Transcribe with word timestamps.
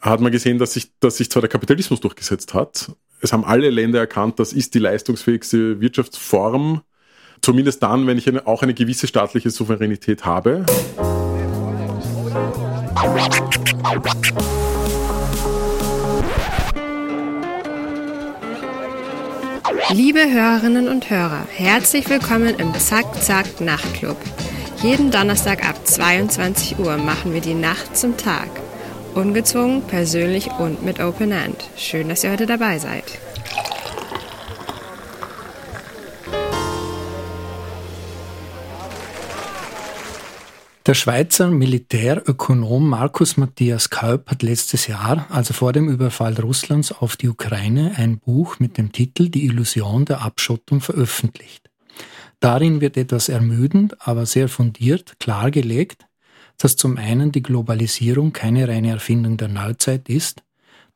hat 0.00 0.20
man 0.20 0.32
gesehen, 0.32 0.58
dass 0.58 0.74
sich, 0.74 0.92
dass 1.00 1.16
sich 1.16 1.30
zwar 1.30 1.42
der 1.42 1.50
Kapitalismus 1.50 2.00
durchgesetzt 2.00 2.54
hat. 2.54 2.92
Es 3.20 3.32
haben 3.32 3.44
alle 3.44 3.70
Länder 3.70 3.98
erkannt, 3.98 4.38
das 4.38 4.52
ist 4.52 4.74
die 4.74 4.78
leistungsfähigste 4.78 5.80
Wirtschaftsform. 5.80 6.82
Zumindest 7.40 7.82
dann, 7.82 8.06
wenn 8.06 8.18
ich 8.18 8.28
eine, 8.28 8.46
auch 8.46 8.62
eine 8.62 8.74
gewisse 8.74 9.06
staatliche 9.06 9.50
Souveränität 9.50 10.24
habe. 10.24 10.66
Liebe 19.90 20.30
Hörerinnen 20.30 20.88
und 20.88 21.08
Hörer, 21.08 21.46
herzlich 21.50 22.10
willkommen 22.10 22.54
im 22.58 22.74
Zack 22.74 23.22
Zack 23.22 23.60
Nachtclub. 23.60 24.16
Jeden 24.82 25.10
Donnerstag 25.10 25.68
ab 25.68 25.86
22 25.86 26.78
Uhr 26.78 26.98
machen 26.98 27.32
wir 27.32 27.40
die 27.40 27.54
Nacht 27.54 27.96
zum 27.96 28.16
Tag. 28.16 28.48
Ungezwungen, 29.14 29.82
persönlich 29.82 30.48
und 30.58 30.82
mit 30.84 31.00
Open 31.00 31.32
End. 31.32 31.56
Schön, 31.76 32.08
dass 32.08 32.24
ihr 32.24 32.30
heute 32.30 32.46
dabei 32.46 32.78
seid. 32.78 33.04
Der 40.88 40.94
Schweizer 40.94 41.50
Militärökonom 41.50 42.88
Markus 42.88 43.36
Matthias 43.36 43.90
Kaup 43.90 44.30
hat 44.30 44.42
letztes 44.42 44.86
Jahr, 44.86 45.26
also 45.28 45.52
vor 45.52 45.74
dem 45.74 45.86
Überfall 45.90 46.40
Russlands 46.40 46.92
auf 46.92 47.18
die 47.18 47.28
Ukraine, 47.28 47.92
ein 47.96 48.18
Buch 48.18 48.58
mit 48.58 48.78
dem 48.78 48.90
Titel 48.90 49.28
Die 49.28 49.44
Illusion 49.44 50.06
der 50.06 50.22
Abschottung 50.22 50.80
veröffentlicht. 50.80 51.68
Darin 52.40 52.80
wird 52.80 52.96
etwas 52.96 53.28
ermüdend, 53.28 53.96
aber 54.06 54.24
sehr 54.24 54.48
fundiert 54.48 55.20
klargelegt, 55.20 56.06
dass 56.58 56.76
zum 56.76 56.96
einen 56.96 57.32
die 57.32 57.42
Globalisierung 57.42 58.32
keine 58.32 58.68
reine 58.68 58.90
Erfindung 58.90 59.36
der 59.36 59.48
Neuzeit 59.48 60.08
ist, 60.08 60.42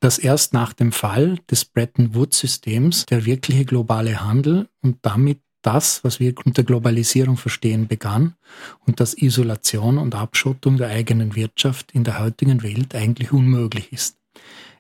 dass 0.01 0.19
erst 0.19 0.53
nach 0.53 0.73
dem 0.73 0.93
Fall 0.93 1.39
des 1.51 1.65
Bretton 1.65 2.15
Woods-Systems 2.15 3.07
der 3.07 3.25
wirkliche 3.25 3.65
globale 3.65 4.21
Handel 4.21 4.69
und 4.83 4.99
damit 5.03 5.39
das, 5.63 6.03
was 6.03 6.19
wir 6.19 6.35
unter 6.45 6.65
Globalisierung 6.65 7.37
verstehen, 7.37 7.87
begann 7.87 8.35
und 8.85 8.99
dass 8.99 9.15
Isolation 9.17 9.99
und 9.99 10.17
Abschottung 10.17 10.77
der 10.77 10.89
eigenen 10.89 11.37
Wirtschaft 11.37 11.93
in 11.93 12.03
der 12.03 12.19
heutigen 12.19 12.65
Welt 12.65 12.97
eigentlich 12.97 13.33
unmöglich 13.33 13.93
ist. 13.93 14.19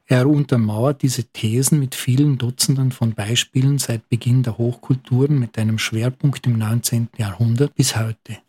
Er 0.06 0.28
untermauert 0.28 1.02
diese 1.02 1.24
Thesen 1.24 1.78
mit 1.78 1.94
vielen 1.94 2.36
Dutzenden 2.36 2.90
von 2.90 3.14
Beispielen 3.14 3.78
seit 3.78 4.08
Beginn 4.08 4.42
der 4.42 4.58
Hochkulturen 4.58 5.38
mit 5.38 5.56
einem 5.56 5.78
Schwerpunkt 5.78 6.46
im 6.46 6.58
19. 6.58 7.08
Jahrhundert 7.16 7.74
bis 7.76 7.96
heute. 7.96 8.41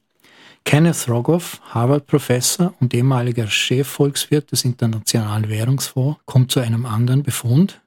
Kenneth 0.66 1.08
Rogoff, 1.10 1.62
Harvard-Professor 1.70 2.74
und 2.80 2.94
ehemaliger 2.94 3.48
Chefvolkswirt 3.48 4.52
des 4.52 4.66
Internationalen 4.66 5.50
Währungsfonds, 5.50 6.20
kommt 6.26 6.52
zu 6.52 6.60
einem 6.60 6.86
anderen 6.86 7.24
Befund, 7.24 7.82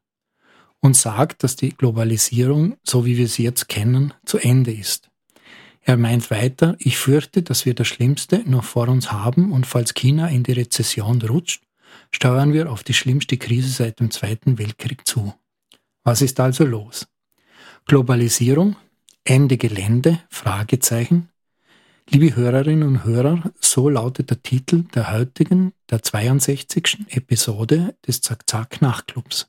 und 0.81 0.97
sagt, 0.97 1.43
dass 1.43 1.57
die 1.57 1.71
Globalisierung, 1.71 2.77
so 2.85 3.05
wie 3.05 3.17
wir 3.17 3.29
sie 3.29 3.43
jetzt 3.43 3.69
kennen, 3.69 4.15
zu 4.25 4.39
Ende 4.39 4.73
ist. 4.73 5.11
Er 5.83 5.97
meint 5.97 6.31
weiter, 6.31 6.77
ich 6.79 6.99
fürchte, 6.99 7.43
dass 7.43 7.65
wir 7.65 7.75
das 7.75 7.89
Schlimmste 7.89 8.43
noch 8.45 8.65
vor 8.65 8.89
uns 8.89 9.13
haben 9.13 9.53
und 9.53 9.67
falls 9.67 9.95
China 9.95 10.29
in 10.29 10.43
die 10.43 10.53
Rezession 10.53 11.23
rutscht, 11.23 11.63
steuern 12.11 12.53
wir 12.53 12.71
auf 12.71 12.83
die 12.83 12.95
schlimmste 12.95 13.37
Krise 13.37 13.69
seit 13.69 14.01
dem 14.01 14.11
Zweiten 14.11 14.59
Weltkrieg 14.59 15.07
zu. 15.07 15.35
Was 16.05 16.23
ist 16.23 16.41
also 16.41 16.65
los? 16.65 17.07
Globalisierung, 17.87 18.77
Ende 19.25 19.57
Gelände, 19.57 20.21
Fragezeichen. 20.29 21.29
Liebe 22.09 22.37
Hörerinnen 22.37 22.87
und 22.87 23.05
Hörer, 23.05 23.51
so 23.61 23.89
lautet 23.89 24.31
der 24.31 24.41
Titel 24.41 24.85
der 24.95 25.11
heutigen, 25.11 25.73
der 25.91 26.03
62. 26.05 26.99
Episode 27.09 27.97
des 28.07 28.21
Zack-Zack-Nachtclubs. 28.21 29.49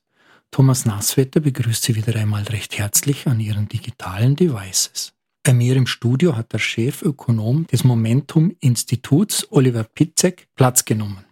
Thomas 0.49 0.86
Nasswetter 0.86 1.39
begrüßt 1.39 1.83
Sie 1.83 1.95
wieder 1.95 2.16
einmal 2.16 2.44
recht 2.44 2.75
herzlich 2.80 3.27
an 3.27 3.39
Ihren 3.39 3.67
digitalen 3.67 4.36
Devices. 4.36 5.14
Bei 5.44 5.53
mir 5.53 5.75
im 5.75 5.86
Studio 5.86 6.36
hat 6.36 6.52
der 6.52 6.59
Chefökonom 6.59 7.67
des 7.67 7.83
Momentum-Instituts, 7.83 9.48
Oliver 9.52 9.83
Pitzek, 9.83 10.48
Platz 10.55 10.83
genommen. 10.83 11.27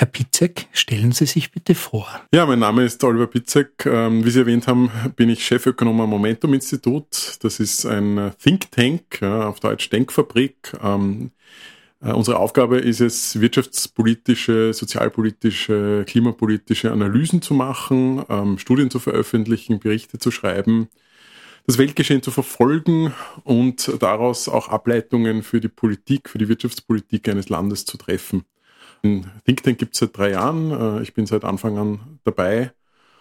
Herr 0.00 0.06
Pitzek, 0.06 0.68
stellen 0.72 1.10
Sie 1.10 1.26
sich 1.26 1.50
bitte 1.50 1.74
vor. 1.74 2.08
Ja, 2.32 2.46
mein 2.46 2.60
Name 2.60 2.84
ist 2.84 3.02
Oliver 3.02 3.26
Pitzek. 3.26 3.84
Ähm, 3.84 4.24
wie 4.24 4.30
Sie 4.30 4.38
erwähnt 4.38 4.68
haben, 4.68 4.92
bin 5.16 5.28
ich 5.28 5.44
Chefökonom 5.44 6.00
am 6.00 6.10
Momentum-Institut. 6.10 7.38
Das 7.42 7.58
ist 7.58 7.84
ein 7.84 8.30
Think 8.40 8.70
Tank, 8.70 9.20
auf 9.20 9.58
Deutsch 9.58 9.90
Denkfabrik. 9.90 10.72
Ähm, 10.80 11.32
äh, 12.00 12.12
unsere 12.12 12.38
Aufgabe 12.38 12.78
ist 12.78 13.00
es, 13.00 13.40
wirtschaftspolitische, 13.40 14.72
sozialpolitische, 14.72 16.04
klimapolitische 16.06 16.92
Analysen 16.92 17.42
zu 17.42 17.54
machen, 17.54 18.22
ähm, 18.28 18.56
Studien 18.58 18.90
zu 18.90 19.00
veröffentlichen, 19.00 19.80
Berichte 19.80 20.20
zu 20.20 20.30
schreiben, 20.30 20.86
das 21.66 21.76
Weltgeschehen 21.76 22.22
zu 22.22 22.30
verfolgen 22.30 23.12
und 23.42 23.92
daraus 23.98 24.48
auch 24.48 24.68
Ableitungen 24.68 25.42
für 25.42 25.60
die 25.60 25.66
Politik, 25.66 26.28
für 26.28 26.38
die 26.38 26.48
Wirtschaftspolitik 26.48 27.28
eines 27.28 27.48
Landes 27.48 27.84
zu 27.84 27.96
treffen. 27.96 28.44
Ein 29.02 29.30
Think 29.44 29.62
Tank 29.62 29.78
gibt 29.78 29.94
es 29.94 30.00
seit 30.00 30.16
drei 30.16 30.30
Jahren. 30.30 30.98
Äh, 30.98 31.02
ich 31.02 31.14
bin 31.14 31.26
seit 31.26 31.44
Anfang 31.44 31.78
an 31.78 32.18
dabei. 32.24 32.72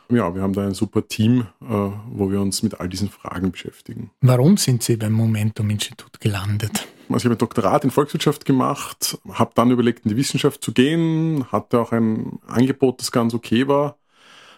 Ja, 0.09 0.33
wir 0.33 0.41
haben 0.41 0.53
da 0.53 0.65
ein 0.65 0.73
super 0.73 1.07
Team, 1.07 1.47
äh, 1.61 1.65
wo 1.65 2.31
wir 2.31 2.39
uns 2.39 2.63
mit 2.63 2.79
all 2.79 2.87
diesen 2.87 3.09
Fragen 3.09 3.51
beschäftigen. 3.51 4.11
Warum 4.21 4.55
sind 4.55 4.81
Sie 4.81 4.95
beim 4.95 5.11
Momentum-Institut 5.11 6.21
gelandet? 6.21 6.87
Also 7.09 7.17
ich 7.17 7.25
habe 7.25 7.35
ein 7.35 7.39
Doktorat 7.39 7.83
in 7.83 7.91
Volkswirtschaft 7.91 8.45
gemacht, 8.45 9.17
habe 9.31 9.51
dann 9.55 9.71
überlegt, 9.71 10.05
in 10.05 10.09
die 10.09 10.17
Wissenschaft 10.17 10.63
zu 10.63 10.71
gehen, 10.73 11.45
hatte 11.51 11.79
auch 11.79 11.91
ein 11.91 12.39
Angebot, 12.47 12.99
das 12.99 13.11
ganz 13.11 13.33
okay 13.33 13.67
war. 13.67 13.97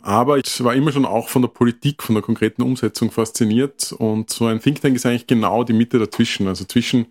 Aber 0.02 0.38
ich 0.38 0.64
war 0.64 0.74
immer 0.74 0.92
schon 0.92 1.06
auch 1.06 1.30
von 1.30 1.42
der 1.42 1.50
Politik, 1.50 2.04
von 2.04 2.16
der 2.16 2.22
konkreten 2.22 2.62
Umsetzung 2.62 3.12
fasziniert. 3.12 3.92
Und 3.92 4.30
so 4.30 4.46
ein 4.46 4.62
Think 4.62 4.82
Tank 4.82 4.96
ist 4.96 5.06
eigentlich 5.06 5.28
genau 5.28 5.64
die 5.64 5.74
Mitte 5.74 6.00
dazwischen, 6.00 6.48
also 6.48 6.66
zwischen 6.66 7.08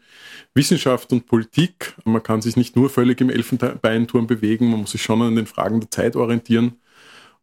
Wissenschaft 0.54 1.12
und 1.12 1.26
Politik. 1.26 1.94
Man 2.04 2.22
kann 2.22 2.42
sich 2.42 2.56
nicht 2.56 2.76
nur 2.76 2.90
völlig 2.90 3.20
im 3.20 3.30
Elfenbeinturm 3.30 4.26
bewegen, 4.26 4.70
man 4.70 4.80
muss 4.80 4.92
sich 4.92 5.02
schon 5.02 5.22
an 5.22 5.36
den 5.36 5.46
Fragen 5.46 5.80
der 5.80 5.90
Zeit 5.90 6.16
orientieren. 6.16 6.76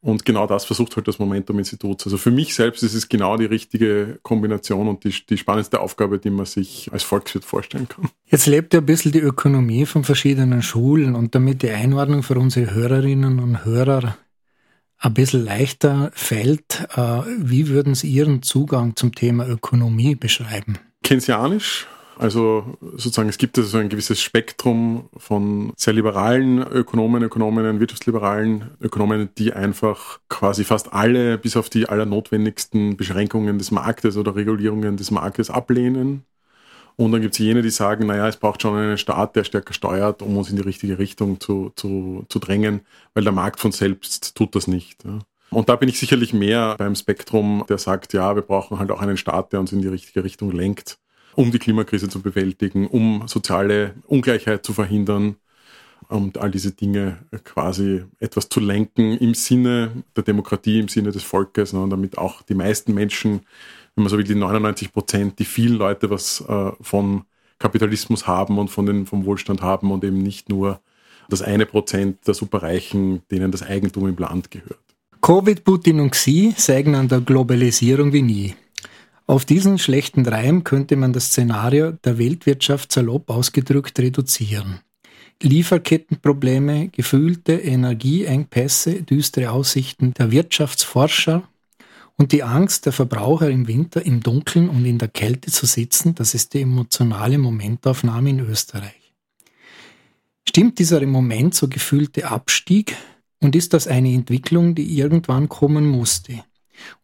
Und 0.02 0.24
genau 0.24 0.46
das 0.46 0.66
versucht 0.66 0.96
halt 0.96 1.08
das 1.08 1.18
Momentum-Institut. 1.18 2.06
Also 2.06 2.18
für 2.18 2.30
mich 2.30 2.54
selbst 2.54 2.84
ist 2.84 2.94
es 2.94 3.10
genau 3.10 3.38
die 3.38 3.46
richtige 3.46 4.20
Kombination 4.22 4.88
und 4.88 5.04
die, 5.04 5.12
die 5.28 5.38
spannendste 5.38 5.80
Aufgabe, 5.80 6.20
die 6.20 6.30
man 6.30 6.46
sich 6.46 6.92
als 6.94 7.02
Volkswirt 7.02 7.44
vorstellen 7.44 7.88
kann. 7.90 8.10
Jetzt 8.28 8.46
lebt 8.46 8.76
ja 8.76 8.82
ein 8.82 8.86
bisschen 8.86 9.14
die 9.14 9.20
Ökonomie 9.20 9.88
von 9.88 10.04
verschiedenen 10.04 10.62
Schulen 10.62 11.16
und 11.16 11.34
damit 11.34 11.64
die 11.64 11.72
Einordnung 11.72 12.22
für 12.22 12.38
unsere 12.38 12.72
Hörerinnen 12.76 13.40
und 13.40 13.66
Hörer 13.66 14.16
ein 14.98 15.14
bisschen 15.14 15.44
leichter 15.44 16.12
fällt, 16.14 16.88
äh, 16.96 17.22
wie 17.38 17.68
würden 17.68 17.96
Sie 17.96 18.10
Ihren 18.10 18.42
Zugang 18.42 18.96
zum 18.96 19.14
Thema 19.14 19.48
Ökonomie 19.48 20.16
beschreiben? 20.16 20.80
Keynesianisch, 21.04 21.88
also 22.18 22.78
sozusagen, 22.82 23.30
es 23.30 23.38
gibt 23.38 23.58
also 23.58 23.78
ein 23.78 23.90
gewisses 23.90 24.22
Spektrum 24.22 25.10
von 25.18 25.74
sehr 25.76 25.94
liberalen 25.94 26.60
Ökonomen, 26.60 27.24
Ökonominnen, 27.24 27.80
wirtschaftsliberalen 27.80 28.72
Ökonomen, 28.82 29.30
die 29.38 29.54
einfach 29.54 30.20
quasi 30.30 30.64
fast 30.64 30.94
alle, 30.94 31.38
bis 31.38 31.58
auf 31.58 31.70
die 31.70 31.90
allernotwendigsten 31.90 32.96
Beschränkungen 32.96 33.58
des 33.58 33.72
Marktes 33.72 34.18
oder 34.18 34.36
Regulierungen 34.36 34.98
des 34.98 35.12
Marktes 35.12 35.50
ablehnen. 35.50 36.24
Und 36.98 37.12
dann 37.12 37.22
gibt 37.22 37.34
es 37.34 37.40
jene, 37.40 37.62
die 37.62 37.70
sagen, 37.70 38.08
naja, 38.08 38.28
es 38.28 38.38
braucht 38.38 38.62
schon 38.62 38.78
einen 38.78 38.98
Staat, 38.98 39.36
der 39.36 39.44
stärker 39.44 39.74
steuert, 39.74 40.22
um 40.22 40.38
uns 40.38 40.50
in 40.50 40.56
die 40.56 40.62
richtige 40.62 40.98
Richtung 40.98 41.40
zu, 41.40 41.72
zu, 41.76 42.26
zu 42.30 42.40
drängen, 42.40 42.82
weil 43.14 43.24
der 43.24 43.34
Markt 43.34 43.60
von 43.60 43.72
selbst 43.72 44.36
tut 44.36 44.56
das 44.56 44.68
nicht. 44.68 45.04
Ja. 45.04 45.20
Und 45.50 45.70
da 45.70 45.76
bin 45.76 45.90
ich 45.90 46.00
sicherlich 46.00 46.34
mehr 46.34 46.76
beim 46.78 46.96
Spektrum, 46.96 47.66
der 47.68 47.78
sagt, 47.78 48.14
ja, 48.14 48.36
wir 48.36 48.44
brauchen 48.44 48.80
halt 48.80 48.92
auch 48.92 49.02
einen 49.02 49.18
Staat, 49.18 49.52
der 49.52 49.60
uns 49.60 49.74
in 49.74 49.82
die 49.82 49.88
richtige 49.88 50.24
Richtung 50.24 50.52
lenkt 50.52 50.98
um 51.36 51.52
die 51.52 51.60
Klimakrise 51.60 52.10
zu 52.10 52.22
bewältigen, 52.22 52.88
um 52.88 53.28
soziale 53.28 53.96
Ungleichheit 54.08 54.66
zu 54.66 54.74
verhindern 54.74 55.36
und 56.08 56.38
all 56.38 56.52
diese 56.52 56.72
Dinge 56.72 57.20
quasi 57.44 58.04
etwas 58.20 58.50
zu 58.50 58.60
lenken 58.60 59.18
im 59.18 59.34
Sinne 59.34 60.04
der 60.16 60.24
Demokratie, 60.24 60.80
im 60.80 60.88
Sinne 60.88 61.12
des 61.12 61.24
Volkes, 61.24 61.74
ne, 61.74 61.86
damit 61.90 62.18
auch 62.18 62.41
die 62.41 62.53
meisten 62.56 62.94
Menschen, 62.94 63.41
wenn 63.96 64.03
man 64.03 64.09
so 64.09 64.18
will, 64.18 64.26
die 64.26 64.36
99 64.36 64.92
Prozent, 64.92 65.40
die 65.40 65.46
vielen 65.46 65.78
Leute 65.78 66.09
was 66.09 66.42
äh, 66.47 66.72
vom 66.82 67.26
Kapitalismus 67.59 68.28
haben 68.28 68.58
und 68.59 68.70
von 68.70 68.86
den, 68.86 69.06
vom 69.06 69.26
Wohlstand 69.26 69.62
haben 69.62 69.92
und 69.92 70.03
eben 70.03 70.18
nicht 70.18 70.50
nur 70.50 70.82
das 71.30 71.42
eine 71.42 71.66
Prozent 71.66 72.28
der 72.28 72.34
Superreichen, 72.34 73.22
denen 73.32 73.52
das 73.52 73.64
Eigentum 73.64 74.08
im 74.08 74.18
Land 74.18 74.52
gehört. 74.52 74.80
Covid, 75.22 75.64
Putin 75.64 76.02
und 76.02 76.12
Xi 76.12 76.53
sägen 76.56 76.94
an 76.94 77.08
der 77.08 77.22
Globalisierung 77.22 78.14
wie 78.14 78.22
nie. 78.22 78.56
Auf 79.28 79.44
diesen 79.44 79.80
schlechten 79.80 80.28
Reim 80.28 80.64
könnte 80.64 80.96
man 80.98 81.14
das 81.14 81.28
Szenario 81.28 81.91
der 81.91 82.20
Weltwirtschaft 82.20 82.91
salopp 82.91 83.32
ausgedrückt 83.32 83.98
reduzieren. 83.98 84.82
Lieferkettenprobleme, 85.41 86.90
gefühlte 86.90 87.53
Energieengpässe, 87.53 89.02
düstere 89.02 89.52
Aussichten 89.52 90.14
der 90.14 90.32
Wirtschaftsforscher 90.32 91.44
und 92.17 92.32
die 92.32 92.44
Angst 92.44 92.85
der 92.85 92.94
Verbraucher 92.94 93.50
im 93.50 93.67
Winter 93.67 94.06
im 94.06 94.22
Dunkeln 94.22 94.70
und 94.70 94.85
in 94.85 94.97
der 94.97 95.09
Kälte 95.09 95.52
zu 95.52 95.66
sitzen, 95.66 96.16
das 96.16 96.34
ist 96.34 96.53
die 96.53 96.62
emotionale 96.62 97.38
Momentaufnahme 97.38 98.29
in 98.29 98.40
Österreich. 98.40 99.14
Stimmt 100.47 100.79
dieser 100.79 101.02
im 101.02 101.09
Moment 101.09 101.56
so 101.56 101.67
gefühlte 101.67 102.28
Abstieg 102.28 102.96
Und 103.41 103.56
ist 103.56 103.73
das 103.73 103.88
eine 103.88 104.14
Entwicklung, 104.14 104.73
die 104.76 104.97
irgendwann 104.97 105.50
kommen 105.50 105.88
musste? 105.88 106.44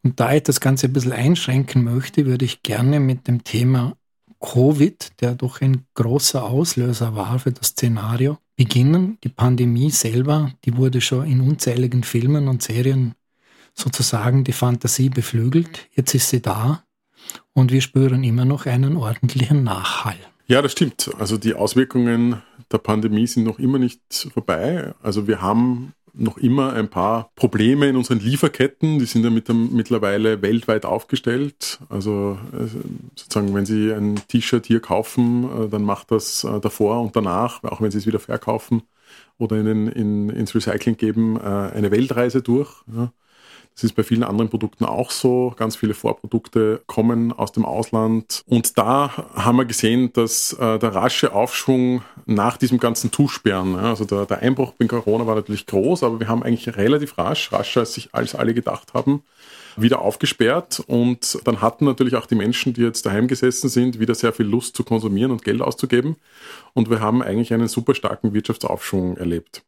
Und 0.02 0.20
da 0.20 0.34
ich 0.34 0.44
das 0.44 0.60
Ganze 0.62 0.88
ein 0.88 0.94
bisschen 0.94 1.12
einschränken 1.12 1.84
möchte, 1.84 2.26
würde 2.26 2.46
ich 2.46 2.64
gerne 2.64 3.00
mit 3.00 3.28
dem 3.28 3.44
Thema 3.44 3.96
Covid, 4.40 5.22
der 5.22 5.36
doch 5.36 5.62
ein 5.62 5.86
großer 5.94 6.44
Auslöser 6.44 7.16
war 7.16 7.38
für 7.40 7.52
das 7.52 7.68
Szenario, 7.68 8.38
beginnen. 8.56 9.18
Die 9.24 9.30
Pandemie 9.30 9.92
selber, 9.92 10.52
die 10.66 10.78
wurde 10.78 11.02
schon 11.02 11.28
in 11.28 11.42
unzähligen 11.42 12.04
Filmen 12.04 12.48
und 12.48 12.64
Serien 12.64 13.14
sozusagen 13.74 14.44
die 14.44 14.54
Fantasie 14.54 15.10
beflügelt. 15.10 15.88
Jetzt 15.96 16.14
ist 16.14 16.30
sie 16.30 16.42
da 16.42 16.84
und 17.54 17.72
wir 17.72 17.82
spüren 17.82 18.24
immer 18.24 18.46
noch 18.46 18.66
einen 18.66 18.98
ordentlichen 18.98 19.64
Nachhall. 19.64 20.18
Ja, 20.48 20.62
das 20.62 20.74
stimmt. 20.74 21.10
Also 21.18 21.38
die 21.38 21.54
Auswirkungen 21.54 22.42
der 22.72 22.78
Pandemie 22.78 23.28
sind 23.28 23.44
noch 23.44 23.60
immer 23.60 23.80
nicht 23.80 24.02
vorbei. 24.34 24.94
Also 25.02 25.28
wir 25.28 25.42
haben 25.42 25.94
noch 26.14 26.38
immer 26.38 26.74
ein 26.74 26.90
paar 26.90 27.32
Probleme 27.36 27.88
in 27.88 27.96
unseren 27.96 28.20
Lieferketten. 28.20 29.00
Die 29.00 29.06
sind 29.06 29.24
ja 29.24 29.30
mit 29.30 29.48
dem, 29.48 29.74
mittlerweile 29.74 30.42
weltweit 30.42 30.86
aufgestellt. 30.86 31.80
Also 31.90 32.38
äh, 32.54 32.68
sozusagen, 33.16 33.54
wenn 33.54 33.66
Sie 33.66 33.94
ein 33.94 34.22
T-Shirt 34.28 34.66
hier 34.66 34.82
kaufen, 34.82 35.46
äh, 35.46 35.70
dann 35.70 35.84
macht 35.84 36.12
das 36.12 36.44
äh, 36.44 36.60
davor 36.60 37.02
und 37.02 37.16
danach, 37.16 37.64
auch 37.64 37.82
wenn 37.82 37.92
Sie 37.92 37.98
es 37.98 38.06
wieder 38.06 38.20
verkaufen 38.20 38.84
oder 39.38 39.58
in, 39.58 39.88
in, 39.88 40.30
ins 40.30 40.54
Recycling 40.54 40.98
geben, 40.98 41.42
eine 41.42 41.90
Weltreise 41.90 42.42
durch. 42.44 42.84
Das 43.82 43.90
ist 43.90 43.96
bei 43.96 44.04
vielen 44.04 44.22
anderen 44.22 44.48
Produkten 44.48 44.86
auch 44.86 45.10
so. 45.10 45.56
Ganz 45.58 45.76
viele 45.76 45.96
Vorprodukte 45.96 46.84
kommen 46.86 47.34
aus 47.34 47.52
dem 47.52 47.66
Ausland. 47.66 48.44
Und 48.46 48.78
da 48.78 49.12
haben 49.34 49.58
wir 49.58 49.66
gesehen, 49.66 50.14
dass 50.14 50.54
äh, 50.54 50.78
der 50.78 50.94
rasche 50.94 51.34
Aufschwung 51.34 52.04
nach 52.28 52.58
diesem 52.58 52.78
ganzen 52.78 53.12
Zusperren, 53.12 53.74
ja, 53.74 53.90
also 53.90 54.06
der, 54.06 54.28
der 54.28 54.44
Einbruch 54.44 54.74
bei 54.78 54.86
Corona 54.86 55.26
war 55.26 55.34
natürlich 55.34 55.66
groß, 55.66 56.04
aber 56.04 56.20
wir 56.20 56.28
haben 56.28 56.44
eigentlich 56.44 56.78
relativ 56.78 57.18
rasch, 57.18 57.52
rascher 57.52 57.80
als 57.80 57.94
sich 57.94 58.14
als 58.14 58.36
alle 58.36 58.54
gedacht 58.54 58.94
haben, 58.94 59.24
wieder 59.78 60.02
aufgesperrt 60.02 60.84
und 60.86 61.40
dann 61.46 61.62
hatten 61.62 61.86
natürlich 61.86 62.16
auch 62.16 62.28
die 62.28 62.36
Menschen, 62.36 62.74
die 62.74 62.82
jetzt 62.82 63.08
daheim 63.08 63.28
gesessen 63.28 63.68
sind, 63.68 64.00
wieder 64.00 64.14
sehr 64.14 64.32
viel 64.32 64.46
Lust 64.46 64.76
zu 64.76 64.84
konsumieren 64.84 65.32
und 65.32 65.44
Geld 65.44 65.62
auszugeben 65.62 66.18
und 66.74 66.92
wir 66.92 67.00
haben 67.00 67.24
eigentlich 67.24 67.52
einen 67.52 67.68
super 67.68 67.96
starken 67.96 68.34
Wirtschaftsaufschwung 68.34 69.18
erlebt. 69.18 69.64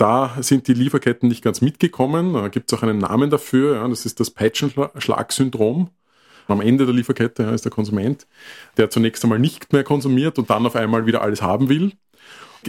Da 0.00 0.34
sind 0.40 0.66
die 0.66 0.72
Lieferketten 0.72 1.28
nicht 1.28 1.44
ganz 1.44 1.60
mitgekommen. 1.60 2.32
Da 2.32 2.48
gibt 2.48 2.72
es 2.72 2.78
auch 2.78 2.82
einen 2.82 2.96
Namen 2.96 3.28
dafür. 3.28 3.74
Ja, 3.74 3.86
das 3.86 4.06
ist 4.06 4.18
das 4.18 4.30
Peitschenschlag-Syndrom. 4.30 5.90
Am 6.48 6.62
Ende 6.62 6.86
der 6.86 6.94
Lieferkette 6.94 7.42
ja, 7.42 7.50
ist 7.50 7.66
der 7.66 7.70
Konsument, 7.70 8.26
der 8.78 8.88
zunächst 8.88 9.22
einmal 9.24 9.38
nicht 9.38 9.74
mehr 9.74 9.84
konsumiert 9.84 10.38
und 10.38 10.48
dann 10.48 10.64
auf 10.64 10.74
einmal 10.74 11.04
wieder 11.04 11.20
alles 11.20 11.42
haben 11.42 11.68
will. 11.68 11.92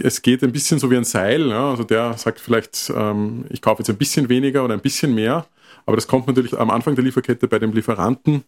Es 0.02 0.20
geht 0.20 0.44
ein 0.44 0.52
bisschen 0.52 0.78
so 0.78 0.90
wie 0.90 0.96
ein 0.98 1.04
Seil. 1.04 1.48
Ja, 1.48 1.70
also 1.70 1.84
der 1.84 2.18
sagt 2.18 2.38
vielleicht, 2.38 2.92
ähm, 2.94 3.46
ich 3.48 3.62
kaufe 3.62 3.80
jetzt 3.80 3.88
ein 3.88 3.96
bisschen 3.96 4.28
weniger 4.28 4.62
oder 4.62 4.74
ein 4.74 4.80
bisschen 4.82 5.14
mehr. 5.14 5.46
Aber 5.86 5.96
das 5.96 6.06
kommt 6.06 6.26
natürlich 6.26 6.58
am 6.58 6.68
Anfang 6.68 6.96
der 6.96 7.04
Lieferkette 7.04 7.48
bei 7.48 7.58
dem 7.58 7.72
Lieferanten, 7.72 8.44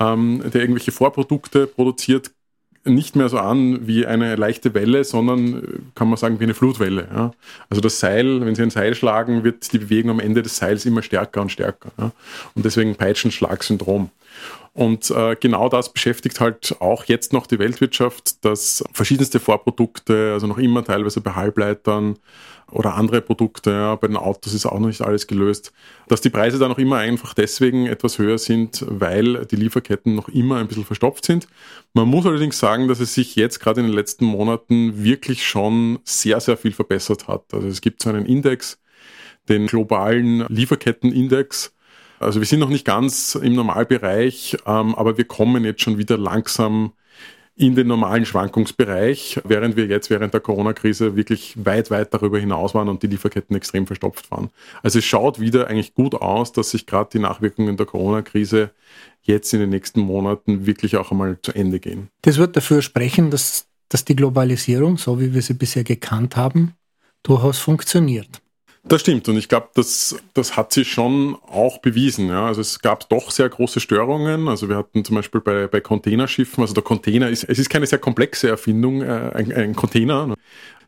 ähm, 0.00 0.42
der 0.50 0.62
irgendwelche 0.62 0.90
Vorprodukte 0.90 1.66
produziert, 1.66 2.30
nicht 2.84 3.16
mehr 3.16 3.28
so 3.28 3.38
an 3.38 3.86
wie 3.86 4.06
eine 4.06 4.36
leichte 4.36 4.74
Welle, 4.74 5.04
sondern 5.04 5.62
äh, 5.62 5.66
kann 5.94 6.08
man 6.08 6.16
sagen 6.16 6.40
wie 6.40 6.44
eine 6.44 6.54
Flutwelle. 6.54 7.08
Ja. 7.14 7.32
Also 7.70 7.80
das 7.80 8.00
Seil, 8.00 8.44
wenn 8.44 8.54
Sie 8.54 8.62
ein 8.62 8.70
Seil 8.70 8.94
schlagen, 8.94 9.44
wird 9.44 9.72
die 9.72 9.78
Bewegung 9.78 10.10
am 10.12 10.20
Ende 10.20 10.42
des 10.42 10.56
Seils 10.56 10.84
immer 10.84 11.02
stärker 11.02 11.42
und 11.42 11.52
stärker. 11.52 11.90
Ja. 11.98 12.12
Und 12.54 12.64
deswegen 12.64 12.96
Peitschenschlagsyndrom. 12.96 14.10
Und 14.74 15.10
äh, 15.10 15.36
genau 15.38 15.68
das 15.68 15.92
beschäftigt 15.92 16.40
halt 16.40 16.76
auch 16.80 17.04
jetzt 17.04 17.32
noch 17.32 17.46
die 17.46 17.58
Weltwirtschaft, 17.58 18.42
dass 18.44 18.82
verschiedenste 18.92 19.38
Vorprodukte, 19.38 20.32
also 20.32 20.46
noch 20.46 20.58
immer 20.58 20.82
teilweise 20.82 21.20
bei 21.20 21.32
Halbleitern, 21.32 22.16
oder 22.72 22.94
andere 22.94 23.20
Produkte. 23.20 23.70
Ja, 23.70 23.94
bei 23.96 24.06
den 24.06 24.16
Autos 24.16 24.54
ist 24.54 24.66
auch 24.66 24.78
noch 24.78 24.88
nicht 24.88 25.02
alles 25.02 25.26
gelöst. 25.26 25.72
Dass 26.08 26.20
die 26.20 26.30
Preise 26.30 26.58
da 26.58 26.68
noch 26.68 26.78
immer 26.78 26.96
einfach 26.96 27.34
deswegen 27.34 27.86
etwas 27.86 28.18
höher 28.18 28.38
sind, 28.38 28.84
weil 28.88 29.46
die 29.46 29.56
Lieferketten 29.56 30.14
noch 30.14 30.28
immer 30.28 30.56
ein 30.56 30.68
bisschen 30.68 30.84
verstopft 30.84 31.24
sind. 31.24 31.46
Man 31.92 32.08
muss 32.08 32.26
allerdings 32.26 32.58
sagen, 32.58 32.88
dass 32.88 33.00
es 33.00 33.14
sich 33.14 33.36
jetzt 33.36 33.60
gerade 33.60 33.80
in 33.80 33.86
den 33.86 33.94
letzten 33.94 34.24
Monaten 34.24 35.04
wirklich 35.04 35.46
schon 35.46 35.98
sehr, 36.04 36.40
sehr 36.40 36.56
viel 36.56 36.72
verbessert 36.72 37.28
hat. 37.28 37.52
Also 37.52 37.68
es 37.68 37.80
gibt 37.80 38.02
so 38.02 38.08
einen 38.08 38.26
Index, 38.26 38.80
den 39.48 39.66
globalen 39.66 40.46
Lieferkettenindex. 40.48 41.74
Also 42.18 42.40
wir 42.40 42.46
sind 42.46 42.60
noch 42.60 42.68
nicht 42.68 42.84
ganz 42.84 43.34
im 43.34 43.54
Normalbereich, 43.54 44.56
ähm, 44.66 44.94
aber 44.94 45.18
wir 45.18 45.24
kommen 45.24 45.64
jetzt 45.64 45.82
schon 45.82 45.98
wieder 45.98 46.16
langsam 46.16 46.92
in 47.54 47.74
den 47.74 47.86
normalen 47.86 48.24
Schwankungsbereich, 48.24 49.40
während 49.44 49.76
wir 49.76 49.86
jetzt 49.86 50.08
während 50.08 50.32
der 50.32 50.40
Corona-Krise 50.40 51.16
wirklich 51.16 51.54
weit, 51.64 51.90
weit 51.90 52.14
darüber 52.14 52.38
hinaus 52.38 52.74
waren 52.74 52.88
und 52.88 53.02
die 53.02 53.08
Lieferketten 53.08 53.54
extrem 53.54 53.86
verstopft 53.86 54.30
waren. 54.30 54.50
Also 54.82 55.00
es 55.00 55.04
schaut 55.04 55.38
wieder 55.38 55.68
eigentlich 55.68 55.94
gut 55.94 56.14
aus, 56.14 56.52
dass 56.52 56.70
sich 56.70 56.86
gerade 56.86 57.10
die 57.12 57.18
Nachwirkungen 57.18 57.76
der 57.76 57.86
Corona-Krise 57.86 58.70
jetzt 59.22 59.52
in 59.52 59.60
den 59.60 59.70
nächsten 59.70 60.00
Monaten 60.00 60.66
wirklich 60.66 60.96
auch 60.96 61.10
einmal 61.10 61.38
zu 61.42 61.52
Ende 61.52 61.78
gehen. 61.78 62.08
Das 62.22 62.38
wird 62.38 62.56
dafür 62.56 62.80
sprechen, 62.80 63.30
dass, 63.30 63.66
dass 63.88 64.04
die 64.04 64.16
Globalisierung, 64.16 64.96
so 64.96 65.20
wie 65.20 65.34
wir 65.34 65.42
sie 65.42 65.54
bisher 65.54 65.84
gekannt 65.84 66.36
haben, 66.36 66.72
durchaus 67.22 67.58
funktioniert. 67.58 68.40
Das 68.84 69.00
stimmt 69.00 69.28
und 69.28 69.36
ich 69.36 69.48
glaube, 69.48 69.68
das, 69.74 70.16
das 70.34 70.56
hat 70.56 70.72
sich 70.72 70.90
schon 70.90 71.36
auch 71.46 71.78
bewiesen. 71.78 72.28
Ja. 72.28 72.46
Also 72.46 72.60
es 72.60 72.80
gab 72.80 73.08
doch 73.08 73.30
sehr 73.30 73.48
große 73.48 73.78
Störungen. 73.78 74.48
Also 74.48 74.68
wir 74.68 74.76
hatten 74.76 75.04
zum 75.04 75.14
Beispiel 75.14 75.40
bei, 75.40 75.68
bei 75.68 75.80
Containerschiffen, 75.80 76.62
also 76.62 76.74
der 76.74 76.82
Container 76.82 77.28
ist, 77.30 77.44
es 77.44 77.60
ist 77.60 77.70
keine 77.70 77.86
sehr 77.86 78.00
komplexe 78.00 78.48
Erfindung, 78.48 79.02
äh, 79.02 79.30
ein, 79.34 79.52
ein 79.52 79.76
Container. 79.76 80.34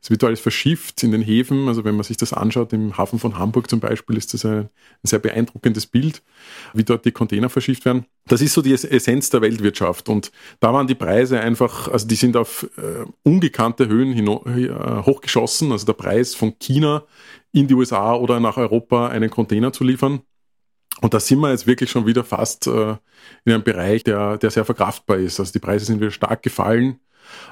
Es 0.05 0.11
wird 0.11 0.23
alles 0.23 0.41
verschifft 0.41 1.03
in 1.03 1.13
den 1.13 1.23
Häfen. 1.23 1.67
Also 1.67 1.85
wenn 1.85 1.95
man 1.95 2.05
sich 2.05 2.19
das 2.19 2.35
anschaut, 2.35 2.75
im 2.75 2.99
Hafen 2.99 3.19
von 3.19 3.39
Hamburg 3.39 3.71
zum 3.71 3.81
Beispiel, 3.81 4.19
ist 4.19 4.35
das 4.35 4.45
ein, 4.45 4.59
ein 4.59 4.69
sehr 5.03 5.19
beeindruckendes 5.19 5.87
Bild, 5.87 6.21
wie 6.75 6.85
dort 6.85 7.07
die 7.07 7.13
Container 7.13 7.49
verschifft 7.49 7.87
werden. 7.87 8.05
Das 8.27 8.43
ist 8.43 8.53
so 8.53 8.61
die 8.61 8.75
Essenz 8.75 9.31
der 9.31 9.41
Weltwirtschaft. 9.41 10.11
Und 10.11 10.31
da 10.61 10.75
waren 10.75 10.89
die 10.89 10.95
Preise 10.95 11.41
einfach, 11.41 11.89
also 11.89 12.07
die 12.07 12.17
sind 12.17 12.37
auf 12.37 12.69
äh, 12.77 13.07
ungekannte 13.23 13.89
Höhen 13.89 14.15
äh, 14.19 15.07
hochgeschossen. 15.07 15.73
Also 15.73 15.87
der 15.87 15.95
Preis 15.95 16.35
von 16.35 16.59
China 16.59 17.05
in 17.55 17.69
die 17.69 17.75
USA 17.75 18.15
oder 18.15 18.41
nach 18.41 18.57
Europa 18.57 19.09
einen 19.09 19.31
Container 19.31 19.73
zu 19.73 19.85
liefern. 19.85 20.21
Und 21.01 21.15
da 21.15 21.21
sind 21.21 21.39
wir 21.41 21.51
jetzt 21.51 21.67
wirklich 21.67 21.91
schon 21.91 22.07
wieder 22.07 22.25
fast 22.25 22.67
äh, 22.67 22.97
in 23.45 23.53
einem 23.53 23.63
Bereich, 23.63 24.05
der, 24.05 24.39
der 24.39 24.51
sehr 24.51 24.65
verkraftbar 24.65 25.19
ist. 25.19 25.41
Also 25.41 25.53
die 25.53 25.61
Preise 25.61 25.87
sind 25.87 26.01
wieder 26.01 26.11
stark 26.11 26.43
gefallen. 26.43 27.01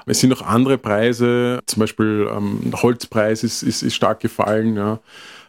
Es 0.05 0.19
sind 0.19 0.33
auch 0.33 0.41
andere 0.41 0.77
Preise, 0.77 1.59
zum 1.65 1.79
Beispiel 1.79 2.29
ähm, 2.31 2.71
Holzpreis 2.75 3.43
ist, 3.43 3.63
ist, 3.63 3.81
ist 3.81 3.95
stark 3.95 4.19
gefallen. 4.19 4.75
Ja. 4.75 4.99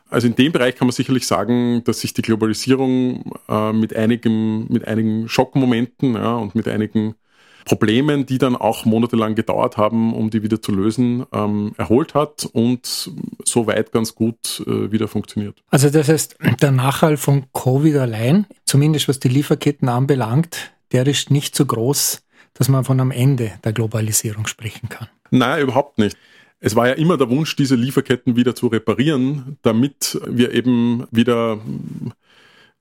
Also 0.08 0.28
in 0.28 0.36
dem 0.36 0.52
Bereich 0.52 0.76
kann 0.76 0.86
man 0.86 0.92
sicherlich 0.92 1.26
sagen, 1.26 1.82
dass 1.84 2.00
sich 2.00 2.14
die 2.14 2.22
Globalisierung 2.22 3.32
äh, 3.48 3.72
mit, 3.72 3.94
einigen, 3.94 4.72
mit 4.72 4.86
einigen 4.86 5.28
Schockmomenten 5.28 6.14
ja, 6.14 6.36
und 6.36 6.54
mit 6.54 6.68
einigen 6.68 7.16
Problemen, 7.64 8.26
die 8.26 8.38
dann 8.38 8.56
auch 8.56 8.84
monatelang 8.84 9.34
gedauert 9.34 9.76
haben, 9.76 10.14
um 10.14 10.30
die 10.30 10.42
wieder 10.42 10.60
zu 10.60 10.72
lösen, 10.72 11.24
ähm, 11.32 11.72
erholt 11.76 12.14
hat 12.14 12.48
und 12.52 13.10
soweit 13.44 13.92
ganz 13.92 14.14
gut 14.14 14.62
äh, 14.66 14.92
wieder 14.92 15.08
funktioniert. 15.08 15.62
Also 15.70 15.90
das 15.90 16.08
heißt, 16.08 16.36
der 16.60 16.72
Nachhall 16.72 17.16
von 17.16 17.46
Covid 17.52 17.96
allein, 17.96 18.46
zumindest 18.64 19.08
was 19.08 19.20
die 19.20 19.28
Lieferketten 19.28 19.88
anbelangt, 19.88 20.72
der 20.92 21.06
ist 21.06 21.30
nicht 21.30 21.56
so 21.56 21.66
groß, 21.66 22.22
dass 22.54 22.68
man 22.68 22.84
von 22.84 23.00
einem 23.00 23.10
Ende 23.10 23.52
der 23.64 23.72
Globalisierung 23.72 24.46
sprechen 24.46 24.88
kann. 24.88 25.08
Nein, 25.30 25.62
überhaupt 25.62 25.98
nicht. 25.98 26.16
Es 26.60 26.76
war 26.76 26.88
ja 26.88 26.94
immer 26.94 27.18
der 27.18 27.28
Wunsch, 27.28 27.56
diese 27.56 27.74
Lieferketten 27.74 28.36
wieder 28.36 28.54
zu 28.54 28.68
reparieren, 28.68 29.58
damit 29.62 30.18
wir 30.26 30.54
eben 30.54 31.06
wieder 31.10 31.58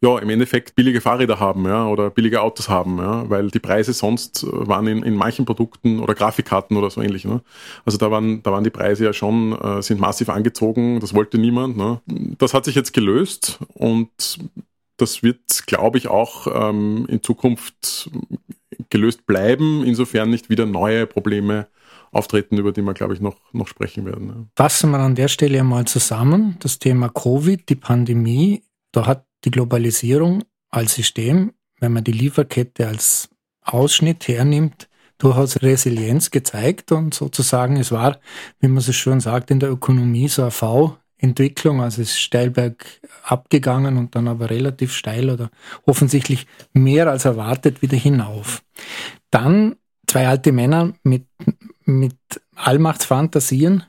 ja, 0.04 0.20
im 0.20 0.30
Endeffekt 0.30 0.76
billige 0.76 1.00
Fahrräder 1.00 1.40
haben, 1.40 1.66
ja, 1.66 1.88
oder 1.88 2.10
billige 2.10 2.42
Autos 2.42 2.68
haben, 2.68 2.98
ja, 2.98 3.30
weil 3.30 3.50
die 3.50 3.60
Preise 3.60 3.94
sonst 3.94 4.46
waren 4.46 4.86
in, 4.86 5.02
in 5.02 5.16
manchen 5.16 5.46
Produkten 5.46 6.00
oder 6.00 6.14
Grafikkarten 6.14 6.76
oder 6.76 6.90
so 6.90 7.02
ähnlich, 7.02 7.24
ne. 7.24 7.42
Also 7.86 7.98
da 7.98 8.12
waren, 8.12 8.44
da 8.44 8.52
waren 8.52 8.66
die 8.66 8.70
Preise 8.70 9.06
ja 9.06 9.14
schon, 9.14 9.54
äh, 9.54 9.82
sind 9.82 10.02
massiv 10.02 10.28
angezogen, 10.28 11.00
das 11.00 11.14
wollte 11.14 11.38
niemand, 11.38 11.78
ne. 11.78 12.02
Das 12.38 12.54
hat 12.54 12.66
sich 12.66 12.76
jetzt 12.76 12.94
gelöst 12.94 13.60
und 13.76 14.10
das 14.98 15.24
wird, 15.24 15.66
glaube 15.68 15.98
ich, 15.98 16.10
auch 16.10 16.48
ähm, 16.54 17.06
in 17.08 17.24
Zukunft 17.24 18.12
gelöst 18.90 19.26
bleiben, 19.26 19.86
insofern 19.86 20.30
nicht 20.30 20.50
wieder 20.50 20.66
neue 20.66 21.08
Probleme 21.08 21.68
auftreten, 22.12 22.58
über 22.58 22.74
die 22.74 22.82
wir, 22.82 22.94
glaube 22.94 23.14
ich, 23.14 23.22
noch, 23.22 23.38
noch 23.54 23.68
sprechen 23.68 24.06
werden. 24.06 24.28
Ja. 24.28 24.36
Fassen 24.58 24.92
wir 24.92 25.00
an 25.00 25.16
der 25.16 25.30
Stelle 25.30 25.62
einmal 25.62 25.86
zusammen. 25.86 26.58
Das 26.60 26.78
Thema 26.78 27.08
Covid, 27.08 27.70
die 27.70 27.76
Pandemie, 27.76 28.64
da 28.92 29.08
hat 29.08 29.26
die 29.46 29.52
Globalisierung 29.52 30.44
als 30.70 30.96
System, 30.96 31.54
wenn 31.80 31.94
man 31.94 32.04
die 32.04 32.12
Lieferkette 32.12 32.88
als 32.88 33.30
Ausschnitt 33.62 34.28
hernimmt, 34.28 34.90
durchaus 35.18 35.62
Resilienz 35.62 36.32
gezeigt 36.32 36.92
und 36.92 37.14
sozusagen 37.14 37.78
es 37.78 37.92
war, 37.92 38.20
wie 38.60 38.68
man 38.68 38.78
es 38.78 38.96
schon 38.96 39.20
sagt, 39.20 39.52
in 39.52 39.60
der 39.60 39.72
Ökonomie 39.72 40.28
so 40.28 40.42
eine 40.42 40.52
V-Entwicklung, 40.52 41.82
also 41.82 42.02
es 42.02 42.10
ist 42.10 42.20
steil 42.20 42.50
bergab 42.50 43.50
gegangen 43.50 43.98
und 43.98 44.16
dann 44.16 44.28
aber 44.28 44.50
relativ 44.50 44.94
steil 44.94 45.30
oder 45.30 45.50
offensichtlich 45.86 46.46
mehr 46.74 47.10
als 47.10 47.26
erwartet 47.26 47.82
wieder 47.82 47.98
hinauf. 47.98 48.64
Dann 49.30 49.76
zwei 50.08 50.28
alte 50.28 50.52
Männer 50.52 50.94
mit, 51.04 51.26
mit 51.86 52.18
Allmachtsfantasien 52.56 53.84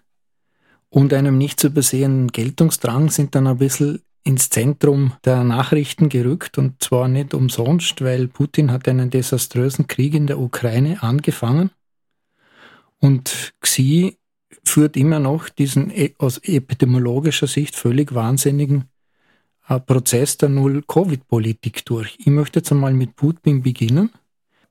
und 0.89 1.13
einem 1.13 1.37
nicht 1.37 1.59
zu 1.59 1.67
übersehenden 1.67 2.29
Geltungsdrang 2.29 3.11
sind 3.11 3.35
dann 3.35 3.49
ein 3.49 3.59
bisschen 3.59 4.04
ins 4.25 4.49
Zentrum 4.49 5.13
der 5.25 5.45
Nachrichten 5.45 6.09
gerückt 6.09 6.59
und 6.59 6.83
zwar 6.83 7.09
nicht 7.09 7.35
umsonst, 7.35 8.03
weil 8.03 8.27
Putin 8.27 8.73
hat 8.73 8.89
einen 8.89 9.11
desaströsen 9.11 9.87
Krieg 9.87 10.15
in 10.15 10.27
der 10.27 10.39
Ukraine 10.39 11.03
angefangen 11.03 11.71
und 13.01 13.53
Xi 13.61 14.17
führt 14.65 14.97
immer 14.97 15.19
noch 15.19 15.51
diesen 15.51 15.91
e, 15.91 16.15
aus 16.19 16.39
epidemiologischer 16.39 17.47
Sicht 17.47 17.77
völlig 17.77 18.15
wahnsinnigen 18.15 18.85
äh, 19.69 19.79
Prozess 19.79 20.39
der 20.39 20.49
Null-Covid-Politik 20.49 21.85
durch. 21.85 22.17
Ich 22.19 22.27
möchte 22.27 22.61
jetzt 22.61 22.73
einmal 22.73 22.95
mit 22.95 23.17
Putin 23.17 23.63
beginnen. 23.63 24.11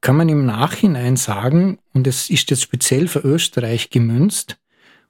Kann 0.01 0.17
man 0.17 0.29
im 0.29 0.45
Nachhinein 0.45 1.15
sagen, 1.15 1.77
und 1.93 2.07
es 2.07 2.29
ist 2.29 2.49
jetzt 2.49 2.63
speziell 2.63 3.07
für 3.07 3.19
Österreich 3.19 3.89
gemünzt 3.89 4.57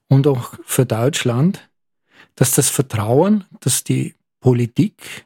und 0.07 0.27
auch 0.27 0.53
für 0.65 0.85
Deutschland, 0.85 1.69
dass 2.35 2.51
das 2.51 2.69
Vertrauen, 2.69 3.45
das 3.61 3.83
die 3.83 4.15
Politik 4.43 5.25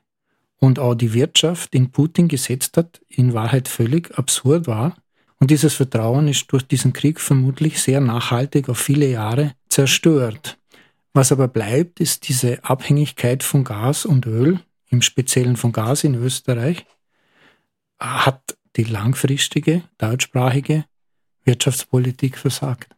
und 0.58 0.78
auch 0.78 0.94
die 0.94 1.12
Wirtschaft 1.14 1.74
in 1.74 1.92
Putin 1.92 2.28
gesetzt 2.28 2.78
hat, 2.78 3.02
in 3.10 3.34
Wahrheit 3.34 3.68
völlig 3.68 4.16
absurd 4.16 4.68
war. 4.68 4.96
Und 5.40 5.50
dieses 5.50 5.74
Vertrauen 5.74 6.28
ist 6.28 6.52
durch 6.52 6.62
diesen 6.62 6.94
Krieg 6.94 7.20
vermutlich 7.20 7.82
sehr 7.82 8.00
nachhaltig 8.00 8.70
auf 8.70 8.78
viele 8.78 9.08
Jahre 9.10 9.56
zerstört. 9.70 10.60
Was 11.14 11.32
aber 11.32 11.48
bleibt, 11.48 12.00
ist 12.00 12.30
diese 12.30 12.64
Abhängigkeit 12.64 13.42
von 13.42 13.64
Gas 13.64 14.06
und 14.06 14.28
Öl, 14.28 14.60
im 14.90 15.02
Speziellen 15.02 15.58
von 15.58 15.72
Gas 15.72 16.04
in 16.04 16.14
Österreich, 16.14 16.86
hat 18.00 18.56
die 18.76 18.84
langfristige 18.84 19.82
deutschsprachige 19.98 20.86
Wirtschaftspolitik 21.44 22.38
versagt. 22.38 22.96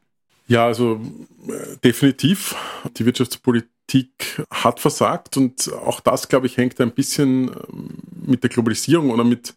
Ja, 0.48 0.66
also 0.66 1.00
äh, 1.48 1.78
definitiv. 1.82 2.56
Die 2.98 3.06
Wirtschaftspolitik 3.06 3.70
Politik 3.89 4.43
hat 4.51 4.79
versagt 4.79 5.36
und 5.38 5.74
auch 5.74 6.00
das, 6.00 6.27
glaube 6.27 6.46
ich, 6.46 6.58
hängt 6.58 6.79
ein 6.79 6.91
bisschen 6.91 7.50
ähm, 7.50 7.89
mit 8.25 8.43
der 8.43 8.50
Globalisierung 8.50 9.10
oder 9.10 9.24
mit, 9.24 9.55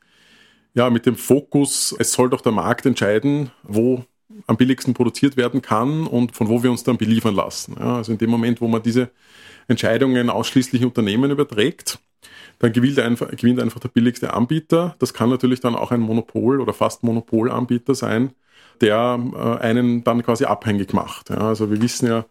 ja, 0.75 0.89
mit 0.89 1.05
dem 1.05 1.17
Fokus, 1.17 1.95
es 1.99 2.13
soll 2.13 2.31
doch 2.31 2.41
der 2.41 2.53
Markt 2.53 2.87
entscheiden, 2.87 3.51
wo 3.63 4.05
am 4.47 4.57
billigsten 4.57 4.95
produziert 4.95 5.37
werden 5.37 5.61
kann 5.61 6.07
und 6.07 6.35
von 6.35 6.49
wo 6.49 6.63
wir 6.63 6.71
uns 6.71 6.83
dann 6.83 6.97
beliefern 6.97 7.35
lassen. 7.35 7.77
Ja, 7.79 7.97
also 7.97 8.13
in 8.13 8.19
dem 8.19 8.31
Moment, 8.31 8.63
wo 8.63 8.69
man 8.69 8.83
diese 8.83 9.11
Entscheidungen 9.69 10.31
ausschließlich 10.31 10.83
Unternehmen 10.83 11.31
überträgt, 11.31 11.99
dann 12.59 12.73
gewinnt 12.73 12.99
einfach, 13.01 13.29
gewinnt 13.31 13.61
einfach 13.61 13.81
der 13.81 13.91
billigste 13.91 14.33
Anbieter. 14.33 14.97
Das 14.99 15.13
kann 15.13 15.29
natürlich 15.29 15.61
dann 15.61 15.75
auch 15.75 15.91
ein 15.91 16.01
Monopol 16.01 16.61
oder 16.61 16.73
fast 16.73 17.03
Monopolanbieter 17.03 17.95
sein, 17.95 18.33
der 18.81 19.21
äh, 19.35 19.63
einen 19.63 20.05
dann 20.05 20.23
quasi 20.23 20.47
abhängig 20.47 20.95
macht. 20.95 21.29
Ja, 21.29 21.49
also 21.49 21.71
wir 21.71 21.83
wissen 21.83 22.09
ja, 22.09 22.25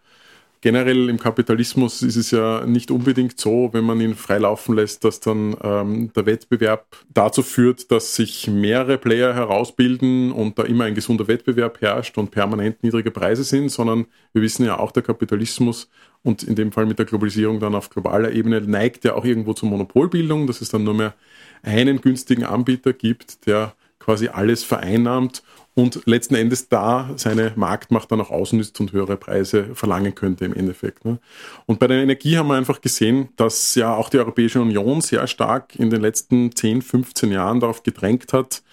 generell 0.61 1.09
im 1.09 1.19
Kapitalismus 1.19 2.03
ist 2.03 2.15
es 2.15 2.31
ja 2.31 2.65
nicht 2.65 2.91
unbedingt 2.91 3.39
so, 3.39 3.69
wenn 3.73 3.83
man 3.83 3.99
ihn 3.99 4.15
freilaufen 4.15 4.75
lässt, 4.75 5.03
dass 5.03 5.19
dann 5.19 5.55
ähm, 5.63 6.13
der 6.15 6.27
Wettbewerb 6.27 6.85
dazu 7.09 7.41
führt, 7.41 7.89
dass 7.91 8.15
sich 8.15 8.47
mehrere 8.47 8.99
Player 8.99 9.33
herausbilden 9.33 10.31
und 10.31 10.59
da 10.59 10.63
immer 10.63 10.85
ein 10.85 10.93
gesunder 10.95 11.27
Wettbewerb 11.27 11.81
herrscht 11.81 12.17
und 12.19 12.29
permanent 12.29 12.83
niedrige 12.83 13.09
Preise 13.09 13.43
sind, 13.43 13.69
sondern 13.69 14.05
wir 14.33 14.43
wissen 14.43 14.65
ja 14.65 14.77
auch, 14.79 14.91
der 14.91 15.03
Kapitalismus 15.03 15.89
und 16.21 16.43
in 16.43 16.55
dem 16.55 16.71
Fall 16.71 16.85
mit 16.85 16.99
der 16.99 17.07
Globalisierung 17.07 17.59
dann 17.59 17.73
auf 17.73 17.89
globaler 17.89 18.31
Ebene 18.31 18.61
neigt 18.61 19.03
ja 19.03 19.15
auch 19.15 19.25
irgendwo 19.25 19.53
zur 19.53 19.69
Monopolbildung, 19.69 20.45
dass 20.45 20.61
es 20.61 20.69
dann 20.69 20.83
nur 20.83 20.93
mehr 20.93 21.15
einen 21.63 22.01
günstigen 22.01 22.43
Anbieter 22.43 22.93
gibt, 22.93 23.47
der 23.47 23.73
quasi 23.97 24.27
alles 24.27 24.63
vereinnahmt 24.63 25.43
und 25.73 26.01
letzten 26.05 26.35
Endes 26.35 26.67
da 26.67 27.11
seine 27.15 27.53
Marktmacht 27.55 28.11
dann 28.11 28.19
auch 28.19 28.29
ausnützt 28.29 28.79
und 28.81 28.91
höhere 28.91 29.15
Preise 29.15 29.73
verlangen 29.73 30.13
könnte 30.15 30.45
im 30.45 30.53
Endeffekt. 30.53 31.05
Ne? 31.05 31.19
Und 31.65 31.79
bei 31.79 31.87
der 31.87 32.03
Energie 32.03 32.37
haben 32.37 32.49
wir 32.49 32.55
einfach 32.55 32.81
gesehen, 32.81 33.29
dass 33.37 33.75
ja 33.75 33.95
auch 33.95 34.09
die 34.09 34.19
Europäische 34.19 34.61
Union 34.61 35.01
sehr 35.01 35.27
stark 35.27 35.75
in 35.77 35.89
den 35.89 36.01
letzten 36.01 36.53
10, 36.53 36.81
15 36.81 37.31
Jahren 37.31 37.61
darauf 37.61 37.83
gedrängt 37.83 38.33
hat, 38.33 38.63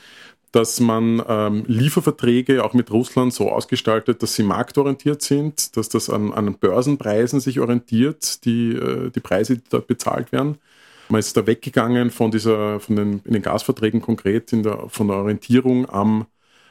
dass 0.51 0.81
man 0.81 1.23
ähm, 1.29 1.65
Lieferverträge 1.67 2.65
auch 2.65 2.73
mit 2.73 2.91
Russland 2.91 3.33
so 3.33 3.51
ausgestaltet, 3.53 4.23
dass 4.23 4.35
sie 4.35 4.43
marktorientiert 4.43 5.23
sind, 5.23 5.77
dass 5.77 5.89
das 5.89 6.09
an, 6.11 6.33
an 6.33 6.59
Börsenpreisen 6.59 7.39
sich 7.39 7.61
orientiert, 7.61 8.45
die, 8.45 8.73
äh, 8.73 9.11
die 9.11 9.21
Preise, 9.21 9.57
die 9.57 9.63
dort 9.69 9.87
bezahlt 9.87 10.33
werden. 10.33 10.59
Man 11.11 11.21
ist 11.21 11.37
da 11.37 11.47
weggegangen 11.47 12.11
von 12.11 12.31
dieser, 12.31 12.81
von 12.81 12.97
den, 12.97 13.21
in 13.25 13.33
den 13.35 13.43
Gasverträgen 13.43 14.01
konkret, 14.01 14.53
in 14.53 14.63
der, 14.63 14.89
von 14.89 15.09
der 15.09 15.19
Orientierung 15.19 15.89
am 15.89 16.27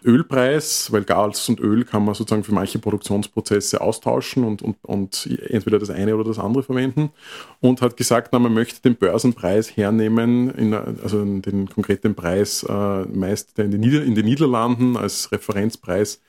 Ölpreis, 0.06 0.92
weil 0.92 1.04
Gas 1.04 1.50
und 1.50 1.60
Öl 1.60 1.84
kann 1.84 2.06
man 2.06 2.14
sozusagen 2.14 2.44
für 2.44 2.54
manche 2.54 2.80
Produktionsprozesse 2.80 3.82
austauschen 3.82 4.44
und, 4.44 4.62
und, 4.62 4.78
und 4.84 5.30
entweder 5.50 5.80
das 5.80 5.90
eine 5.90 6.16
oder 6.16 6.26
das 6.26 6.40
andere 6.40 6.64
verwenden. 6.64 7.12
Und 7.60 7.82
hat 7.82 7.98
gesagt, 7.98 8.30
na, 8.32 8.40
man 8.40 8.54
möchte 8.54 8.82
den 8.82 8.96
Börsenpreis 8.96 9.76
hernehmen, 9.76 10.50
in, 10.52 10.74
also 10.74 11.24
den 11.24 11.70
konkreten 11.70 12.16
Preis 12.16 12.64
äh, 12.64 13.06
meist 13.06 13.58
in 13.60 13.72
den, 13.72 13.82
Nieder 13.82 14.04
in 14.04 14.16
den 14.16 14.26
Niederlanden 14.26 14.98
als 14.98 15.32
Referenzpreis 15.32 16.22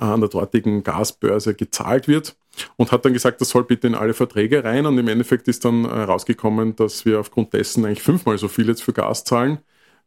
äh, 0.00 0.04
an 0.04 0.20
der 0.20 0.30
dortigen 0.30 0.82
Gasbörse 0.82 1.54
gezahlt 1.54 2.08
wird. 2.08 2.36
Und 2.76 2.92
hat 2.92 3.04
dann 3.04 3.12
gesagt, 3.12 3.40
das 3.40 3.50
soll 3.50 3.64
bitte 3.64 3.88
in 3.88 3.96
alle 3.96 4.14
Verträge 4.14 4.62
rein. 4.62 4.86
Und 4.86 4.96
im 4.96 5.08
Endeffekt 5.08 5.48
ist 5.48 5.64
dann 5.64 5.88
herausgekommen, 5.88 6.70
äh, 6.70 6.74
dass 6.74 7.04
wir 7.04 7.20
aufgrund 7.20 7.52
dessen 7.52 7.84
eigentlich 7.84 8.02
fünfmal 8.02 8.38
so 8.38 8.48
viel 8.48 8.68
jetzt 8.68 8.82
für 8.82 8.92
Gas 8.92 9.24
zahlen 9.24 9.58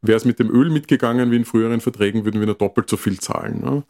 Wäre 0.02 0.16
es 0.16 0.24
mit 0.24 0.38
dem 0.38 0.50
Öl 0.50 0.70
mitgegangen 0.70 1.30
wie 1.30 1.36
in 1.36 1.44
früheren 1.44 1.80
Verträgen, 1.80 2.24
würden 2.24 2.40
wir 2.40 2.46
nur 2.46 2.54
doppelt 2.54 2.88
so 2.88 2.96
viel 2.96 3.18
zahlen. 3.18 3.60
Ne? 3.60 3.84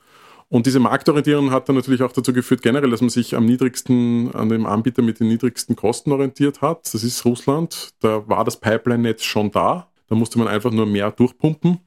Und 0.51 0.65
diese 0.65 0.81
Marktorientierung 0.81 1.51
hat 1.51 1.69
dann 1.69 1.77
natürlich 1.77 2.03
auch 2.03 2.13
dazu 2.13 2.33
geführt, 2.33 2.63
generell, 2.63 2.91
dass 2.91 3.03
man 3.03 3.11
sich 3.11 3.37
am 3.37 3.45
niedrigsten, 3.45 4.35
an 4.35 4.49
dem 4.49 4.65
Anbieter 4.65 5.03
mit 5.03 5.21
den 5.21 5.29
niedrigsten 5.29 5.77
Kosten 5.77 6.11
orientiert 6.11 6.63
hat. 6.63 6.93
Das 6.95 7.05
ist 7.05 7.25
Russland. 7.27 7.91
Da 8.01 8.27
war 8.29 8.45
das 8.45 8.59
Pipeline-Netz 8.59 9.25
schon 9.25 9.51
da. 9.51 9.89
Da 10.09 10.15
musste 10.15 10.39
man 10.39 10.49
einfach 10.49 10.71
nur 10.71 10.87
mehr 10.87 11.11
durchpumpen. 11.11 11.81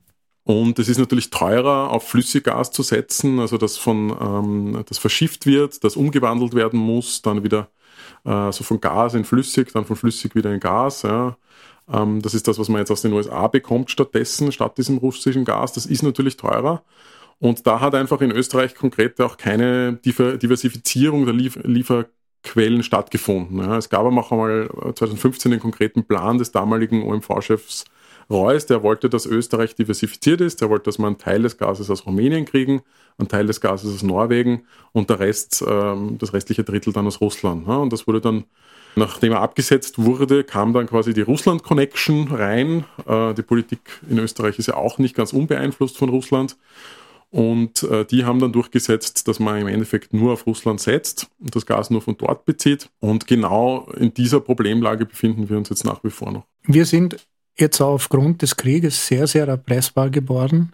Und 0.44 0.80
es 0.80 0.90
ist 0.90 0.98
natürlich 0.98 1.30
teurer, 1.32 1.92
auf 1.92 2.08
Flüssiggas 2.08 2.72
zu 2.72 2.84
setzen, 2.84 3.40
also 3.40 3.58
das 3.58 3.78
von 3.78 4.16
ähm, 4.20 4.84
das 4.88 4.98
verschifft 4.98 5.46
wird, 5.46 5.84
das 5.84 5.96
umgewandelt 5.96 6.56
werden 6.56 6.80
muss, 6.80 7.22
dann 7.22 7.44
wieder 7.44 7.70
äh, 8.26 8.52
so 8.52 8.64
von 8.64 8.82
Gas 8.82 9.14
in 9.14 9.24
Flüssig, 9.24 9.72
dann 9.72 9.86
von 9.86 9.96
Flüssig 9.96 10.36
wieder 10.36 10.52
in 10.52 10.60
Gas. 10.60 11.04
Ja. 11.04 11.38
Ähm, 11.92 12.22
das 12.22 12.34
ist 12.34 12.48
das, 12.48 12.60
was 12.60 12.70
man 12.70 12.80
jetzt 12.80 12.92
aus 12.92 13.02
den 13.02 13.14
USA 13.14 13.48
bekommt 13.48 13.92
stattdessen, 13.92 14.52
statt 14.52 14.78
diesem 14.78 14.98
russischen 14.98 15.46
Gas. 15.46 15.74
Das 15.74 15.86
ist 15.86 16.04
natürlich 16.04 16.38
teurer. 16.38 16.84
Und 17.40 17.66
da 17.66 17.80
hat 17.80 17.96
einfach 17.96 18.22
in 18.22 18.32
Österreich 18.32 18.76
konkret 18.76 19.20
auch 19.20 19.36
keine 19.36 19.94
Diversifizierung 19.94 21.26
der 21.26 21.34
Lieferquellen 21.34 22.84
stattgefunden. 22.84 23.60
es 23.72 23.90
gab 23.90 24.06
aber 24.06 24.20
auch 24.20 24.32
einmal 24.32 24.70
2015 24.96 25.50
den 25.52 25.60
konkreten 25.60 26.04
Plan 26.06 26.38
des 26.38 26.52
damaligen 26.52 27.02
OMV-Chefs 27.04 27.86
Reus, 28.30 28.66
der 28.66 28.82
wollte, 28.82 29.10
dass 29.10 29.26
Österreich 29.26 29.76
diversifiziert 29.76 30.42
ist, 30.42 30.62
der 30.62 30.70
wollte, 30.70 30.86
dass 30.86 30.98
wir 30.98 31.08
einen 31.08 31.18
Teil 31.18 31.42
des 31.42 31.58
Gases 31.58 31.90
aus 31.90 32.06
Rumänien 32.06 32.46
kriegen, 32.46 32.82
einen 33.18 33.28
Teil 33.28 33.46
des 33.46 33.60
Gases 33.60 33.94
aus 33.94 34.04
Norwegen 34.04 34.66
und 34.94 35.10
der 35.10 35.20
Rest, 35.20 35.64
ähm, 35.68 36.18
das 36.18 36.34
restliche 36.34 36.64
Drittel 36.64 36.94
dann 36.94 37.08
aus 37.08 37.22
Russland. 37.22 37.68
Und 37.68 37.92
das 37.92 38.08
wurde 38.08 38.22
dann 38.22 38.46
Nachdem 38.96 39.34
er 39.34 39.42
abgesetzt 39.42 40.00
wurde, 40.00 40.44
kam 40.44 40.74
dann 40.74 40.88
quasi 40.88 41.14
die 41.14 41.22
Russland-Connection 41.22 42.28
rein. 42.30 42.86
Äh, 43.08 43.34
die 43.34 43.42
Politik 43.42 43.80
in 44.10 44.20
Österreich 44.20 44.60
ist 44.60 44.68
ja 44.68 44.76
auch 44.76 44.98
nicht 44.98 45.16
ganz 45.16 45.34
unbeeinflusst 45.34 45.98
von 45.98 46.10
Russland. 46.10 46.58
Und 47.30 47.84
äh, 47.84 48.04
die 48.04 48.26
haben 48.26 48.40
dann 48.40 48.52
durchgesetzt, 48.52 49.28
dass 49.30 49.40
man 49.40 49.62
im 49.62 49.68
Endeffekt 49.68 50.14
nur 50.14 50.34
auf 50.34 50.46
Russland 50.46 50.82
setzt 50.82 51.30
und 51.40 51.56
das 51.56 51.66
Gas 51.66 51.90
nur 51.90 52.02
von 52.02 52.18
dort 52.18 52.46
bezieht. 52.46 52.90
Und 53.00 53.26
genau 53.26 53.90
in 53.96 54.14
dieser 54.14 54.42
Problemlage 54.42 55.06
befinden 55.06 55.50
wir 55.50 55.58
uns 55.58 55.70
jetzt 55.70 55.86
nach 55.86 56.04
wie 56.04 56.10
vor 56.10 56.32
noch. 56.34 56.44
Wir 56.64 56.86
sind 56.86 57.26
jetzt 57.58 57.80
aufgrund 57.80 58.42
des 58.42 58.58
Krieges 58.58 59.08
sehr, 59.08 59.28
sehr 59.28 59.48
erpressbar 59.48 60.10
geworden 60.10 60.74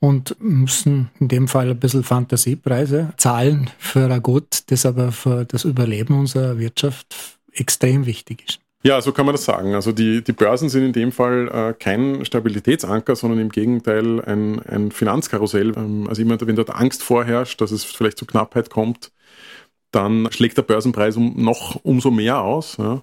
und 0.00 0.34
müssen 0.40 1.10
in 1.20 1.28
dem 1.28 1.46
Fall 1.46 1.70
ein 1.70 1.78
bisschen 1.78 2.02
Fantasiepreise 2.02 3.12
zahlen 3.16 3.70
für 3.78 4.10
ein 4.10 4.22
Gut, 4.22 4.64
das 4.66 4.86
aber 4.86 5.12
für 5.12 5.44
das 5.44 5.64
Überleben 5.64 6.18
unserer 6.18 6.58
Wirtschaft 6.58 7.14
extrem 7.52 8.06
wichtig 8.06 8.44
ist. 8.48 8.60
Ja, 8.82 9.02
so 9.02 9.12
kann 9.12 9.26
man 9.26 9.34
das 9.34 9.44
sagen. 9.44 9.74
Also 9.74 9.92
die, 9.92 10.24
die 10.24 10.32
Börsen 10.32 10.70
sind 10.70 10.84
in 10.84 10.92
dem 10.94 11.12
Fall 11.12 11.48
äh, 11.48 11.74
kein 11.74 12.24
Stabilitätsanker, 12.24 13.14
sondern 13.14 13.38
im 13.38 13.50
Gegenteil 13.50 14.22
ein, 14.24 14.58
ein 14.60 14.90
Finanzkarussell. 14.90 15.74
Ähm, 15.76 16.06
also 16.08 16.22
immer, 16.22 16.40
wenn 16.40 16.56
dort 16.56 16.70
Angst 16.70 17.02
vorherrscht, 17.02 17.60
dass 17.60 17.72
es 17.72 17.84
vielleicht 17.84 18.16
zu 18.16 18.24
Knappheit 18.24 18.70
kommt, 18.70 19.12
dann 19.90 20.30
schlägt 20.32 20.56
der 20.56 20.62
Börsenpreis 20.62 21.16
um, 21.16 21.34
noch 21.36 21.84
umso 21.84 22.10
mehr 22.10 22.40
aus. 22.40 22.78
Ja. 22.78 23.02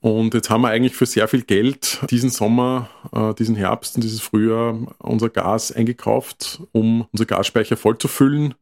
Und 0.00 0.34
jetzt 0.34 0.50
haben 0.50 0.60
wir 0.62 0.68
eigentlich 0.68 0.94
für 0.94 1.06
sehr 1.06 1.26
viel 1.26 1.42
Geld 1.42 2.00
diesen 2.10 2.30
Sommer, 2.30 2.90
äh, 3.12 3.34
diesen 3.34 3.56
Herbst 3.56 3.96
und 3.96 4.04
dieses 4.04 4.20
Frühjahr 4.20 4.76
unser 4.98 5.30
Gas 5.30 5.72
eingekauft, 5.72 6.60
um 6.72 7.06
unser 7.12 7.26
Gasspeicher 7.26 7.76
vollzufüllen. 7.76 8.54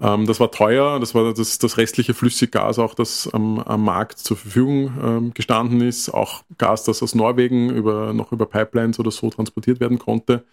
Ähm, 0.00 0.26
das 0.26 0.40
war 0.40 0.50
teuer, 0.50 0.98
das 0.98 1.14
war 1.14 1.32
das, 1.34 1.58
das 1.58 1.76
restliche 1.76 2.14
Flüssiggas 2.14 2.78
auch, 2.78 2.94
das 2.94 3.28
am, 3.32 3.60
am 3.60 3.84
Markt 3.84 4.18
zur 4.18 4.36
Verfügung 4.36 4.92
ähm, 5.02 5.34
gestanden 5.34 5.80
ist. 5.80 6.08
Auch 6.08 6.42
Gas, 6.58 6.84
das 6.84 7.02
aus 7.02 7.14
Norwegen 7.14 7.70
über, 7.70 8.12
noch 8.12 8.32
über 8.32 8.46
Pipelines 8.46 8.98
oder 8.98 9.10
so 9.10 9.30
transportiert 9.30 9.80
werden 9.80 9.98
konnte, 9.98 10.44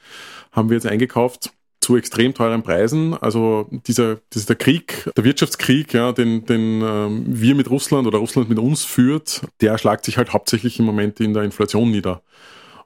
haben 0.51 0.70
wir 0.70 0.75
jetzt 0.75 0.88
eingekauft. 0.88 1.51
Zu 1.81 1.97
extrem 1.97 2.33
teuren 2.33 2.63
Preisen. 2.63 3.15
Also 3.15 3.67
dieser, 3.88 4.19
dieser 4.33 4.55
Krieg, 4.55 5.09
der 5.17 5.23
Wirtschaftskrieg, 5.23 5.93
ja, 5.93 6.11
den, 6.11 6.45
den 6.45 6.81
ähm, 6.81 7.23
wir 7.27 7.55
mit 7.55 7.69
Russland 7.69 8.07
oder 8.07 8.19
Russland 8.19 8.50
mit 8.50 8.59
uns 8.59 8.85
führt, 8.85 9.41
der 9.59 9.77
schlagt 9.77 10.05
sich 10.05 10.17
halt 10.17 10.31
hauptsächlich 10.31 10.79
im 10.79 10.85
Moment 10.85 11.19
in 11.19 11.33
der 11.33 11.43
Inflation 11.43 11.91
nieder. 11.91 12.21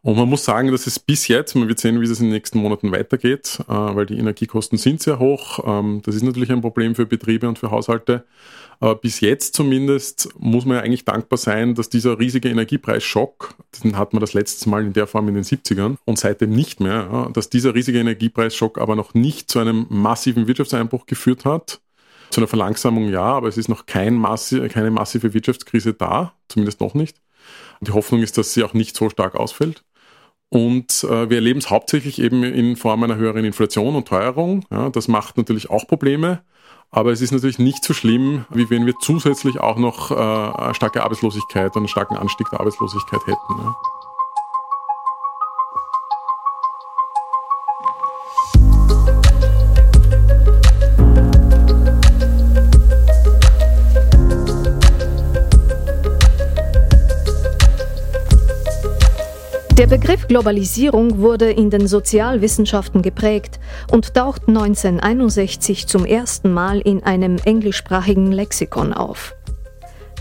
Und 0.06 0.18
man 0.18 0.30
muss 0.30 0.46
sagen, 0.46 0.72
dass 0.72 0.86
es 0.86 1.00
bis 1.00 1.28
jetzt, 1.30 1.56
man 1.56 1.68
wird 1.68 1.80
sehen, 1.80 2.00
wie 2.00 2.06
es 2.06 2.20
in 2.20 2.28
den 2.28 2.34
nächsten 2.34 2.60
Monaten 2.60 2.92
weitergeht, 2.92 3.58
äh, 3.68 3.74
weil 3.74 4.06
die 4.06 4.20
Energiekosten 4.20 4.78
sind 4.78 5.02
sehr 5.02 5.18
hoch. 5.18 5.58
Ähm, 5.66 6.04
das 6.06 6.14
ist 6.14 6.22
natürlich 6.22 6.52
ein 6.52 6.62
Problem 6.62 6.94
für 6.94 7.08
Betriebe 7.08 7.50
und 7.50 7.58
für 7.58 7.72
Haushalte. 7.72 8.24
Aber 8.80 8.94
bis 8.94 9.20
jetzt 9.20 9.56
zumindest 9.56 10.30
muss 10.38 10.64
man 10.64 10.78
ja 10.78 10.84
eigentlich 10.84 11.06
dankbar 11.06 11.40
sein, 11.40 11.74
dass 11.74 11.90
dieser 11.90 12.20
riesige 12.20 12.50
Energiepreisschock, 12.50 13.56
den 13.84 13.98
hat 13.98 14.14
man 14.14 14.20
das 14.20 14.34
letzte 14.34 14.70
Mal 14.70 14.86
in 14.86 14.94
der 14.94 15.08
Form 15.08 15.28
in 15.28 15.34
den 15.34 15.44
70ern 15.44 15.96
und 16.06 16.20
seitdem 16.20 16.52
nicht 16.52 16.80
mehr, 16.80 17.32
dass 17.34 17.50
dieser 17.50 17.74
riesige 17.74 17.98
Energiepreisschock 17.98 18.78
aber 18.78 18.96
noch 18.96 19.16
nicht 19.16 19.50
zu 19.50 19.58
einem 19.58 19.88
massiven 19.90 20.46
Wirtschaftseinbruch 20.46 21.08
geführt 21.08 21.46
hat. 21.46 21.82
Zu 22.30 22.42
einer 22.42 22.48
Verlangsamung 22.48 23.10
ja, 23.10 23.24
aber 23.24 23.48
es 23.48 23.58
ist 23.58 23.70
noch 23.70 23.88
kein 23.88 24.14
massi 24.14 24.70
keine 24.70 24.92
massive 24.92 25.34
Wirtschaftskrise 25.34 25.96
da, 25.96 26.34
zumindest 26.48 26.80
noch 26.80 26.94
nicht. 26.94 27.18
Die 27.82 27.92
Hoffnung 27.92 28.22
ist, 28.22 28.38
dass 28.38 28.54
sie 28.54 28.64
auch 28.64 28.76
nicht 28.76 28.96
so 28.96 29.10
stark 29.10 29.34
ausfällt. 29.34 29.84
Und 30.56 31.04
äh, 31.04 31.30
wir 31.30 31.36
erleben 31.36 31.60
es 31.60 31.70
hauptsächlich 31.70 32.22
eben 32.22 32.42
in 32.46 32.78
Form 32.78 33.04
einer 33.04 33.18
höheren 33.18 33.44
Inflation 33.44 33.94
und 33.94 34.08
Teuerung. 34.08 34.64
Ja, 34.72 34.90
das 34.90 35.10
macht 35.10 35.36
natürlich 35.36 35.70
auch 35.70 35.86
Probleme. 35.86 36.44
Aber 36.92 37.12
es 37.12 37.20
ist 37.20 37.32
natürlich 37.32 37.60
nicht 37.60 37.84
so 37.84 37.94
schlimm, 37.94 38.46
wie 38.52 38.70
wenn 38.70 38.86
wir 38.86 38.94
zusätzlich 39.02 39.60
auch 39.60 39.76
noch 39.76 40.12
äh, 40.12 40.74
starke 40.74 41.04
Arbeitslosigkeit 41.04 41.76
und 41.76 41.82
einen 41.82 41.88
starken 41.90 42.16
Anstieg 42.16 42.50
der 42.52 42.62
Arbeitslosigkeit 42.62 43.20
hätten. 43.28 43.36
Ja. 43.60 43.76
Der 59.78 59.88
Begriff 59.88 60.30
Globalisierung 60.30 61.18
wurde 61.18 61.52
in 61.52 61.70
den 61.70 61.86
Sozialwissenschaften 61.86 63.02
geprägt 63.02 63.60
und 63.92 64.14
taucht 64.14 64.48
1961 64.48 65.88
zum 65.88 66.06
ersten 66.06 66.54
Mal 66.54 66.80
in 66.80 67.04
einem 67.04 67.36
englischsprachigen 67.44 68.32
Lexikon 68.32 68.94
auf. 68.94 69.36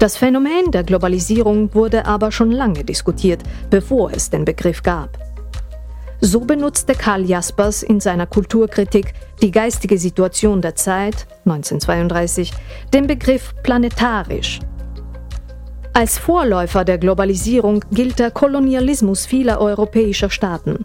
Das 0.00 0.16
Phänomen 0.16 0.72
der 0.72 0.82
Globalisierung 0.82 1.72
wurde 1.72 2.04
aber 2.04 2.32
schon 2.32 2.50
lange 2.50 2.82
diskutiert, 2.82 3.44
bevor 3.70 4.10
es 4.10 4.28
den 4.28 4.44
Begriff 4.44 4.82
gab. 4.82 5.18
So 6.20 6.40
benutzte 6.40 6.96
Karl 6.96 7.24
Jaspers 7.24 7.84
in 7.84 8.00
seiner 8.00 8.26
Kulturkritik 8.26 9.14
Die 9.40 9.52
geistige 9.52 9.98
Situation 9.98 10.62
der 10.62 10.74
Zeit 10.74 11.28
1932 11.44 12.52
den 12.92 13.06
Begriff 13.06 13.54
planetarisch 13.62 14.58
als 15.94 16.18
Vorläufer 16.18 16.84
der 16.84 16.98
Globalisierung 16.98 17.84
gilt 17.92 18.18
der 18.18 18.32
Kolonialismus 18.32 19.26
vieler 19.26 19.60
europäischer 19.60 20.28
Staaten. 20.28 20.84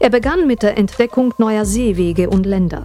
Er 0.00 0.10
begann 0.10 0.48
mit 0.48 0.64
der 0.64 0.76
Entdeckung 0.76 1.32
neuer 1.38 1.64
Seewege 1.64 2.28
und 2.28 2.44
Länder. 2.44 2.82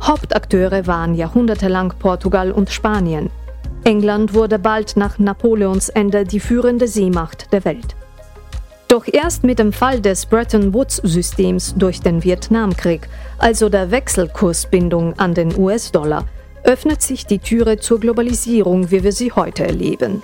Hauptakteure 0.00 0.86
waren 0.86 1.14
jahrhundertelang 1.14 1.92
Portugal 1.98 2.52
und 2.52 2.70
Spanien. 2.70 3.30
England 3.84 4.32
wurde 4.32 4.60
bald 4.60 4.96
nach 4.96 5.18
Napoleons 5.18 5.88
Ende 5.88 6.24
die 6.24 6.40
führende 6.40 6.86
Seemacht 6.86 7.52
der 7.52 7.64
Welt. 7.64 7.96
Doch 8.86 9.06
erst 9.06 9.42
mit 9.42 9.58
dem 9.58 9.72
Fall 9.72 10.00
des 10.00 10.26
Bretton 10.26 10.72
Woods-Systems 10.72 11.74
durch 11.76 12.00
den 12.00 12.22
Vietnamkrieg, 12.22 13.08
also 13.38 13.68
der 13.68 13.90
Wechselkursbindung 13.90 15.18
an 15.18 15.34
den 15.34 15.56
US-Dollar, 15.58 16.26
öffnet 16.62 17.02
sich 17.02 17.26
die 17.26 17.40
Türe 17.40 17.78
zur 17.78 17.98
Globalisierung, 17.98 18.90
wie 18.92 19.02
wir 19.02 19.12
sie 19.12 19.32
heute 19.32 19.66
erleben. 19.66 20.22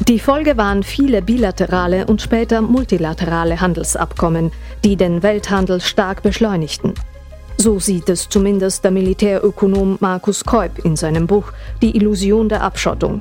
Die 0.00 0.18
Folge 0.18 0.56
waren 0.56 0.82
viele 0.82 1.22
bilaterale 1.22 2.06
und 2.06 2.22
später 2.22 2.60
multilaterale 2.62 3.60
Handelsabkommen, 3.60 4.50
die 4.84 4.96
den 4.96 5.22
Welthandel 5.22 5.80
stark 5.80 6.22
beschleunigten. 6.22 6.94
So 7.58 7.78
sieht 7.78 8.08
es 8.08 8.28
zumindest 8.28 8.82
der 8.82 8.90
Militärökonom 8.90 9.98
Markus 10.00 10.44
Keup 10.44 10.78
in 10.84 10.96
seinem 10.96 11.26
Buch 11.26 11.52
Die 11.82 11.94
Illusion 11.94 12.48
der 12.48 12.62
Abschottung. 12.62 13.20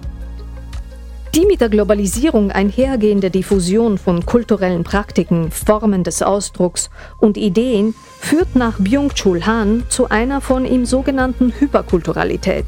Die 1.35 1.45
mit 1.45 1.61
der 1.61 1.69
Globalisierung 1.69 2.51
einhergehende 2.51 3.29
Diffusion 3.29 3.97
von 3.97 4.25
kulturellen 4.25 4.83
Praktiken, 4.83 5.51
Formen 5.51 6.03
des 6.03 6.21
Ausdrucks 6.21 6.89
und 7.19 7.37
Ideen 7.37 7.93
führt 8.19 8.55
nach 8.55 8.79
Byung-Chul 8.79 9.45
Han 9.45 9.83
zu 9.89 10.09
einer 10.09 10.41
von 10.41 10.65
ihm 10.65 10.85
sogenannten 10.85 11.53
Hyperkulturalität. 11.57 12.65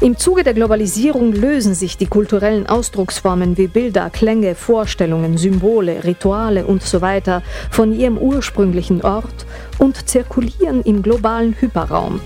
Im 0.00 0.16
Zuge 0.16 0.44
der 0.44 0.54
Globalisierung 0.54 1.32
lösen 1.32 1.74
sich 1.74 1.96
die 1.96 2.06
kulturellen 2.06 2.68
Ausdrucksformen 2.68 3.58
wie 3.58 3.66
Bilder, 3.66 4.10
Klänge, 4.10 4.54
Vorstellungen, 4.54 5.36
Symbole, 5.36 6.04
Rituale 6.04 6.68
usw. 6.68 7.20
So 7.24 7.42
von 7.72 7.92
ihrem 7.92 8.16
ursprünglichen 8.16 9.02
Ort 9.02 9.44
und 9.78 10.08
zirkulieren 10.08 10.82
im 10.82 11.02
globalen 11.02 11.56
Hyperraum. 11.60 12.20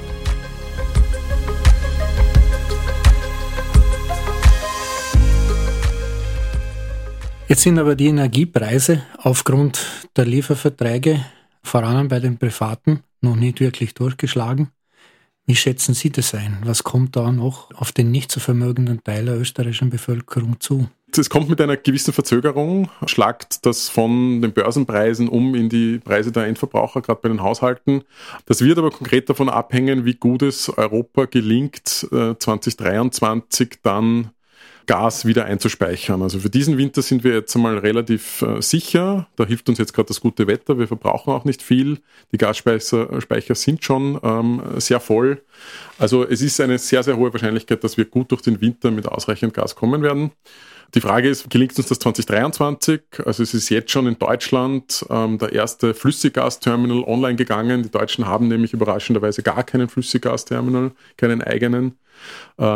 Jetzt 7.49 7.63
sind 7.63 7.79
aber 7.79 7.95
die 7.95 8.09
Energiepreise 8.09 9.01
aufgrund 9.17 9.81
der 10.15 10.27
Lieferverträge, 10.27 11.25
vor 11.63 11.85
allem 11.85 12.09
bei 12.09 12.21
den 12.21 12.37
Privaten, 12.37 13.01
noch 13.23 13.37
nicht 13.37 13.61
wirklich 13.61 13.95
durchgeschlagen. 13.95 14.69
Wie 15.53 15.57
schätzen 15.57 15.93
Sie 15.93 16.09
das 16.09 16.35
ein? 16.35 16.57
Was 16.65 16.83
kommt 16.83 17.15
da 17.15 17.31
noch 17.31 17.71
auf 17.75 17.93
den 17.93 18.11
nicht 18.11 18.33
so 18.33 18.41
vermögenden 18.41 19.05
Teil 19.05 19.27
der 19.27 19.38
österreichischen 19.38 19.91
Bevölkerung 19.91 20.61
zu? 20.61 20.88
Es 21.15 21.29
kommt 21.29 21.51
mit 21.51 21.61
einer 21.61 21.77
gewissen 21.77 22.15
Verzögerung, 22.15 22.88
schlagt 23.05 23.67
das 23.67 23.91
von 23.91 24.41
den 24.41 24.55
Börsenpreisen 24.55 25.29
um 25.29 25.55
in 25.55 25.69
die 25.69 25.99
Preise 25.99 26.33
der 26.33 26.47
Endverbraucher, 26.47 27.03
gerade 27.03 27.21
bei 27.21 27.29
den 27.29 27.43
Haushalten. 27.43 28.03
Das 28.47 28.62
wird 28.62 28.79
aber 28.79 28.91
konkret 28.91 29.29
davon 29.29 29.51
abhängen, 29.51 30.07
wie 30.07 30.15
gut 30.15 30.41
es 30.41 30.71
Europa 30.71 31.27
gelingt, 31.27 31.87
2023 31.87 33.73
äh, 33.73 33.77
dann 33.83 34.31
Gas 34.87 35.25
wieder 35.27 35.45
einzuspeichern. 35.45 36.23
Also 36.23 36.40
für 36.40 36.51
diesen 36.51 36.79
Winter 36.79 37.03
sind 37.03 37.25
wir 37.25 37.35
jetzt 37.35 37.55
einmal 37.55 37.79
relativ 37.79 38.42
äh, 38.42 38.61
sicher. 38.61 39.29
Da 39.37 39.45
hilft 39.45 39.68
uns 39.68 39.79
jetzt 39.79 39.92
gerade 39.92 40.09
das 40.09 40.21
gute 40.21 40.47
Wetter. 40.47 40.79
Wir 40.79 40.88
verbrauchen 40.88 41.33
auch 41.33 41.45
nicht 41.45 41.62
viel. 41.62 41.99
Die 42.33 42.38
Gasspeicher 42.38 43.21
Speicher 43.21 43.55
sind 43.55 43.85
schon 43.85 44.18
ähm, 44.23 44.62
sehr 44.77 45.01
voll. 45.01 45.42
Also 45.99 46.25
es 46.25 46.42
ist 46.42 46.61
eine 46.61 46.79
sehr, 46.79 47.03
sehr 47.03 47.16
hohe 47.16 47.33
Wahrscheinlichkeit, 47.33 47.85
dass 47.85 47.97
wir 47.97 48.05
gut 48.05 48.31
durch 48.31 48.42
den 48.42 48.61
Winter 48.61 48.90
mit 48.90 49.07
ausreichend 49.07 49.55
Gas 49.55 49.75
kommen 49.75 50.03
werden. 50.03 50.33
Die 50.95 51.01
Frage 51.01 51.31
ist, 51.31 51.49
gelingt 51.49 51.77
uns 51.79 51.88
das 51.88 51.99
2023? 52.01 53.01
Also 53.25 53.42
es 53.42 53.55
ist 53.55 53.71
jetzt 53.71 53.90
schon 53.90 54.07
in 54.07 54.18
Deutschland 54.18 55.07
ähm, 55.09 55.38
der 55.38 55.53
erste 55.53 55.95
Flüssiggasterminal 55.95 57.05
online 57.05 57.37
gegangen. 57.37 57.83
Die 57.83 57.90
Deutschen 57.90 58.27
haben 58.27 58.49
nämlich 58.49 58.75
überraschenderweise 58.75 59.42
gar 59.42 59.64
keinen 59.64 59.88
Flüssiggasterminal, 59.88 60.90
keinen 61.16 61.40
eigenen 61.40 61.92
äh, 61.92 62.02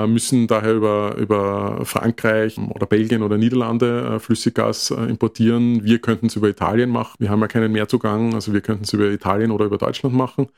müssen 0.06 0.46
daher 0.46 0.74
über, 0.74 1.16
über 1.16 1.84
Frankreich 1.84 2.58
oder 2.58 2.86
Belgien 2.86 3.22
oder 3.22 3.38
Niederlande 3.38 4.14
äh, 4.16 4.18
Flüssiggas 4.18 4.90
äh, 4.90 5.04
importieren. 5.04 5.84
Wir 5.84 5.98
könnten 5.98 6.26
es 6.26 6.36
über 6.36 6.48
Italien 6.48 6.90
machen. 6.90 7.14
Wir 7.18 7.30
haben 7.30 7.40
ja 7.40 7.48
keinen 7.48 7.72
Mehrzugang, 7.72 8.34
also 8.34 8.52
wir 8.52 8.60
könnten 8.60 8.84
es 8.84 8.92
über 8.92 9.04
Italien 9.10 9.50
oder 9.50 9.66
über 9.66 9.78
Deutschland 9.78 10.14
machen. 10.14 10.48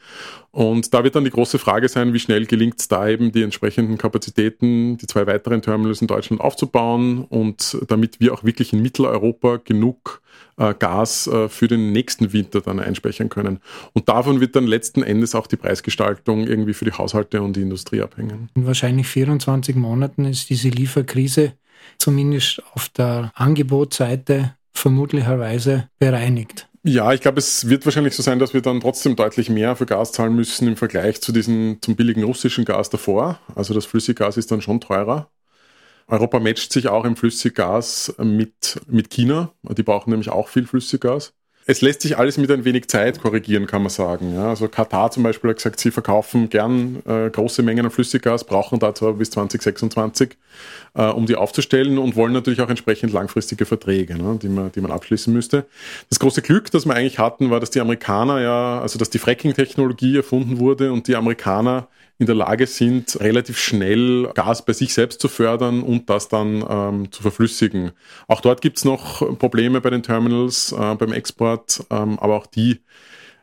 Und 0.51 0.95
da 0.95 1.05
wird 1.05 1.15
dann 1.15 1.25
die 1.25 1.31
große 1.31 1.59
Frage 1.59 1.89
sein, 1.89 2.13
wie 2.13 2.19
schnell 2.19 2.47
gelingt 2.47 2.81
es 2.81 2.89
da 2.89 3.09
eben 3.09 3.33
die 3.33 3.43
entsprechenden 3.43 3.99
Kapazitäten, 3.99 4.97
die 4.97 5.07
zwei 5.07 5.27
weiteren 5.27 5.63
Terminals 5.63 6.01
in 6.01 6.07
Deutschland 6.07 6.41
aufzubauen 6.41 7.25
und 7.25 7.79
damit 7.89 8.21
wir 8.21 8.33
auch 8.33 8.45
wirklich 8.45 8.73
in 8.73 8.83
Mitteleuropa 8.83 9.59
genug 9.63 10.23
äh, 10.59 10.75
Gas 10.79 11.27
äh, 11.27 11.49
für 11.49 11.69
den 11.69 11.93
nächsten 11.93 12.33
Winter 12.33 12.61
dann 12.61 12.81
einspeichern 12.81 13.29
können. 13.29 13.61
Und 13.93 14.09
davon 14.09 14.41
wird 14.41 14.57
dann 14.57 14.67
letzten 14.67 15.03
Endes 15.03 15.35
auch 15.35 15.47
die 15.47 15.57
Preisgestaltung 15.57 16.47
irgendwie 16.47 16.75
für 16.75 16.85
die 16.85 16.93
Haushalte 16.93 17.43
und 17.43 17.57
die 17.57 17.63
Industrie 17.63 18.03
abhängen. 18.03 18.51
In 18.55 18.67
wahrscheinlich 18.67 19.07
24 19.09 19.77
Monaten 19.77 20.25
ist 20.25 20.51
diese 20.51 20.69
Lieferkrise 20.69 21.55
zumindest 21.99 22.63
auf 22.75 22.89
der 22.91 23.33
Angebotsseite 23.35 24.55
vermutlicherweise 24.73 25.89
bereinigt. 25.99 26.69
Ja, 26.85 27.13
ich 27.13 27.21
glaube, 27.21 27.39
es 27.39 27.69
wird 27.69 27.85
wahrscheinlich 27.85 28.15
so 28.15 28.23
sein, 28.23 28.39
dass 28.39 28.55
wir 28.55 28.63
dann 28.63 28.81
trotzdem 28.81 29.17
deutlich 29.17 29.51
mehr 29.51 29.75
für 29.77 29.85
Gas 29.85 30.13
zahlen 30.13 30.35
müssen 30.35 30.69
im 30.69 30.77
Vergleich 30.77 31.21
zu 31.21 31.33
diesem 31.33 31.79
zum 31.81 31.97
billigen 31.97 32.23
russischen 32.23 32.65
Gas 32.65 32.89
davor. 32.89 33.41
Also 33.55 33.75
das 33.75 33.85
Flüssiggas 33.85 34.37
ist 34.37 34.51
dann 34.53 34.63
schon 34.63 34.81
teurer. 34.81 35.29
Europa 36.09 36.41
matcht 36.41 36.73
sich 36.73 36.89
auch 36.89 37.05
im 37.05 37.17
Flüssiggas 37.17 38.15
mit, 38.19 38.81
mit 38.87 39.11
China. 39.11 39.53
Die 39.63 39.83
brauchen 39.83 40.11
nämlich 40.11 40.31
auch 40.31 40.49
viel 40.49 40.67
Flüssiggas. 40.67 41.35
es 41.67 41.83
lässt 41.83 42.01
sich 42.01 42.17
alles 42.17 42.39
mit 42.39 42.51
ein 42.51 42.65
wenig 42.65 42.89
Zeit 42.89 43.21
korrigieren, 43.21 43.67
kann 43.67 43.83
man 43.83 43.91
sagen. 43.91 44.35
Ja, 44.35 44.49
also 44.49 44.69
Katar 44.69 45.11
zum 45.11 45.23
Beispiel 45.23 45.51
hat 45.51 45.59
gesagt, 45.59 45.79
sie 45.79 45.91
verkaufen 45.91 46.49
gern 46.49 47.03
äh, 47.07 47.29
große 47.29 47.63
Mengen 47.63 47.85
an 47.85 47.91
Flüssiggas, 47.91 48.45
brauchen 48.45 48.79
da 48.79 48.95
zwar 48.95 49.13
bis 49.13 49.31
2026, 49.33 50.39
äh, 50.95 51.05
um 51.09 51.27
die 51.27 51.37
aufzustellen 51.37 51.99
und 51.99 52.17
wollen 52.17 52.33
natürlich 52.33 52.63
auch 52.63 52.71
entsprechend 52.71 53.13
langfristige 53.13 53.67
Verträge, 53.67 54.17
ne, 54.17 54.39
die, 54.41 54.49
man, 54.49 54.73
die 54.73 54.81
man 54.81 54.91
abschließen 54.91 55.31
müsste. 55.31 55.67
Das 56.09 56.19
große 56.21 56.41
Glück, 56.41 56.71
das 56.71 56.87
wir 56.87 56.95
eigentlich 56.95 57.19
hatten, 57.19 57.51
war, 57.51 57.61
dass 57.61 57.69
die 57.69 57.81
Amerikaner 57.81 58.41
ja, 58.41 58.81
also 58.81 58.99
dass 58.99 59.11
die 59.11 59.19
Fracking-Technologie 59.19 60.17
erfunden 60.17 60.59
wurde 60.59 60.91
und 60.91 61.07
die 61.07 61.17
Amerikaner 61.17 61.89
in 62.19 62.27
der 62.27 62.35
Lage 62.35 62.67
sind, 62.67 63.21
relativ 63.21 63.59
schnell 63.59 64.31
Gas 64.35 64.65
bei 64.65 64.73
sich 64.73 64.93
selbst 64.93 65.21
zu 65.21 65.29
fördern 65.29 65.83
und 65.83 66.11
das 66.11 66.29
dann 66.29 66.65
ähm, 66.69 67.13
zu 67.13 67.23
verflüssigen. 67.23 67.93
Auch 68.27 68.41
dort 68.41 68.61
gibt's 68.61 68.85
noch 68.85 69.39
Probleme 69.39 69.81
bei 69.81 69.91
den 69.91 70.03
Terminals, 70.03 70.73
äh, 70.73 70.95
beim 70.97 71.13
Export, 71.13 71.85
ähm, 71.91 72.19
aber 72.19 72.37
auch 72.37 72.47
die 72.47 72.81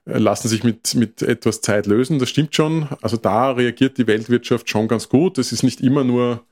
äh, 0.06 0.18
lassen 0.18 0.50
sich 0.50 0.64
mit, 0.64 0.94
mit 0.96 1.22
etwas 1.22 1.62
Zeit 1.62 1.86
lösen. 1.86 2.20
Das 2.20 2.30
stimmt 2.30 2.54
schon. 2.54 2.90
Also 3.02 3.16
da 3.16 3.52
reagiert 3.52 3.98
die 3.98 4.08
Weltwirtschaft 4.08 4.70
schon 4.70 4.90
ganz 4.90 5.08
gut. 5.08 5.38
Es 5.38 5.54
ist 5.54 5.64
nicht 5.64 5.80
immer 5.80 6.04
nur 6.04 6.44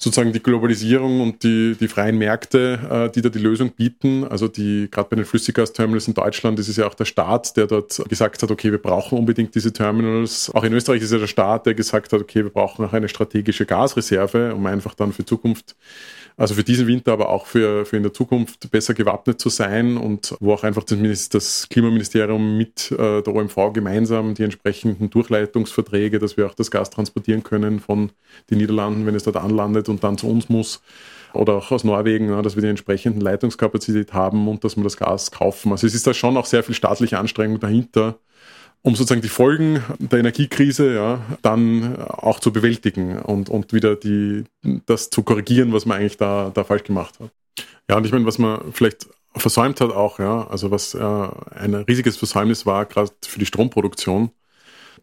sozusagen 0.00 0.32
die 0.32 0.42
Globalisierung 0.42 1.20
und 1.20 1.42
die, 1.42 1.76
die 1.78 1.88
freien 1.88 2.18
Märkte, 2.18 3.08
äh, 3.08 3.12
die 3.12 3.20
da 3.20 3.28
die 3.28 3.40
Lösung 3.40 3.72
bieten. 3.72 4.24
Also 4.24 4.46
die, 4.46 4.88
gerade 4.90 5.08
bei 5.08 5.16
den 5.16 5.24
Flüssiggasterminals 5.24 6.06
in 6.06 6.14
Deutschland 6.14 6.58
ist 6.60 6.68
es 6.68 6.76
ja 6.76 6.86
auch 6.86 6.94
der 6.94 7.04
Staat, 7.04 7.56
der 7.56 7.66
dort 7.66 8.00
gesagt 8.08 8.40
hat, 8.40 8.50
okay, 8.50 8.70
wir 8.70 8.80
brauchen 8.80 9.18
unbedingt 9.18 9.56
diese 9.56 9.72
Terminals. 9.72 10.50
Auch 10.54 10.62
in 10.62 10.72
Österreich 10.72 11.02
ist 11.02 11.12
ja 11.12 11.18
der 11.18 11.26
Staat, 11.26 11.66
der 11.66 11.74
gesagt 11.74 12.12
hat, 12.12 12.20
okay, 12.20 12.44
wir 12.44 12.50
brauchen 12.50 12.84
auch 12.84 12.92
eine 12.92 13.08
strategische 13.08 13.66
Gasreserve, 13.66 14.54
um 14.54 14.64
einfach 14.66 14.94
dann 14.94 15.12
für 15.12 15.24
Zukunft 15.24 15.74
also 16.38 16.54
für 16.54 16.62
diesen 16.62 16.86
Winter, 16.86 17.12
aber 17.12 17.28
auch 17.30 17.46
für, 17.46 17.84
für 17.84 17.96
in 17.96 18.04
der 18.04 18.14
Zukunft 18.14 18.70
besser 18.70 18.94
gewappnet 18.94 19.40
zu 19.40 19.48
sein 19.48 19.96
und 19.96 20.36
wo 20.38 20.54
auch 20.54 20.62
einfach 20.62 20.84
zumindest 20.84 21.34
das 21.34 21.68
Klimaministerium 21.68 22.56
mit 22.56 22.92
äh, 22.92 23.22
der 23.22 23.34
OMV 23.34 23.72
gemeinsam 23.74 24.34
die 24.34 24.44
entsprechenden 24.44 25.10
Durchleitungsverträge, 25.10 26.20
dass 26.20 26.36
wir 26.36 26.46
auch 26.46 26.54
das 26.54 26.70
Gas 26.70 26.90
transportieren 26.90 27.42
können 27.42 27.80
von 27.80 28.12
den 28.50 28.58
Niederlanden, 28.58 29.04
wenn 29.04 29.16
es 29.16 29.24
dort 29.24 29.36
anlandet 29.36 29.88
und 29.88 30.04
dann 30.04 30.16
zu 30.16 30.28
uns 30.28 30.48
muss 30.48 30.80
oder 31.34 31.54
auch 31.54 31.72
aus 31.72 31.82
Norwegen, 31.82 32.28
dass 32.42 32.54
wir 32.54 32.62
die 32.62 32.68
entsprechenden 32.68 33.20
Leitungskapazität 33.20 34.14
haben 34.14 34.46
und 34.46 34.62
dass 34.62 34.76
wir 34.76 34.84
das 34.84 34.96
Gas 34.96 35.32
kaufen. 35.32 35.72
Also 35.72 35.88
es 35.88 35.94
ist 35.94 36.06
da 36.06 36.14
schon 36.14 36.36
auch 36.36 36.46
sehr 36.46 36.62
viel 36.62 36.74
staatliche 36.74 37.18
Anstrengung 37.18 37.58
dahinter, 37.58 38.20
um 38.82 38.94
sozusagen 38.94 39.22
die 39.22 39.28
Folgen 39.28 39.82
der 39.98 40.20
Energiekrise 40.20 40.94
ja, 40.94 41.20
dann 41.42 41.96
auch 41.96 42.40
zu 42.40 42.52
bewältigen 42.52 43.18
und, 43.18 43.48
und 43.48 43.72
wieder 43.72 43.96
die, 43.96 44.44
das 44.86 45.10
zu 45.10 45.22
korrigieren, 45.22 45.72
was 45.72 45.86
man 45.86 45.98
eigentlich 45.98 46.16
da, 46.16 46.50
da 46.54 46.64
falsch 46.64 46.84
gemacht 46.84 47.18
hat. 47.20 47.30
Ja, 47.90 47.96
und 47.96 48.06
ich 48.06 48.12
meine, 48.12 48.26
was 48.26 48.38
man 48.38 48.72
vielleicht 48.72 49.06
versäumt 49.34 49.80
hat 49.80 49.90
auch, 49.90 50.18
ja, 50.18 50.46
also 50.48 50.70
was 50.70 50.94
äh, 50.94 51.28
ein 51.54 51.74
riesiges 51.74 52.16
Versäumnis 52.16 52.66
war, 52.66 52.86
gerade 52.86 53.10
für 53.22 53.38
die 53.38 53.46
Stromproduktion, 53.46 54.30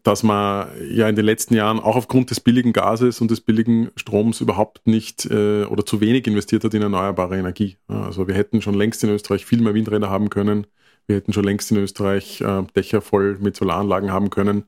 dass 0.02 0.22
man 0.22 0.68
ja 0.90 1.08
in 1.08 1.16
den 1.16 1.24
letzten 1.24 1.54
Jahren 1.54 1.80
auch 1.80 1.96
aufgrund 1.96 2.30
des 2.30 2.40
billigen 2.40 2.72
Gases 2.72 3.20
und 3.20 3.30
des 3.30 3.40
billigen 3.40 3.90
Stroms 3.96 4.40
überhaupt 4.40 4.86
nicht 4.86 5.26
äh, 5.26 5.64
oder 5.64 5.84
zu 5.84 6.00
wenig 6.00 6.26
investiert 6.26 6.64
hat 6.64 6.74
in 6.74 6.82
erneuerbare 6.82 7.36
Energie. 7.36 7.76
Also 7.88 8.28
wir 8.28 8.34
hätten 8.34 8.62
schon 8.62 8.74
längst 8.74 9.02
in 9.02 9.10
Österreich 9.10 9.44
viel 9.44 9.60
mehr 9.60 9.74
Windräder 9.74 10.08
haben 10.08 10.30
können, 10.30 10.66
wir 11.06 11.16
hätten 11.16 11.32
schon 11.32 11.44
längst 11.44 11.70
in 11.70 11.78
Österreich 11.78 12.40
äh, 12.40 12.62
Dächer 12.74 13.00
voll 13.00 13.38
mit 13.40 13.56
Solaranlagen 13.56 14.12
haben 14.12 14.30
können. 14.30 14.64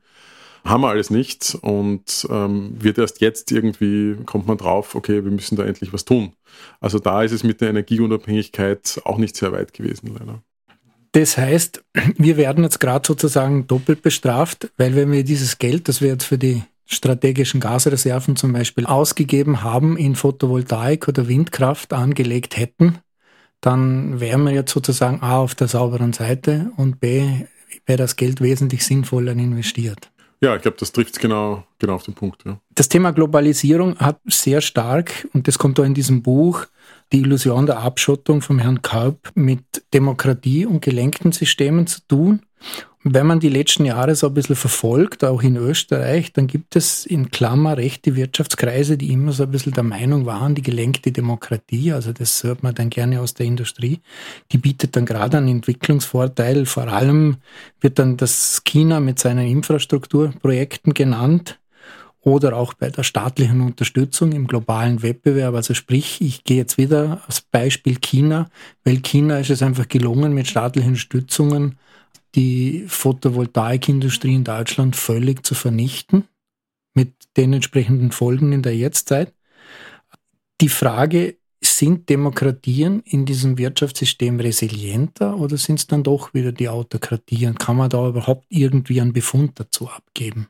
Haben 0.64 0.82
wir 0.82 0.88
alles 0.88 1.10
nicht 1.10 1.56
und 1.62 2.26
ähm, 2.30 2.72
wird 2.78 2.98
erst 2.98 3.20
jetzt 3.20 3.52
irgendwie, 3.52 4.16
kommt 4.26 4.46
man 4.46 4.58
drauf, 4.58 4.94
okay, 4.94 5.24
wir 5.24 5.30
müssen 5.30 5.56
da 5.56 5.64
endlich 5.64 5.92
was 5.92 6.04
tun. 6.04 6.32
Also 6.80 6.98
da 6.98 7.22
ist 7.22 7.32
es 7.32 7.44
mit 7.44 7.60
der 7.60 7.70
Energieunabhängigkeit 7.70 9.00
auch 9.04 9.18
nicht 9.18 9.36
sehr 9.36 9.52
weit 9.52 9.72
gewesen, 9.72 10.14
leider. 10.18 10.42
Das 11.12 11.38
heißt, 11.38 11.84
wir 12.16 12.36
werden 12.36 12.64
jetzt 12.64 12.80
gerade 12.80 13.06
sozusagen 13.06 13.66
doppelt 13.66 14.02
bestraft, 14.02 14.70
weil 14.76 14.94
wenn 14.94 15.10
wir 15.12 15.24
dieses 15.24 15.58
Geld, 15.58 15.88
das 15.88 16.00
wir 16.00 16.08
jetzt 16.08 16.24
für 16.24 16.38
die 16.38 16.62
strategischen 16.86 17.60
Gasreserven 17.60 18.36
zum 18.36 18.52
Beispiel 18.52 18.86
ausgegeben 18.86 19.62
haben, 19.62 19.96
in 19.96 20.16
Photovoltaik 20.16 21.06
oder 21.06 21.28
Windkraft 21.28 21.92
angelegt 21.92 22.56
hätten, 22.56 22.98
dann 23.60 24.20
wären 24.20 24.44
wir 24.44 24.52
jetzt 24.52 24.72
sozusagen 24.72 25.22
A 25.22 25.38
auf 25.38 25.54
der 25.54 25.68
sauberen 25.68 26.12
Seite 26.12 26.70
und 26.76 27.00
B 27.00 27.46
wäre 27.86 27.98
das 27.98 28.16
Geld 28.16 28.40
wesentlich 28.40 28.84
sinnvoller 28.84 29.32
investiert. 29.32 30.10
Ja, 30.40 30.54
ich 30.54 30.62
glaube, 30.62 30.76
das 30.78 30.92
trifft 30.92 31.18
genau, 31.18 31.64
genau 31.78 31.94
auf 31.94 32.04
den 32.04 32.14
Punkt. 32.14 32.44
Ja. 32.44 32.60
Das 32.74 32.88
Thema 32.88 33.12
Globalisierung 33.12 33.98
hat 33.98 34.20
sehr 34.26 34.60
stark, 34.60 35.26
und 35.32 35.48
das 35.48 35.58
kommt 35.58 35.80
auch 35.80 35.84
in 35.84 35.94
diesem 35.94 36.22
Buch, 36.22 36.66
die 37.12 37.20
Illusion 37.20 37.66
der 37.66 37.80
Abschottung 37.80 38.40
vom 38.40 38.60
Herrn 38.60 38.82
Kaup 38.82 39.30
mit 39.34 39.64
Demokratie 39.92 40.64
und 40.64 40.80
gelenkten 40.80 41.32
Systemen 41.32 41.88
zu 41.88 42.00
tun. 42.06 42.42
Wenn 43.10 43.26
man 43.26 43.40
die 43.40 43.48
letzten 43.48 43.86
Jahre 43.86 44.14
so 44.14 44.26
ein 44.26 44.34
bisschen 44.34 44.54
verfolgt, 44.54 45.24
auch 45.24 45.42
in 45.42 45.56
Österreich, 45.56 46.34
dann 46.34 46.46
gibt 46.46 46.76
es 46.76 47.06
in 47.06 47.30
Klammer 47.30 47.78
rechte 47.78 48.16
Wirtschaftskreise, 48.16 48.98
die 48.98 49.10
immer 49.12 49.32
so 49.32 49.44
ein 49.44 49.50
bisschen 49.50 49.72
der 49.72 49.82
Meinung 49.82 50.26
waren, 50.26 50.54
die 50.54 50.60
gelenkte 50.60 51.10
Demokratie, 51.10 51.92
also 51.92 52.12
das 52.12 52.44
hört 52.44 52.62
man 52.62 52.74
dann 52.74 52.90
gerne 52.90 53.22
aus 53.22 53.32
der 53.32 53.46
Industrie, 53.46 54.00
die 54.52 54.58
bietet 54.58 54.94
dann 54.94 55.06
gerade 55.06 55.38
einen 55.38 55.48
Entwicklungsvorteil. 55.48 56.66
Vor 56.66 56.88
allem 56.88 57.38
wird 57.80 57.98
dann 57.98 58.18
das 58.18 58.62
China 58.64 59.00
mit 59.00 59.18
seinen 59.18 59.48
Infrastrukturprojekten 59.48 60.92
genannt 60.92 61.58
oder 62.20 62.56
auch 62.56 62.74
bei 62.74 62.90
der 62.90 63.04
staatlichen 63.04 63.62
Unterstützung 63.62 64.32
im 64.32 64.46
globalen 64.46 65.02
Wettbewerb. 65.02 65.54
Also 65.54 65.72
sprich, 65.72 66.20
ich 66.20 66.44
gehe 66.44 66.58
jetzt 66.58 66.76
wieder 66.76 67.22
als 67.26 67.40
Beispiel 67.40 67.96
China, 67.96 68.50
weil 68.84 68.98
China 68.98 69.38
ist 69.38 69.48
es 69.48 69.62
einfach 69.62 69.88
gelungen, 69.88 70.34
mit 70.34 70.46
staatlichen 70.46 70.96
Stützungen 70.96 71.78
die 72.34 72.84
Photovoltaikindustrie 72.86 74.34
in 74.34 74.44
Deutschland 74.44 74.96
völlig 74.96 75.44
zu 75.44 75.54
vernichten, 75.54 76.24
mit 76.94 77.14
den 77.36 77.52
entsprechenden 77.52 78.12
Folgen 78.12 78.52
in 78.52 78.62
der 78.62 78.76
Jetztzeit. 78.76 79.32
Die 80.60 80.68
Frage, 80.68 81.38
sind 81.60 82.08
Demokratien 82.08 83.02
in 83.04 83.24
diesem 83.24 83.58
Wirtschaftssystem 83.58 84.38
resilienter 84.40 85.36
oder 85.36 85.56
sind 85.56 85.78
es 85.80 85.86
dann 85.86 86.02
doch 86.02 86.34
wieder 86.34 86.52
die 86.52 86.68
Autokratien? 86.68 87.56
Kann 87.56 87.76
man 87.76 87.90
da 87.90 88.08
überhaupt 88.08 88.46
irgendwie 88.48 89.00
einen 89.00 89.12
Befund 89.12 89.58
dazu 89.58 89.88
abgeben? 89.88 90.48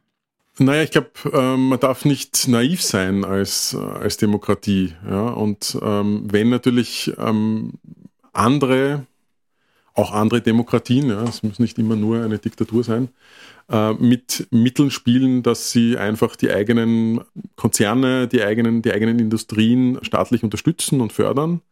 Naja, 0.59 0.83
ich 0.83 0.91
glaube, 0.91 1.11
ähm, 1.33 1.69
man 1.69 1.81
darf 1.81 2.05
nicht 2.05 2.49
naiv 2.49 2.83
sein 2.83 3.25
als, 3.25 3.75
als 3.75 4.17
Demokratie. 4.17 4.95
Ja? 5.09 5.29
Und 5.29 5.79
ähm, 5.81 6.25
wenn 6.31 6.51
natürlich 6.51 7.13
ähm, 7.17 7.75
andere 8.33 9.07
auch 9.99 10.13
andere 10.13 10.41
Demokratien, 10.41 11.11
ja, 11.11 11.25
es 11.25 11.43
muss 11.43 11.59
nicht 11.59 11.79
immer 11.79 11.97
nur 11.97 12.23
eine 12.23 12.39
Diktatur 12.39 12.85
sein, 12.85 13.09
äh, 13.69 13.93
mit 13.95 14.47
Mitteln 14.51 14.91
spielen, 14.91 15.43
dass 15.43 15.73
sie 15.73 15.99
einfach 15.99 16.37
die 16.37 16.51
eigenen 16.51 17.21
Konzerne, 17.57 18.29
die 18.29 18.43
eigenen, 18.43 18.81
die 18.83 18.93
eigenen 18.93 19.19
Industrien 19.19 19.99
staatlich 20.03 20.45
unterstützen 20.45 21.01
und 21.01 21.13
fördern. 21.13 21.63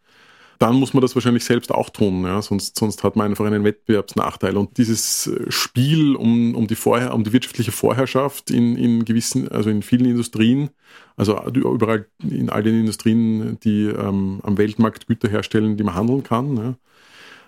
Dann 0.58 0.74
muss 0.76 0.94
man 0.94 1.02
das 1.02 1.14
wahrscheinlich 1.14 1.44
selbst 1.44 1.70
auch 1.70 1.90
tun, 1.90 2.24
ja, 2.24 2.40
sonst, 2.42 2.78
sonst 2.78 3.04
hat 3.04 3.14
man 3.14 3.26
einfach 3.26 3.44
einen 3.44 3.62
Wettbewerbsnachteil. 3.62 4.56
Und 4.56 4.78
dieses 4.78 5.30
Spiel 5.48 6.16
um, 6.16 6.54
um, 6.54 6.66
die, 6.66 6.74
Vorher 6.74 7.14
um 7.14 7.22
die 7.22 7.32
wirtschaftliche 7.32 7.72
Vorherrschaft 7.72 8.50
in, 8.50 8.76
in 8.76 9.04
gewissen, 9.04 9.48
also 9.48 9.70
in 9.70 9.82
vielen 9.82 10.06
Industrien, 10.06 10.70
also 11.16 11.40
überall 11.52 12.06
in 12.28 12.48
all 12.48 12.62
den 12.62 12.80
Industrien, 12.80 13.58
die 13.62 13.84
ähm, 13.84 14.40
am 14.42 14.58
Weltmarkt 14.58 15.06
Güter 15.06 15.28
herstellen, 15.28 15.76
die 15.76 15.84
man 15.84 15.94
handeln 15.94 16.22
kann, 16.22 16.56
ja, 16.56 16.74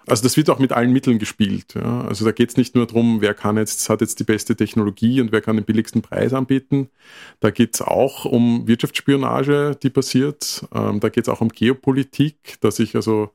also 0.08 0.22
das 0.22 0.36
wird 0.36 0.50
auch 0.50 0.58
mit 0.58 0.72
allen 0.72 0.92
Mitteln 0.92 1.18
gespielt. 1.18 1.74
Ja. 1.74 2.02
Also 2.02 2.24
da 2.24 2.32
geht 2.32 2.50
es 2.50 2.56
nicht 2.56 2.74
nur 2.74 2.86
darum, 2.86 3.20
wer 3.20 3.34
kann 3.34 3.56
jetzt, 3.56 3.88
hat 3.88 4.00
jetzt 4.00 4.20
die 4.20 4.24
beste 4.24 4.56
Technologie 4.56 5.20
und 5.20 5.32
wer 5.32 5.40
kann 5.40 5.56
den 5.56 5.64
billigsten 5.64 6.02
Preis 6.02 6.32
anbieten. 6.32 6.88
Da 7.40 7.50
geht 7.50 7.74
es 7.74 7.82
auch 7.82 8.24
um 8.24 8.66
Wirtschaftsspionage, 8.66 9.76
die 9.82 9.90
passiert. 9.90 10.66
Ähm, 10.74 11.00
da 11.00 11.08
geht 11.08 11.24
es 11.24 11.28
auch 11.28 11.40
um 11.40 11.48
Geopolitik, 11.48 12.58
dass 12.60 12.78
ich 12.78 12.96
also 12.96 13.30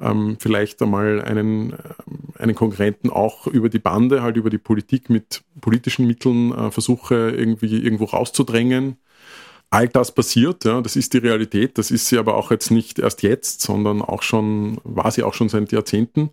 ähm, 0.00 0.36
vielleicht 0.40 0.80
einmal 0.82 1.22
einen, 1.22 1.72
ähm, 1.72 2.34
einen 2.38 2.54
Konkurrenten 2.54 3.10
auch 3.10 3.46
über 3.46 3.68
die 3.68 3.78
Bande, 3.78 4.22
halt 4.22 4.36
über 4.36 4.50
die 4.50 4.58
Politik 4.58 5.10
mit 5.10 5.42
politischen 5.60 6.06
Mitteln 6.06 6.52
äh, 6.52 6.70
versuche, 6.70 7.30
irgendwie 7.30 7.82
irgendwo 7.82 8.04
rauszudrängen 8.04 8.96
all 9.70 9.88
das 9.88 10.12
passiert, 10.12 10.64
ja, 10.64 10.80
das 10.80 10.96
ist 10.96 11.14
die 11.14 11.18
Realität, 11.18 11.78
das 11.78 11.90
ist 11.90 12.08
sie 12.08 12.18
aber 12.18 12.34
auch 12.34 12.50
jetzt 12.50 12.70
nicht 12.70 12.98
erst 12.98 13.22
jetzt, 13.22 13.62
sondern 13.62 14.02
auch 14.02 14.22
schon, 14.22 14.80
war 14.84 15.10
sie 15.12 15.22
auch 15.22 15.34
schon 15.34 15.48
seit 15.48 15.72
Jahrzehnten. 15.72 16.30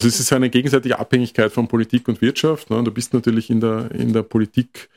Also 0.00 0.08
es 0.08 0.20
ist 0.20 0.32
eine 0.32 0.50
gegenseitige 0.50 0.98
Abhängigkeit 0.98 1.52
von 1.52 1.68
Politik 1.68 2.08
und 2.08 2.20
Wirtschaft. 2.20 2.70
Ne? 2.70 2.82
Du 2.84 2.90
bist 2.90 3.14
natürlich 3.14 3.50
in 3.50 3.60
der, 3.60 3.90
in 3.92 4.12
der 4.12 4.22
Politik 4.22 4.88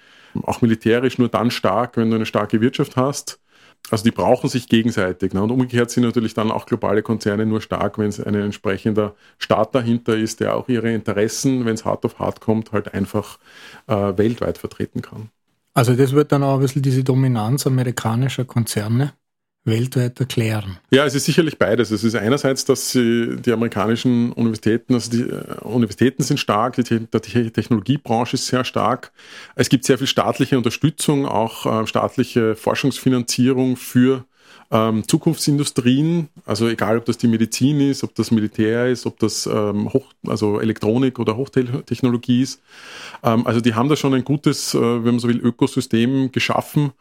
auch 0.43 0.61
militärisch 0.61 1.17
nur 1.17 1.29
dann 1.29 1.51
stark, 1.51 1.97
wenn 1.97 2.09
du 2.09 2.15
eine 2.15 2.25
starke 2.25 2.61
Wirtschaft 2.61 2.95
hast. 2.95 3.39
Also 3.89 4.03
die 4.03 4.11
brauchen 4.11 4.49
sich 4.49 4.67
gegenseitig. 4.67 5.33
Ne? 5.33 5.41
Und 5.41 5.51
umgekehrt 5.51 5.91
sind 5.91 6.03
natürlich 6.03 6.33
dann 6.33 6.51
auch 6.51 6.65
globale 6.65 7.03
Konzerne 7.03 7.45
nur 7.45 7.61
stark, 7.61 7.97
wenn 7.97 8.09
es 8.09 8.19
ein 8.19 8.35
entsprechender 8.35 9.15
Staat 9.37 9.73
dahinter 9.75 10.17
ist, 10.17 10.39
der 10.41 10.55
auch 10.55 10.67
ihre 10.67 10.91
Interessen, 10.91 11.65
wenn 11.65 11.75
es 11.75 11.85
hart 11.85 12.03
auf 12.05 12.19
hart 12.19 12.41
kommt, 12.41 12.71
halt 12.71 12.93
einfach 12.93 13.39
äh, 13.87 14.17
weltweit 14.17 14.57
vertreten 14.57 15.01
kann. 15.01 15.29
Also 15.77 15.93
das 15.93 16.13
wird 16.13 16.31
dann 16.31 16.41
auch 16.41 16.55
ein 16.55 16.61
bisschen 16.61 16.81
diese 16.81 17.03
Dominanz 17.03 17.67
amerikanischer 17.67 18.45
Konzerne 18.45 19.13
weltweit 19.63 20.19
erklären? 20.19 20.79
Ja, 20.89 21.05
es 21.05 21.13
ist 21.13 21.25
sicherlich 21.25 21.59
beides. 21.59 21.91
Es 21.91 22.03
ist 22.03 22.15
einerseits, 22.15 22.65
dass 22.65 22.93
die 22.93 23.51
amerikanischen 23.51 24.31
Universitäten, 24.31 24.95
also 24.95 25.11
die 25.11 25.21
äh, 25.21 25.59
Universitäten 25.61 26.23
sind 26.23 26.39
stark, 26.39 26.77
die, 26.77 27.05
Technologiebranche 27.51 28.37
ist 28.37 28.47
sehr 28.47 28.63
stark. 28.63 29.11
Es 29.53 29.69
gibt 29.69 29.85
sehr 29.85 29.99
viel 29.99 30.07
staatliche 30.07 30.57
Unterstützung, 30.57 31.27
auch 31.27 31.67
äh, 31.83 31.85
staatliche 31.85 32.55
Forschungsfinanzierung 32.55 33.77
für 33.77 34.25
ähm, 34.69 35.07
Zukunftsindustrien, 35.07 36.29
also 36.45 36.67
egal 36.67 36.97
ob 36.97 37.05
das 37.05 37.17
die 37.17 37.27
Medizin 37.27 37.79
ist, 37.79 38.03
ob 38.03 38.15
das 38.15 38.31
Militär 38.31 38.87
ist, 38.87 39.05
ob 39.05 39.17
das 39.19 39.45
ähm, 39.45 39.91
Hoch, 39.93 40.13
also 40.25 40.59
Elektronik 40.59 41.19
oder 41.19 41.37
Hochtechnologie 41.37 42.41
ist. 42.41 42.61
Ähm, 43.23 43.47
also 43.47 43.61
die 43.61 43.75
haben 43.75 43.89
da 43.89 43.95
schon 43.95 44.13
ein 44.13 44.25
gutes, 44.25 44.73
äh, 44.73 44.79
wenn 44.79 45.13
man 45.13 45.19
so 45.19 45.29
will, 45.29 45.39
Ökosystem 45.39 46.31
geschaffen, 46.31 46.91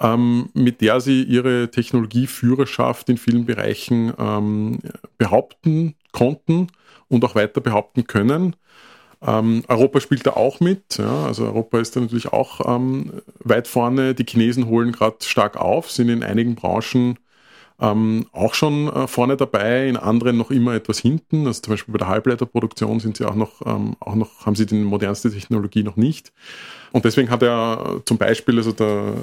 ähm, 0.00 0.48
mit 0.54 0.80
der 0.80 1.00
sie 1.00 1.22
ihre 1.22 1.70
Technologieführerschaft 1.70 3.08
in 3.08 3.18
vielen 3.18 3.46
Bereichen 3.46 4.12
ähm, 4.18 4.78
behaupten 5.16 5.94
konnten 6.10 6.68
und 7.08 7.24
auch 7.24 7.34
weiter 7.34 7.60
behaupten 7.60 8.06
können. 8.06 8.56
Ähm, 9.24 9.62
Europa 9.68 10.00
spielt 10.00 10.26
da 10.26 10.32
auch 10.32 10.60
mit. 10.60 10.98
Ja, 10.98 11.26
also 11.26 11.44
Europa 11.44 11.78
ist 11.78 11.94
da 11.94 12.00
natürlich 12.00 12.32
auch 12.32 12.60
ähm, 12.66 13.12
weit 13.40 13.68
vorne. 13.68 14.14
Die 14.14 14.26
Chinesen 14.28 14.66
holen 14.66 14.92
gerade 14.92 15.16
stark 15.22 15.56
auf, 15.56 15.90
sind 15.90 16.08
in 16.08 16.22
einigen 16.22 16.54
Branchen 16.54 17.18
ähm, 17.82 18.26
auch 18.32 18.54
schon 18.54 18.88
äh, 18.88 19.08
vorne 19.08 19.36
dabei, 19.36 19.88
in 19.88 19.96
anderen 19.96 20.36
noch 20.36 20.52
immer 20.52 20.74
etwas 20.74 21.00
hinten. 21.00 21.46
Also 21.48 21.62
zum 21.62 21.72
Beispiel 21.72 21.92
bei 21.92 21.98
der 21.98 22.08
Halbleiterproduktion 22.08 23.00
sind 23.00 23.16
sie 23.16 23.24
auch 23.24 23.34
noch, 23.34 23.66
ähm, 23.66 23.96
auch 23.98 24.14
noch, 24.14 24.46
haben 24.46 24.54
sie 24.54 24.66
die 24.66 24.76
modernste 24.76 25.32
Technologie 25.32 25.82
noch 25.82 25.96
nicht. 25.96 26.32
Und 26.92 27.04
deswegen 27.04 27.30
hat 27.30 27.42
er 27.42 28.02
zum 28.04 28.18
Beispiel, 28.18 28.56
also 28.58 28.70
der 28.70 29.14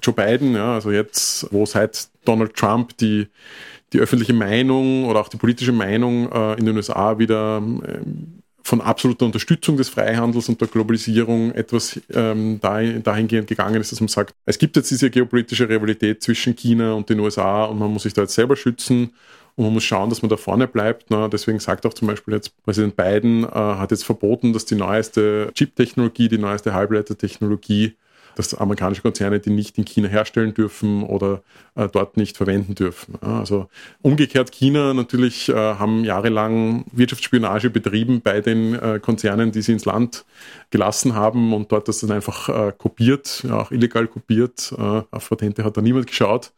Joe 0.00 0.14
Biden, 0.14 0.54
ja, 0.54 0.74
also 0.74 0.92
jetzt, 0.92 1.52
wo 1.52 1.66
seit 1.66 2.08
Donald 2.24 2.54
Trump 2.54 2.96
die, 2.98 3.26
die 3.92 3.98
öffentliche 3.98 4.34
Meinung 4.34 5.06
oder 5.06 5.20
auch 5.20 5.28
die 5.28 5.38
politische 5.38 5.72
Meinung 5.72 6.30
äh, 6.30 6.54
in 6.54 6.66
den 6.66 6.76
USA 6.76 7.18
wieder 7.18 7.56
ähm, 7.58 8.42
von 8.68 8.80
absoluter 8.82 9.24
Unterstützung 9.24 9.78
des 9.78 9.88
Freihandels 9.88 10.48
und 10.50 10.60
der 10.60 10.68
Globalisierung 10.68 11.52
etwas 11.52 11.98
ähm, 12.12 12.60
dahin, 12.60 13.02
dahingehend 13.02 13.48
gegangen 13.48 13.80
ist, 13.80 13.92
dass 13.92 14.00
man 14.00 14.08
sagt, 14.08 14.34
es 14.44 14.58
gibt 14.58 14.76
jetzt 14.76 14.90
diese 14.90 15.08
geopolitische 15.10 15.68
Rivalität 15.68 16.22
zwischen 16.22 16.54
China 16.54 16.92
und 16.92 17.08
den 17.08 17.18
USA 17.20 17.64
und 17.64 17.78
man 17.78 17.90
muss 17.90 18.02
sich 18.02 18.12
da 18.12 18.22
jetzt 18.22 18.34
selber 18.34 18.56
schützen 18.56 19.14
und 19.56 19.64
man 19.64 19.72
muss 19.72 19.84
schauen, 19.84 20.10
dass 20.10 20.20
man 20.20 20.28
da 20.28 20.36
vorne 20.36 20.68
bleibt. 20.68 21.10
Ne? 21.10 21.30
Deswegen 21.32 21.58
sagt 21.60 21.86
auch 21.86 21.94
zum 21.94 22.08
Beispiel 22.08 22.34
jetzt 22.34 22.62
Präsident 22.62 22.94
Biden, 22.94 23.44
äh, 23.44 23.48
hat 23.48 23.90
jetzt 23.90 24.04
verboten, 24.04 24.52
dass 24.52 24.66
die 24.66 24.74
neueste 24.74 25.50
Chip-Technologie, 25.54 26.28
die 26.28 26.38
neueste 26.38 26.74
Halbleitertechnologie 26.74 27.96
dass 28.38 28.54
amerikanische 28.54 29.02
Konzerne 29.02 29.40
die 29.40 29.50
nicht 29.50 29.78
in 29.78 29.84
China 29.84 30.08
herstellen 30.08 30.54
dürfen 30.54 31.02
oder 31.02 31.42
äh, 31.78 31.88
dort 31.88 32.16
nicht 32.16 32.36
verwenden 32.36 32.74
dürfen. 32.74 33.14
Ja, 33.22 33.38
also 33.40 33.68
umgekehrt 34.02 34.52
China 34.52 34.92
natürlich 34.92 35.48
äh, 35.48 35.54
haben 35.54 36.04
jahrelang 36.04 36.84
Wirtschaftsspionage 36.92 37.70
betrieben 37.70 38.20
bei 38.20 38.40
den 38.40 38.74
äh, 38.74 39.00
Konzernen, 39.00 39.52
die 39.52 39.62
sie 39.62 39.72
ins 39.72 39.86
Land 39.86 40.24
gelassen 40.70 41.14
haben 41.14 41.54
und 41.54 41.72
dort 41.72 41.88
das 41.88 42.00
dann 42.00 42.12
einfach 42.12 42.48
äh, 42.48 42.72
kopiert, 42.76 43.44
ja, 43.48 43.60
auch 43.60 43.70
illegal 43.70 44.06
kopiert. 44.06 44.72
Äh, 44.76 45.02
auf 45.10 45.28
Patente 45.28 45.64
hat 45.64 45.76
da 45.76 45.80
niemand 45.80 46.06
geschaut, 46.06 46.52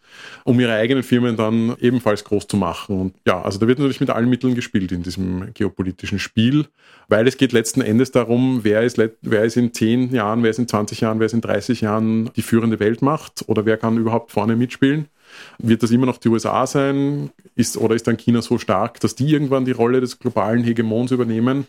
um 0.45 0.59
ihre 0.59 0.75
eigenen 0.75 1.05
Firmen 1.05 1.37
dann 1.37 1.77
ebenfalls 1.79 2.25
groß 2.25 2.49
zu 2.49 2.57
machen. 2.57 3.01
Und 3.01 3.15
ja, 3.27 3.41
also 3.41 3.59
da 3.59 3.69
wird 3.69 3.79
natürlich 3.79 4.01
mit 4.01 4.11
allen 4.11 4.29
Mitteln 4.29 4.57
gespielt 4.57 4.91
in 4.91 5.05
diesem 5.05 5.55
geopolitischen 5.55 6.19
Spiel, 6.19 6.67
weil 7.09 7.29
es 7.29 7.37
geht 7.37 7.53
letzten 7.53 7.81
Endes 7.81 8.11
darum, 8.11 8.61
wer 8.65 8.83
ist, 8.83 8.99
wer 8.99 9.45
ist 9.45 9.57
in 9.57 9.73
10 9.73 10.13
Jahren, 10.13 10.43
wer 10.43 10.51
ist 10.51 10.59
in 10.59 10.67
20 10.67 11.01
Jahren, 11.01 11.21
wer 11.21 11.27
ist 11.27 11.33
in 11.33 11.41
30 11.41 11.61
30 11.71 11.81
Jahren 11.83 12.31
die 12.35 12.43
führende 12.43 12.81
Weltmacht 12.81 13.45
oder 13.47 13.67
wer 13.67 13.77
kann 13.77 13.99
überhaupt 13.99 14.33
vorne 14.33 14.57
mitspielen? 14.57 15.09
Wird 15.59 15.83
das 15.83 15.91
immer 15.91 16.07
noch 16.07 16.19
die 16.19 16.29
USA 16.29 16.67
sein? 16.67 17.31
Ist, 17.55 17.77
oder 17.77 17.95
ist 17.95 18.07
dann 18.07 18.17
China 18.17 18.43
so 18.43 18.59
stark, 18.59 19.01
dass 19.01 19.15
die 19.15 19.31
irgendwann 19.31 19.65
die 19.65 19.73
Rolle 19.73 20.01
des 20.01 20.19
globalen 20.19 20.65
Hegemons 20.65 21.11
übernehmen? 21.11 21.67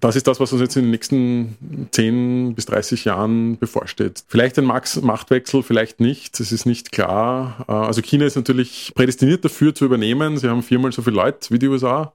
Das 0.00 0.16
ist 0.16 0.26
das, 0.26 0.40
was 0.40 0.50
uns 0.52 0.62
jetzt 0.62 0.76
in 0.76 0.84
den 0.84 0.90
nächsten 0.92 1.88
10 1.90 2.54
bis 2.54 2.64
30 2.66 3.04
Jahren 3.04 3.58
bevorsteht. 3.58 4.24
Vielleicht 4.28 4.58
ein 4.58 4.64
Machtwechsel, 4.64 5.62
vielleicht 5.62 6.00
nicht. 6.00 6.40
Es 6.40 6.52
ist 6.52 6.64
nicht 6.64 6.90
klar. 6.90 7.66
Äh, 7.68 7.72
also 7.72 8.00
China 8.00 8.24
ist 8.24 8.36
natürlich 8.36 8.92
prädestiniert 8.94 9.44
dafür 9.44 9.74
zu 9.74 9.84
übernehmen. 9.84 10.38
Sie 10.38 10.48
haben 10.48 10.62
viermal 10.62 10.92
so 10.92 11.02
viele 11.02 11.16
Leute 11.16 11.50
wie 11.50 11.58
die 11.58 11.68
USA. 11.68 12.14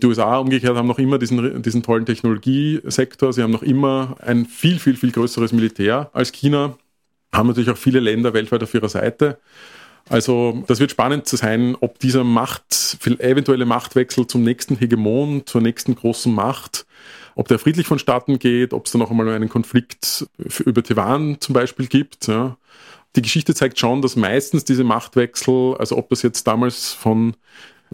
Die 0.00 0.06
USA 0.06 0.38
umgekehrt 0.38 0.76
haben 0.76 0.86
noch 0.86 1.00
immer 1.00 1.18
diesen, 1.18 1.60
diesen 1.60 1.82
tollen 1.82 2.06
Technologiesektor. 2.06 3.32
Sie 3.32 3.42
haben 3.42 3.50
noch 3.50 3.64
immer 3.64 4.16
ein 4.20 4.46
viel, 4.46 4.78
viel, 4.78 4.96
viel 4.96 5.10
größeres 5.10 5.52
Militär 5.52 6.10
als 6.12 6.30
China. 6.30 6.78
Haben 7.32 7.48
natürlich 7.48 7.70
auch 7.70 7.76
viele 7.76 7.98
Länder 7.98 8.32
weltweit 8.32 8.62
auf 8.62 8.72
ihrer 8.74 8.88
Seite. 8.88 9.38
Also 10.10 10.64
das 10.66 10.80
wird 10.80 10.90
spannend 10.90 11.26
zu 11.26 11.36
sein, 11.36 11.76
ob 11.80 11.98
dieser 11.98 12.24
Macht, 12.24 12.98
eventuelle 13.18 13.66
Machtwechsel 13.66 14.26
zum 14.26 14.42
nächsten 14.42 14.76
Hegemon, 14.76 15.42
zur 15.46 15.60
nächsten 15.60 15.94
großen 15.94 16.34
Macht, 16.34 16.86
ob 17.34 17.48
der 17.48 17.58
friedlich 17.58 17.86
vonstatten 17.86 18.38
geht, 18.38 18.72
ob 18.72 18.86
es 18.86 18.92
da 18.92 18.98
noch 18.98 19.10
einmal 19.10 19.28
einen 19.28 19.48
Konflikt 19.48 20.26
über 20.64 20.82
Taiwan 20.82 21.36
zum 21.40 21.52
Beispiel 21.52 21.86
gibt. 21.86 22.26
Ja. 22.26 22.56
Die 23.16 23.22
Geschichte 23.22 23.54
zeigt 23.54 23.78
schon, 23.78 24.02
dass 24.02 24.16
meistens 24.16 24.64
diese 24.64 24.84
Machtwechsel, 24.84 25.76
also 25.78 25.96
ob 25.96 26.08
das 26.08 26.22
jetzt 26.22 26.46
damals 26.46 26.92
von 26.92 27.34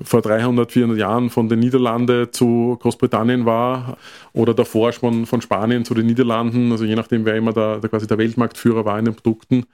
vor 0.02 0.22
300, 0.22 0.72
400 0.72 0.98
Jahren 0.98 1.30
von 1.30 1.48
den 1.48 1.60
Niederlanden 1.60 2.32
zu 2.32 2.76
Großbritannien 2.80 3.46
war 3.46 3.96
oder 4.32 4.54
davor 4.54 4.92
schon 4.92 5.24
von 5.26 5.40
Spanien 5.40 5.84
zu 5.84 5.94
den 5.94 6.06
Niederlanden, 6.06 6.72
also 6.72 6.84
je 6.84 6.96
nachdem, 6.96 7.24
wer 7.24 7.36
immer 7.36 7.52
da, 7.52 7.78
da 7.78 7.88
quasi 7.88 8.06
der 8.06 8.18
Weltmarktführer 8.18 8.84
war 8.84 8.98
in 8.98 9.04
den 9.04 9.14
Produkten, 9.14 9.66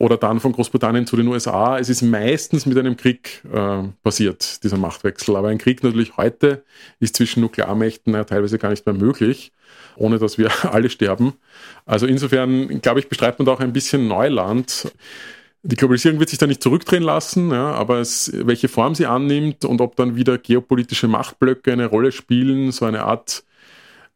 oder 0.00 0.16
dann 0.16 0.40
von 0.40 0.52
Großbritannien 0.52 1.06
zu 1.06 1.14
den 1.14 1.28
USA. 1.28 1.78
Es 1.78 1.90
ist 1.90 2.00
meistens 2.00 2.64
mit 2.64 2.78
einem 2.78 2.96
Krieg 2.96 3.42
äh, 3.52 3.82
passiert, 4.02 4.64
dieser 4.64 4.78
Machtwechsel. 4.78 5.36
Aber 5.36 5.48
ein 5.48 5.58
Krieg 5.58 5.84
natürlich 5.84 6.16
heute 6.16 6.64
ist 7.00 7.16
zwischen 7.16 7.42
Nuklearmächten 7.42 8.14
ja, 8.14 8.24
teilweise 8.24 8.58
gar 8.58 8.70
nicht 8.70 8.86
mehr 8.86 8.94
möglich, 8.94 9.52
ohne 9.96 10.18
dass 10.18 10.38
wir 10.38 10.50
alle 10.72 10.88
sterben. 10.88 11.34
Also 11.84 12.06
insofern, 12.06 12.80
glaube 12.80 13.00
ich, 13.00 13.10
bestreitet 13.10 13.40
man 13.40 13.46
da 13.46 13.52
auch 13.52 13.60
ein 13.60 13.74
bisschen 13.74 14.08
Neuland. 14.08 14.90
Die 15.62 15.76
Globalisierung 15.76 16.18
wird 16.18 16.30
sich 16.30 16.38
da 16.38 16.46
nicht 16.46 16.62
zurückdrehen 16.62 17.02
lassen, 17.02 17.50
ja, 17.50 17.72
aber 17.72 17.98
es, 17.98 18.32
welche 18.34 18.68
Form 18.68 18.94
sie 18.94 19.04
annimmt 19.04 19.66
und 19.66 19.82
ob 19.82 19.96
dann 19.96 20.16
wieder 20.16 20.38
geopolitische 20.38 21.08
Machtblöcke 21.08 21.74
eine 21.74 21.84
Rolle 21.84 22.10
spielen, 22.10 22.72
so 22.72 22.86
eine 22.86 23.04
Art 23.04 23.44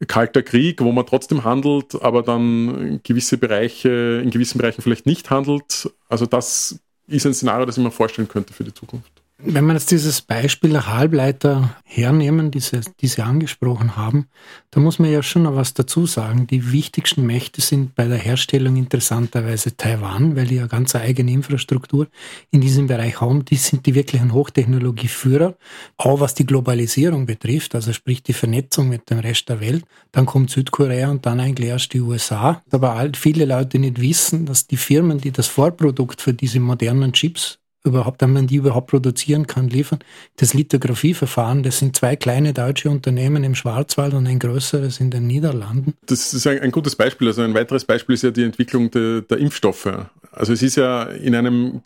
kalter 0.06 0.42
Krieg, 0.42 0.80
wo 0.80 0.92
man 0.92 1.06
trotzdem 1.06 1.44
handelt, 1.44 2.00
aber 2.02 2.22
dann 2.22 3.00
gewisse 3.02 3.38
Bereiche, 3.38 4.20
in 4.22 4.30
gewissen 4.30 4.58
Bereichen 4.58 4.82
vielleicht 4.82 5.06
nicht 5.06 5.30
handelt. 5.30 5.90
Also 6.08 6.26
das 6.26 6.80
ist 7.06 7.26
ein 7.26 7.34
Szenario, 7.34 7.66
das 7.66 7.78
ich 7.78 7.84
mir 7.84 7.90
vorstellen 7.90 8.28
könnte 8.28 8.52
für 8.52 8.64
die 8.64 8.74
Zukunft. 8.74 9.23
Wenn 9.38 9.66
wir 9.66 9.74
jetzt 9.74 9.90
dieses 9.90 10.22
Beispiel 10.22 10.70
der 10.70 10.86
Halbleiter 10.86 11.76
hernehmen, 11.84 12.52
diese, 12.52 12.82
die 13.00 13.08
Sie 13.08 13.20
angesprochen 13.20 13.96
haben, 13.96 14.28
da 14.70 14.78
muss 14.78 15.00
man 15.00 15.10
ja 15.10 15.24
schon 15.24 15.42
noch 15.42 15.56
was 15.56 15.74
dazu 15.74 16.06
sagen. 16.06 16.46
Die 16.46 16.70
wichtigsten 16.70 17.26
Mächte 17.26 17.60
sind 17.60 17.96
bei 17.96 18.06
der 18.06 18.16
Herstellung 18.16 18.76
interessanterweise 18.76 19.76
Taiwan, 19.76 20.36
weil 20.36 20.46
die 20.46 20.54
ja 20.54 20.68
ganz 20.68 20.94
eigene 20.94 21.32
Infrastruktur 21.32 22.06
in 22.52 22.60
diesem 22.60 22.86
Bereich 22.86 23.20
haben. 23.20 23.44
Die 23.44 23.56
sind 23.56 23.86
die 23.86 23.96
wirklichen 23.96 24.32
Hochtechnologieführer, 24.32 25.56
auch 25.96 26.20
was 26.20 26.34
die 26.34 26.46
Globalisierung 26.46 27.26
betrifft, 27.26 27.74
also 27.74 27.92
sprich 27.92 28.22
die 28.22 28.34
Vernetzung 28.34 28.88
mit 28.88 29.10
dem 29.10 29.18
Rest 29.18 29.48
der 29.48 29.58
Welt. 29.58 29.84
Dann 30.12 30.26
kommt 30.26 30.50
Südkorea 30.50 31.10
und 31.10 31.26
dann 31.26 31.40
eigentlich 31.40 31.70
erst 31.70 31.92
die 31.92 32.00
USA. 32.00 32.62
Aber 32.70 33.10
viele 33.16 33.46
Leute 33.46 33.80
nicht 33.80 34.00
wissen, 34.00 34.46
dass 34.46 34.68
die 34.68 34.76
Firmen, 34.76 35.18
die 35.18 35.32
das 35.32 35.48
Vorprodukt 35.48 36.22
für 36.22 36.32
diese 36.32 36.60
modernen 36.60 37.12
Chips 37.12 37.58
überhaupt, 37.84 38.22
wenn 38.22 38.32
man 38.32 38.46
die 38.46 38.56
überhaupt 38.56 38.88
produzieren 38.88 39.46
kann, 39.46 39.68
liefern. 39.68 39.98
Das 40.36 40.54
Lithografieverfahren, 40.54 41.62
das 41.62 41.78
sind 41.78 41.96
zwei 41.96 42.16
kleine 42.16 42.52
deutsche 42.54 42.90
Unternehmen 42.90 43.44
im 43.44 43.54
Schwarzwald 43.54 44.14
und 44.14 44.26
ein 44.26 44.38
größeres 44.38 45.00
in 45.00 45.10
den 45.10 45.26
Niederlanden. 45.26 45.94
Das 46.06 46.32
ist 46.32 46.46
ein, 46.46 46.60
ein 46.60 46.70
gutes 46.70 46.96
Beispiel. 46.96 47.28
Also 47.28 47.42
ein 47.42 47.54
weiteres 47.54 47.84
Beispiel 47.84 48.14
ist 48.14 48.22
ja 48.22 48.30
die 48.30 48.42
Entwicklung 48.42 48.90
de, 48.90 49.22
der 49.22 49.38
Impfstoffe. 49.38 49.88
Also 50.32 50.52
es 50.52 50.62
ist 50.62 50.76
ja 50.76 51.04
in 51.04 51.34
einem 51.34 51.82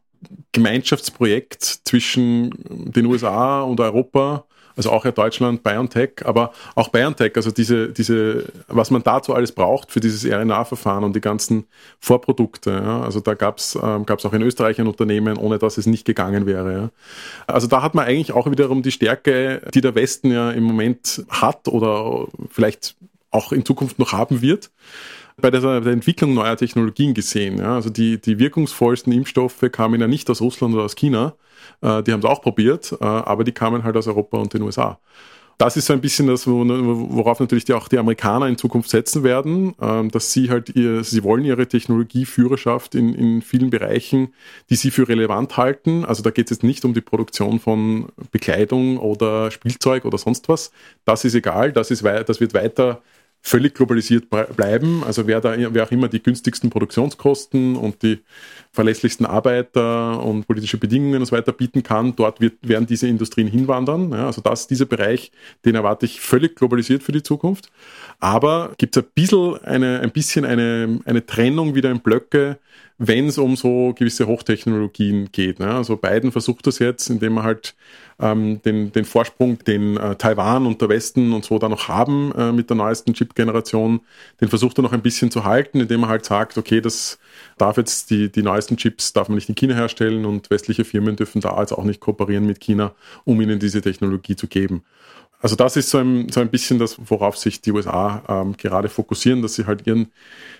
Gemeinschaftsprojekt 0.52 1.62
zwischen 1.84 2.50
den 2.68 3.06
USA 3.06 3.62
und 3.62 3.80
Europa 3.80 4.44
also 4.78 4.92
auch 4.92 5.04
ja 5.04 5.10
Deutschland, 5.10 5.64
BioNTech, 5.64 6.24
aber 6.24 6.52
auch 6.76 6.88
BioNTech, 6.88 7.32
also 7.34 7.50
diese, 7.50 7.88
diese, 7.88 8.44
was 8.68 8.92
man 8.92 9.02
dazu 9.02 9.34
alles 9.34 9.50
braucht 9.50 9.90
für 9.90 9.98
dieses 9.98 10.24
RNA-Verfahren 10.24 11.02
und 11.02 11.16
die 11.16 11.20
ganzen 11.20 11.66
Vorprodukte. 11.98 12.70
Ja. 12.70 13.02
Also 13.02 13.18
da 13.18 13.34
gab 13.34 13.58
es 13.58 13.76
ähm, 13.80 14.06
gab's 14.06 14.24
auch 14.24 14.32
in 14.32 14.42
Österreich 14.42 14.80
ein 14.80 14.86
Unternehmen, 14.86 15.36
ohne 15.36 15.58
dass 15.58 15.78
es 15.78 15.86
nicht 15.86 16.04
gegangen 16.04 16.46
wäre. 16.46 16.72
Ja. 16.72 16.90
Also 17.48 17.66
da 17.66 17.82
hat 17.82 17.96
man 17.96 18.06
eigentlich 18.06 18.32
auch 18.32 18.48
wiederum 18.48 18.82
die 18.82 18.92
Stärke, 18.92 19.62
die 19.74 19.80
der 19.80 19.96
Westen 19.96 20.30
ja 20.30 20.52
im 20.52 20.62
Moment 20.62 21.24
hat 21.28 21.66
oder 21.66 22.28
vielleicht 22.48 22.94
auch 23.32 23.50
in 23.50 23.64
Zukunft 23.64 23.98
noch 23.98 24.12
haben 24.12 24.42
wird 24.42 24.70
bei 25.40 25.50
der, 25.50 25.80
der, 25.80 25.92
Entwicklung 25.92 26.34
neuer 26.34 26.56
Technologien 26.56 27.14
gesehen. 27.14 27.58
Ja. 27.58 27.76
Also 27.76 27.90
die, 27.90 28.20
die 28.20 28.38
wirkungsvollsten 28.38 29.12
Impfstoffe 29.12 29.64
kamen 29.70 30.00
ja 30.00 30.06
nicht 30.06 30.28
aus 30.30 30.40
Russland 30.40 30.74
oder 30.74 30.84
aus 30.84 30.96
China, 30.96 31.34
äh, 31.80 32.02
die 32.02 32.12
haben 32.12 32.20
es 32.20 32.26
auch 32.26 32.42
probiert, 32.42 32.92
äh, 33.00 33.04
aber 33.04 33.44
die 33.44 33.52
kamen 33.52 33.84
halt 33.84 33.96
aus 33.96 34.06
Europa 34.06 34.38
und 34.38 34.52
den 34.52 34.62
USA. 34.62 34.98
das 35.58 35.76
ist 35.76 35.86
so 35.86 35.92
ein 35.92 36.00
bisschen 36.00 36.28
das, 36.28 36.46
worauf 36.46 37.40
natürlich 37.40 37.64
die, 37.64 37.72
auch 37.72 37.88
die 37.88 37.98
Amerikaner 37.98 38.46
in 38.46 38.56
Zukunft 38.56 38.90
setzen 38.90 39.24
werden, 39.24 39.74
ähm, 39.80 40.08
dass 40.10 40.32
sie 40.32 40.50
halt 40.50 40.74
ihr, 40.76 41.02
sie 41.02 41.24
wollen 41.24 41.44
ihre 41.44 41.66
Technologieführerschaft 41.66 42.94
in, 42.94 43.14
in 43.14 43.42
vielen 43.42 43.70
Bereichen, 43.70 44.34
die 44.70 44.76
sie 44.76 44.92
für 44.92 45.08
relevant 45.08 45.56
halten. 45.56 46.04
Also 46.04 46.22
da 46.22 46.30
geht 46.30 46.46
es 46.46 46.58
jetzt 46.58 46.62
nicht 46.62 46.84
um 46.84 46.94
die 46.94 47.00
Produktion 47.00 47.58
von 47.58 48.06
Bekleidung 48.30 48.98
oder 48.98 49.50
Spielzeug 49.50 50.04
oder 50.04 50.18
sonst 50.18 50.48
was. 50.48 50.70
Das 51.04 51.24
ist 51.24 51.34
egal, 51.34 51.72
das, 51.72 51.90
ist, 51.90 52.04
das 52.04 52.40
wird 52.40 52.54
weiter 52.54 53.02
völlig 53.40 53.74
globalisiert 53.74 54.28
bleiben. 54.28 55.02
Also 55.04 55.26
wer 55.26 55.40
da, 55.40 55.54
wer 55.56 55.84
auch 55.84 55.90
immer 55.90 56.08
die 56.08 56.22
günstigsten 56.22 56.70
Produktionskosten 56.70 57.76
und 57.76 58.02
die 58.02 58.20
verlässlichsten 58.72 59.26
Arbeiter 59.26 60.22
und 60.22 60.46
politische 60.46 60.76
Bedingungen 60.76 61.20
und 61.20 61.26
so 61.26 61.36
weiter 61.36 61.52
bieten 61.52 61.82
kann, 61.82 62.14
dort 62.14 62.40
wird, 62.40 62.56
werden 62.62 62.86
diese 62.86 63.08
Industrien 63.08 63.48
hinwandern. 63.48 64.12
Ja, 64.12 64.26
also 64.26 64.42
das, 64.42 64.66
dieser 64.66 64.84
Bereich, 64.86 65.32
den 65.64 65.74
erwarte 65.74 66.06
ich 66.06 66.20
völlig 66.20 66.56
globalisiert 66.56 67.02
für 67.02 67.12
die 67.12 67.22
Zukunft. 67.22 67.70
Aber 68.20 68.74
gibt 68.76 68.96
es 68.96 69.02
ein 69.02 69.08
bisschen 69.14 69.56
eine, 69.64 70.00
ein 70.00 70.10
bisschen 70.10 70.44
eine, 70.44 71.00
eine 71.04 71.24
Trennung 71.24 71.74
wieder 71.74 71.90
in 71.90 72.00
Blöcke, 72.00 72.58
wenn 72.98 73.28
es 73.28 73.38
um 73.38 73.54
so 73.54 73.94
gewisse 73.96 74.26
Hochtechnologien 74.26 75.30
geht. 75.30 75.60
Ne? 75.60 75.72
Also 75.72 75.96
Biden 75.96 76.32
versucht 76.32 76.66
das 76.66 76.80
jetzt, 76.80 77.08
indem 77.08 77.38
er 77.38 77.44
halt 77.44 77.76
ähm, 78.18 78.60
den, 78.62 78.90
den 78.90 79.04
Vorsprung, 79.04 79.58
den 79.60 79.96
äh, 79.96 80.16
Taiwan 80.16 80.66
und 80.66 80.80
der 80.80 80.88
Westen 80.88 81.32
und 81.32 81.44
so 81.44 81.60
da 81.60 81.68
noch 81.68 81.86
haben 81.86 82.32
äh, 82.36 82.50
mit 82.50 82.70
der 82.70 82.76
neuesten 82.76 83.14
Chip-Generation, 83.14 84.00
den 84.40 84.48
versucht 84.48 84.78
er 84.78 84.82
noch 84.82 84.92
ein 84.92 85.02
bisschen 85.02 85.30
zu 85.30 85.44
halten, 85.44 85.80
indem 85.80 86.02
er 86.02 86.08
halt 86.08 86.24
sagt, 86.24 86.58
okay, 86.58 86.80
das 86.80 87.20
darf 87.56 87.76
jetzt 87.76 88.10
die, 88.10 88.32
die 88.32 88.42
neuesten 88.42 88.76
Chips 88.76 89.12
darf 89.12 89.28
man 89.28 89.36
nicht 89.36 89.48
in 89.48 89.54
China 89.54 89.76
herstellen 89.76 90.24
und 90.24 90.50
westliche 90.50 90.84
Firmen 90.84 91.14
dürfen 91.14 91.40
da 91.40 91.50
also 91.50 91.78
auch 91.78 91.84
nicht 91.84 92.00
kooperieren 92.00 92.46
mit 92.46 92.58
China, 92.58 92.94
um 93.24 93.40
ihnen 93.40 93.60
diese 93.60 93.80
Technologie 93.80 94.34
zu 94.34 94.48
geben. 94.48 94.82
Also 95.40 95.54
das 95.54 95.76
ist 95.76 95.90
so 95.90 95.98
ein, 95.98 96.28
so 96.30 96.40
ein 96.40 96.50
bisschen 96.50 96.78
das, 96.78 96.96
worauf 96.98 97.36
sich 97.36 97.60
die 97.60 97.70
USA 97.72 98.22
ähm, 98.28 98.56
gerade 98.56 98.88
fokussieren, 98.88 99.40
dass 99.40 99.54
sie 99.54 99.66
halt 99.66 99.86
ihren 99.86 100.10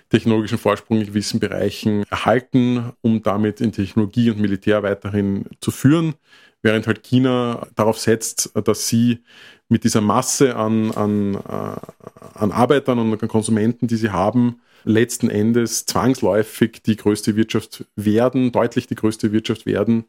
technologischen 0.08 0.58
Vorsprung 0.58 1.00
in 1.00 1.06
gewissen 1.06 1.40
Bereichen 1.40 2.04
erhalten, 2.10 2.92
um 3.00 3.22
damit 3.22 3.60
in 3.60 3.72
Technologie 3.72 4.30
und 4.30 4.38
Militär 4.40 4.82
weiterhin 4.84 5.46
zu 5.60 5.72
führen, 5.72 6.14
während 6.62 6.86
halt 6.86 7.02
China 7.02 7.66
darauf 7.74 7.98
setzt, 7.98 8.50
dass 8.64 8.88
sie 8.88 9.24
mit 9.68 9.84
dieser 9.84 10.00
Masse 10.00 10.54
an, 10.56 10.92
an, 10.92 11.34
äh, 11.34 12.38
an 12.38 12.52
Arbeitern 12.52 13.00
und 13.00 13.20
an 13.20 13.28
Konsumenten, 13.28 13.88
die 13.88 13.96
sie 13.96 14.10
haben, 14.10 14.60
letzten 14.84 15.28
Endes 15.28 15.86
zwangsläufig 15.86 16.82
die 16.86 16.96
größte 16.96 17.34
Wirtschaft 17.34 17.84
werden, 17.96 18.52
deutlich 18.52 18.86
die 18.86 18.94
größte 18.94 19.32
Wirtschaft 19.32 19.66
werden 19.66 20.04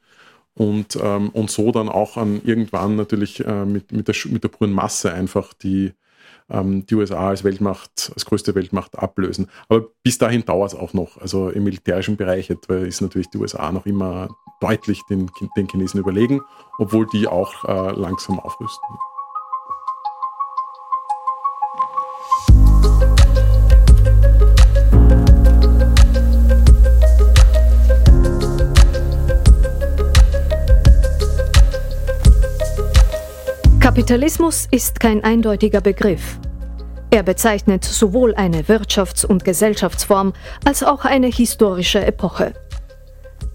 und, 0.59 0.99
ähm, 1.01 1.29
und 1.29 1.49
so 1.49 1.71
dann 1.71 1.87
auch 1.87 2.17
an 2.17 2.41
irgendwann 2.43 2.97
natürlich 2.97 3.45
äh, 3.45 3.63
mit, 3.63 3.93
mit, 3.93 4.09
der, 4.09 4.15
mit 4.25 4.43
der 4.43 4.49
puren 4.49 4.73
Masse 4.73 5.13
einfach 5.13 5.53
die, 5.53 5.93
ähm, 6.49 6.85
die 6.85 6.95
USA 6.95 7.29
als 7.29 7.45
Weltmacht, 7.45 8.11
als 8.13 8.25
größte 8.25 8.55
Weltmacht 8.55 8.99
ablösen. 8.99 9.49
Aber 9.69 9.85
bis 10.03 10.17
dahin 10.17 10.43
dauert 10.43 10.73
es 10.73 10.77
auch 10.77 10.91
noch. 10.91 11.17
Also 11.21 11.47
im 11.49 11.63
militärischen 11.63 12.17
Bereich 12.17 12.49
etwa 12.49 12.75
ist 12.75 12.99
natürlich 12.99 13.29
die 13.29 13.37
USA 13.37 13.71
noch 13.71 13.85
immer 13.85 14.35
deutlich 14.59 15.01
den, 15.09 15.31
den 15.55 15.69
Chinesen 15.69 16.01
überlegen, 16.01 16.41
obwohl 16.77 17.07
die 17.07 17.29
auch 17.29 17.63
äh, 17.63 17.91
langsam 17.97 18.37
aufrüsten. 18.37 18.97
Kapitalismus 33.99 34.65
ist 34.71 35.01
kein 35.01 35.25
eindeutiger 35.25 35.81
Begriff. 35.81 36.39
Er 37.12 37.21
bezeichnet 37.21 37.83
sowohl 37.83 38.33
eine 38.33 38.62
Wirtschafts- 38.62 39.25
und 39.25 39.43
Gesellschaftsform 39.43 40.31
als 40.63 40.83
auch 40.83 41.03
eine 41.03 41.27
historische 41.27 42.05
Epoche. 42.05 42.53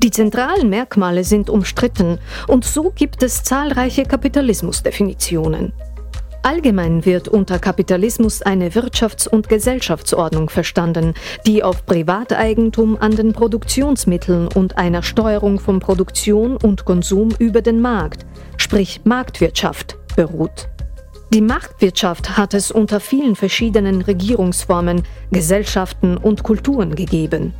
Die 0.02 0.10
zentralen 0.10 0.68
Merkmale 0.68 1.24
sind 1.24 1.48
umstritten 1.48 2.18
und 2.46 2.66
so 2.66 2.92
gibt 2.94 3.22
es 3.22 3.42
zahlreiche 3.42 4.04
Kapitalismusdefinitionen. 4.04 5.72
Allgemein 6.42 7.06
wird 7.06 7.28
unter 7.28 7.58
Kapitalismus 7.58 8.42
eine 8.42 8.68
Wirtschafts- 8.68 9.26
und 9.26 9.48
Gesellschaftsordnung 9.48 10.50
verstanden, 10.50 11.14
die 11.46 11.62
auf 11.62 11.86
Privateigentum 11.86 12.98
an 13.00 13.16
den 13.16 13.32
Produktionsmitteln 13.32 14.48
und 14.48 14.76
einer 14.76 15.02
Steuerung 15.02 15.58
von 15.58 15.80
Produktion 15.80 16.58
und 16.58 16.84
Konsum 16.84 17.30
über 17.38 17.62
den 17.62 17.80
Markt, 17.80 18.26
sprich 18.58 19.00
Marktwirtschaft, 19.04 19.96
beruht. 20.16 20.68
Die 21.32 21.40
Marktwirtschaft 21.40 22.36
hat 22.36 22.54
es 22.54 22.70
unter 22.70 23.00
vielen 23.00 23.34
verschiedenen 23.34 24.02
Regierungsformen, 24.02 25.02
Gesellschaften 25.32 26.16
und 26.16 26.42
Kulturen 26.42 26.94
gegeben. 26.94 27.54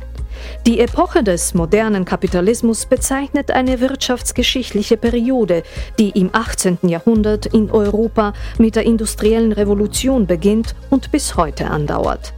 Die 0.65 0.79
Epoche 0.79 1.23
des 1.23 1.53
modernen 1.53 2.05
Kapitalismus 2.05 2.85
bezeichnet 2.85 3.51
eine 3.51 3.79
wirtschaftsgeschichtliche 3.79 4.97
Periode, 4.97 5.63
die 5.99 6.09
im 6.09 6.29
18. 6.31 6.79
Jahrhundert 6.83 7.47
in 7.47 7.71
Europa 7.71 8.33
mit 8.57 8.75
der 8.75 8.85
industriellen 8.85 9.51
Revolution 9.51 10.27
beginnt 10.27 10.75
und 10.89 11.11
bis 11.11 11.35
heute 11.35 11.69
andauert. 11.69 12.33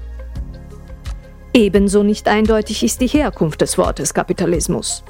Ebenso 1.54 2.04
nicht 2.04 2.28
eindeutig 2.28 2.84
ist 2.84 3.02
die 3.02 3.08
Herkunft 3.08 3.62
des 3.62 3.78
Wortes 3.78 4.14
Kapitalismus. 4.14 5.04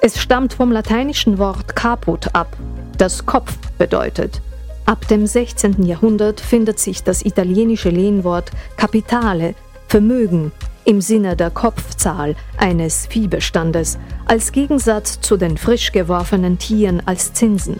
Es 0.00 0.20
stammt 0.20 0.54
vom 0.54 0.72
lateinischen 0.72 1.38
Wort 1.38 1.74
caput 1.74 2.34
ab, 2.34 2.56
das 2.98 3.24
Kopf 3.26 3.56
bedeutet. 3.78 4.42
Ab 4.84 5.06
dem 5.08 5.26
16. 5.26 5.84
Jahrhundert 5.84 6.40
findet 6.40 6.78
sich 6.78 7.02
das 7.04 7.24
italienische 7.24 7.90
Lehnwort 7.90 8.50
Capitale, 8.76 9.54
Vermögen, 9.86 10.52
im 10.84 11.00
Sinne 11.00 11.36
der 11.36 11.50
Kopfzahl 11.50 12.34
eines 12.56 13.06
Viehbestandes, 13.06 13.98
als 14.26 14.52
Gegensatz 14.52 15.20
zu 15.20 15.36
den 15.36 15.56
frisch 15.56 15.92
geworfenen 15.92 16.58
Tieren 16.58 17.02
als 17.06 17.32
Zinsen. 17.32 17.78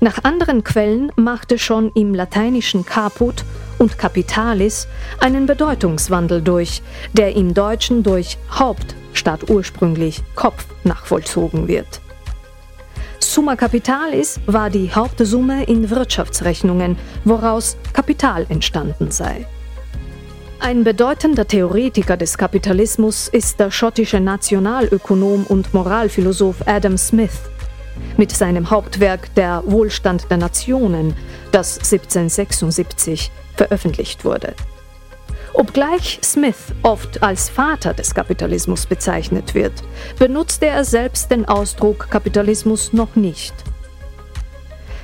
Nach 0.00 0.24
anderen 0.24 0.64
Quellen 0.64 1.12
machte 1.16 1.58
schon 1.58 1.92
im 1.94 2.14
lateinischen 2.14 2.86
Caput 2.86 3.44
und 3.78 3.98
Capitalis 3.98 4.88
einen 5.20 5.46
Bedeutungswandel 5.46 6.40
durch, 6.40 6.82
der 7.12 7.36
im 7.36 7.52
Deutschen 7.54 8.02
durch 8.02 8.38
Haupt 8.58 8.94
statt 9.12 9.50
ursprünglich 9.50 10.22
Kopf 10.34 10.64
nachvollzogen 10.84 11.68
wird. 11.68 12.00
Summa 13.32 13.54
Capitalis 13.54 14.40
war 14.46 14.70
die 14.70 14.92
Hauptsumme 14.92 15.62
in 15.62 15.88
Wirtschaftsrechnungen, 15.88 16.96
woraus 17.24 17.76
Kapital 17.92 18.44
entstanden 18.48 19.12
sei. 19.12 19.46
Ein 20.58 20.82
bedeutender 20.82 21.46
Theoretiker 21.46 22.16
des 22.16 22.36
Kapitalismus 22.36 23.28
ist 23.28 23.60
der 23.60 23.70
schottische 23.70 24.18
Nationalökonom 24.18 25.44
und 25.46 25.72
Moralphilosoph 25.72 26.66
Adam 26.66 26.98
Smith. 26.98 27.38
Mit 28.16 28.32
seinem 28.32 28.68
Hauptwerk 28.68 29.32
Der 29.36 29.62
Wohlstand 29.64 30.28
der 30.28 30.38
Nationen, 30.38 31.14
das 31.52 31.76
1776 31.76 33.30
veröffentlicht 33.54 34.24
wurde. 34.24 34.54
Obgleich 35.52 36.20
Smith 36.22 36.72
oft 36.82 37.22
als 37.22 37.50
Vater 37.50 37.92
des 37.92 38.14
Kapitalismus 38.14 38.86
bezeichnet 38.86 39.54
wird, 39.54 39.72
benutzte 40.18 40.66
er 40.66 40.84
selbst 40.84 41.30
den 41.30 41.44
Ausdruck 41.44 42.08
Kapitalismus 42.10 42.92
noch 42.92 43.16
nicht. 43.16 43.52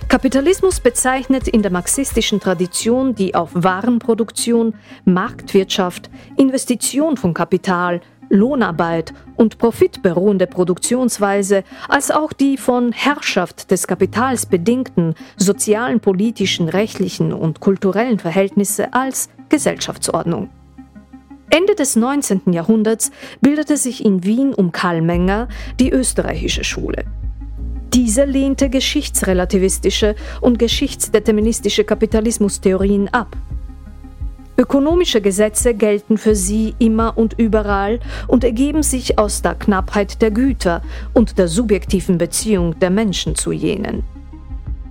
Kapitalismus 0.09 0.78
bezeichnet 0.78 1.48
in 1.48 1.62
der 1.62 1.72
marxistischen 1.72 2.38
Tradition 2.38 3.16
die 3.16 3.35
auf 3.35 3.50
Warenproduktion, 3.54 4.74
Marktwirtschaft, 5.04 6.11
Investition 6.37 7.16
von 7.16 7.35
Kapital, 7.35 8.00
Lohnarbeit 8.28 9.14
und 9.37 9.59
Profit 9.59 10.02
beruhende 10.02 10.46
Produktionsweise 10.46 11.64
als 11.88 12.11
auch 12.11 12.32
die 12.32 12.56
von 12.56 12.92
Herrschaft 12.92 13.70
des 13.70 13.87
Kapitals 13.87 14.46
bedingten 14.46 15.14
sozialen, 15.37 16.00
politischen, 16.00 16.68
rechtlichen 16.68 17.32
und 17.32 17.61
kulturellen 17.61 18.18
Verhältnisse 18.18 18.92
als 18.92 19.28
Gesellschaftsordnung. 19.48 20.50
Ende 21.50 21.74
des 21.74 21.96
19. 21.96 22.52
Jahrhunderts 22.52 23.11
bildete 23.40 23.76
sich 23.76 24.04
in 24.04 24.24
Wien 24.24 24.52
um 24.52 24.72
Karl 24.72 25.00
Menger 25.00 25.48
die 25.78 25.90
österreichische 25.90 26.64
Schule. 26.64 27.04
Diese 27.94 28.24
lehnte 28.24 28.68
geschichtsrelativistische 28.68 30.16
und 30.40 30.59
geschichtsdeterministische 30.59 31.85
Kapitalismustheorien 31.85 33.09
ab. 33.09 33.37
Ökonomische 34.59 35.20
Gesetze 35.20 35.74
gelten 35.74 36.18
für 36.18 36.35
sie 36.35 36.74
immer 36.78 37.16
und 37.16 37.38
überall 37.38 38.00
und 38.26 38.42
ergeben 38.42 38.82
sich 38.82 39.18
aus 39.18 39.42
der 39.42 39.54
Knappheit 39.54 40.20
der 40.22 40.30
Güter 40.30 40.82
und 41.12 41.38
der 41.38 41.46
subjektiven 41.46 42.18
Beziehung 42.18 42.78
der 42.80 42.90
Menschen 42.90 43.35
zu 43.35 43.52
jenen. 43.52 44.02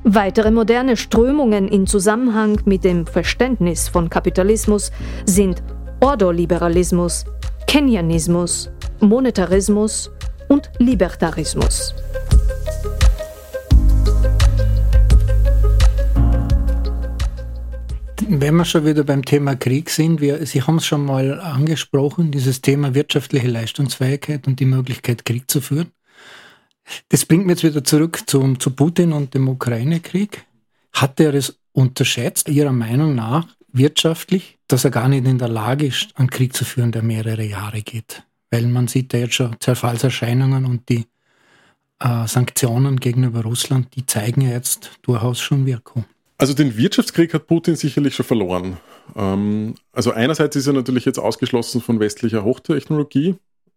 Weitere 0.08 0.52
moderne 0.52 0.98
Strömungen 0.98 1.68
in 1.68 1.88
Zusammenhang 1.88 2.62
mit 2.66 2.84
dem 2.84 3.08
Verständnis 3.08 3.90
von 3.90 4.08
Kapitalismus 4.08 4.92
sind 5.26 5.64
Ordoliberalismus, 6.00 7.26
Keynesianismus, 7.66 8.70
Monetarismus 9.00 10.12
und 10.48 10.70
Libertarismus. 10.78 11.96
Wenn 18.30 18.56
wir 18.58 18.66
schon 18.66 18.86
wieder 18.86 19.04
beim 19.04 19.26
Thema 19.26 19.56
Krieg 19.56 19.90
sind, 19.90 20.22
wir, 20.22 20.46
Sie 20.46 20.62
haben 20.62 20.78
es 20.78 20.86
schon 20.86 21.04
mal 21.04 21.40
angesprochen, 21.40 22.30
dieses 22.30 22.62
Thema 22.62 22.94
wirtschaftliche 22.94 23.48
Leistungsfähigkeit 23.48 24.46
und 24.46 24.60
die 24.60 24.66
Möglichkeit, 24.66 25.26
Krieg 25.26 25.50
zu 25.50 25.62
führen. 25.62 25.92
Das 27.10 27.26
bringt 27.26 27.46
mich 27.46 27.56
jetzt 27.56 27.64
wieder 27.64 27.84
zurück 27.84 28.22
zum, 28.28 28.60
zu 28.60 28.72
Putin 28.72 29.14
und 29.14 29.34
dem 29.34 29.48
Ukraine-Krieg. 29.48 30.46
Hat 30.94 31.20
er 31.20 31.34
es 31.34 31.60
unterschätzt, 31.72 32.50
Ihrer 32.50 32.72
Meinung 32.72 33.16
nach, 33.16 33.48
wirtschaftlich, 33.72 34.58
dass 34.68 34.86
er 34.86 34.92
gar 34.92 35.10
nicht 35.10 35.26
in 35.26 35.38
der 35.38 35.50
Lage 35.50 35.88
ist, 35.88 36.10
einen 36.16 36.30
Krieg 36.30 36.56
zu 36.56 36.64
führen, 36.64 36.92
der 36.92 37.04
mehrere 37.04 37.44
Jahre 37.44 37.82
geht? 37.82 38.24
Weil 38.50 38.68
man 38.68 38.88
sieht 38.88 39.14
ja 39.14 39.20
jetzt 39.20 39.36
schon 39.36 39.56
Zerfallserscheinungen 39.60 40.66
und 40.66 40.88
die 40.90 41.06
äh, 42.00 42.28
Sanktionen 42.28 43.00
gegenüber 43.00 43.42
Russland, 43.42 43.96
die 43.96 44.06
zeigen 44.06 44.42
ja 44.42 44.52
jetzt 44.52 44.92
durchaus 45.02 45.40
schon 45.40 45.66
Wirkung. 45.66 46.06
Also 46.38 46.54
den 46.54 46.78
Wirtschaftskrieg 46.78 47.34
hat 47.34 47.48
Putin 47.48 47.76
sicherlich 47.76 48.16
schon 48.16 48.26
verloren. 48.26 48.78
Ähm, 49.16 49.76
also 49.92 50.12
einerseits 50.12 50.56
ist 50.56 50.68
er 50.68 50.74
natürlich 50.74 51.06
jetzt 51.06 51.20
ausgeschlossen 51.20 51.82
von 51.82 52.00
westlicher 52.00 52.44
Hochtechnologie. 52.44 53.36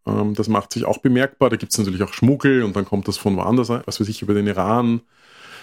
Ähm, 0.09 0.35
das 0.35 0.49
macht 0.49 0.73
sich 0.73 0.85
auch 0.85 0.99
bemerkbar. 0.99 1.51
Da 1.51 1.57
gibt 1.57 1.73
es 1.73 1.79
natürlich 1.79 2.03
auch 2.03 2.13
Schmuggel 2.13 2.63
und 2.63 2.75
dann 2.77 2.85
kommt 2.85 3.09
das 3.09 3.19
von 3.19 3.37
woanders, 3.37 3.69
was 3.69 4.01
weiß 4.01 4.09
ich, 4.09 4.23
über 4.23 4.35
den 4.35 4.47
Iran 4.47 5.01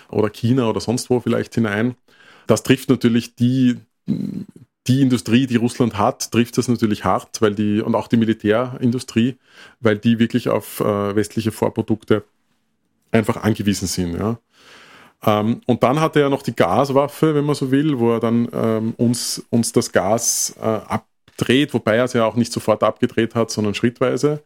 oder 0.09 0.29
China 0.29 0.69
oder 0.69 0.79
sonst 0.79 1.09
wo 1.09 1.19
vielleicht 1.19 1.55
hinein. 1.55 1.95
Das 2.47 2.63
trifft 2.63 2.89
natürlich 2.89 3.35
die, 3.35 3.77
die 4.07 5.01
Industrie, 5.01 5.47
die 5.47 5.55
Russland 5.55 5.97
hat, 5.97 6.31
trifft 6.31 6.57
das 6.57 6.67
natürlich 6.67 7.03
hart, 7.03 7.41
weil 7.41 7.55
die, 7.55 7.81
und 7.81 7.95
auch 7.95 8.07
die 8.07 8.17
Militärindustrie, 8.17 9.37
weil 9.79 9.97
die 9.97 10.19
wirklich 10.19 10.49
auf 10.49 10.79
äh, 10.79 11.15
westliche 11.15 11.51
Vorprodukte 11.51 12.23
einfach 13.11 13.37
angewiesen 13.37 13.87
sind. 13.87 14.15
Ja. 14.15 14.37
Ähm, 15.25 15.61
und 15.65 15.81
dann 15.81 15.99
hat 15.99 16.15
er 16.15 16.23
ja 16.23 16.29
noch 16.29 16.43
die 16.43 16.55
Gaswaffe, 16.55 17.33
wenn 17.33 17.45
man 17.45 17.55
so 17.55 17.71
will, 17.71 17.97
wo 17.97 18.13
er 18.13 18.19
dann 18.19 18.47
ähm, 18.53 18.93
uns, 18.97 19.43
uns 19.49 19.71
das 19.71 19.91
Gas 19.91 20.55
äh, 20.61 20.79
abdreht, 21.35 21.73
wobei 21.73 21.97
er 21.97 22.05
es 22.05 22.13
ja 22.13 22.25
auch 22.25 22.35
nicht 22.35 22.51
sofort 22.51 22.83
abgedreht 22.83 23.35
hat, 23.35 23.51
sondern 23.51 23.73
schrittweise. 23.73 24.41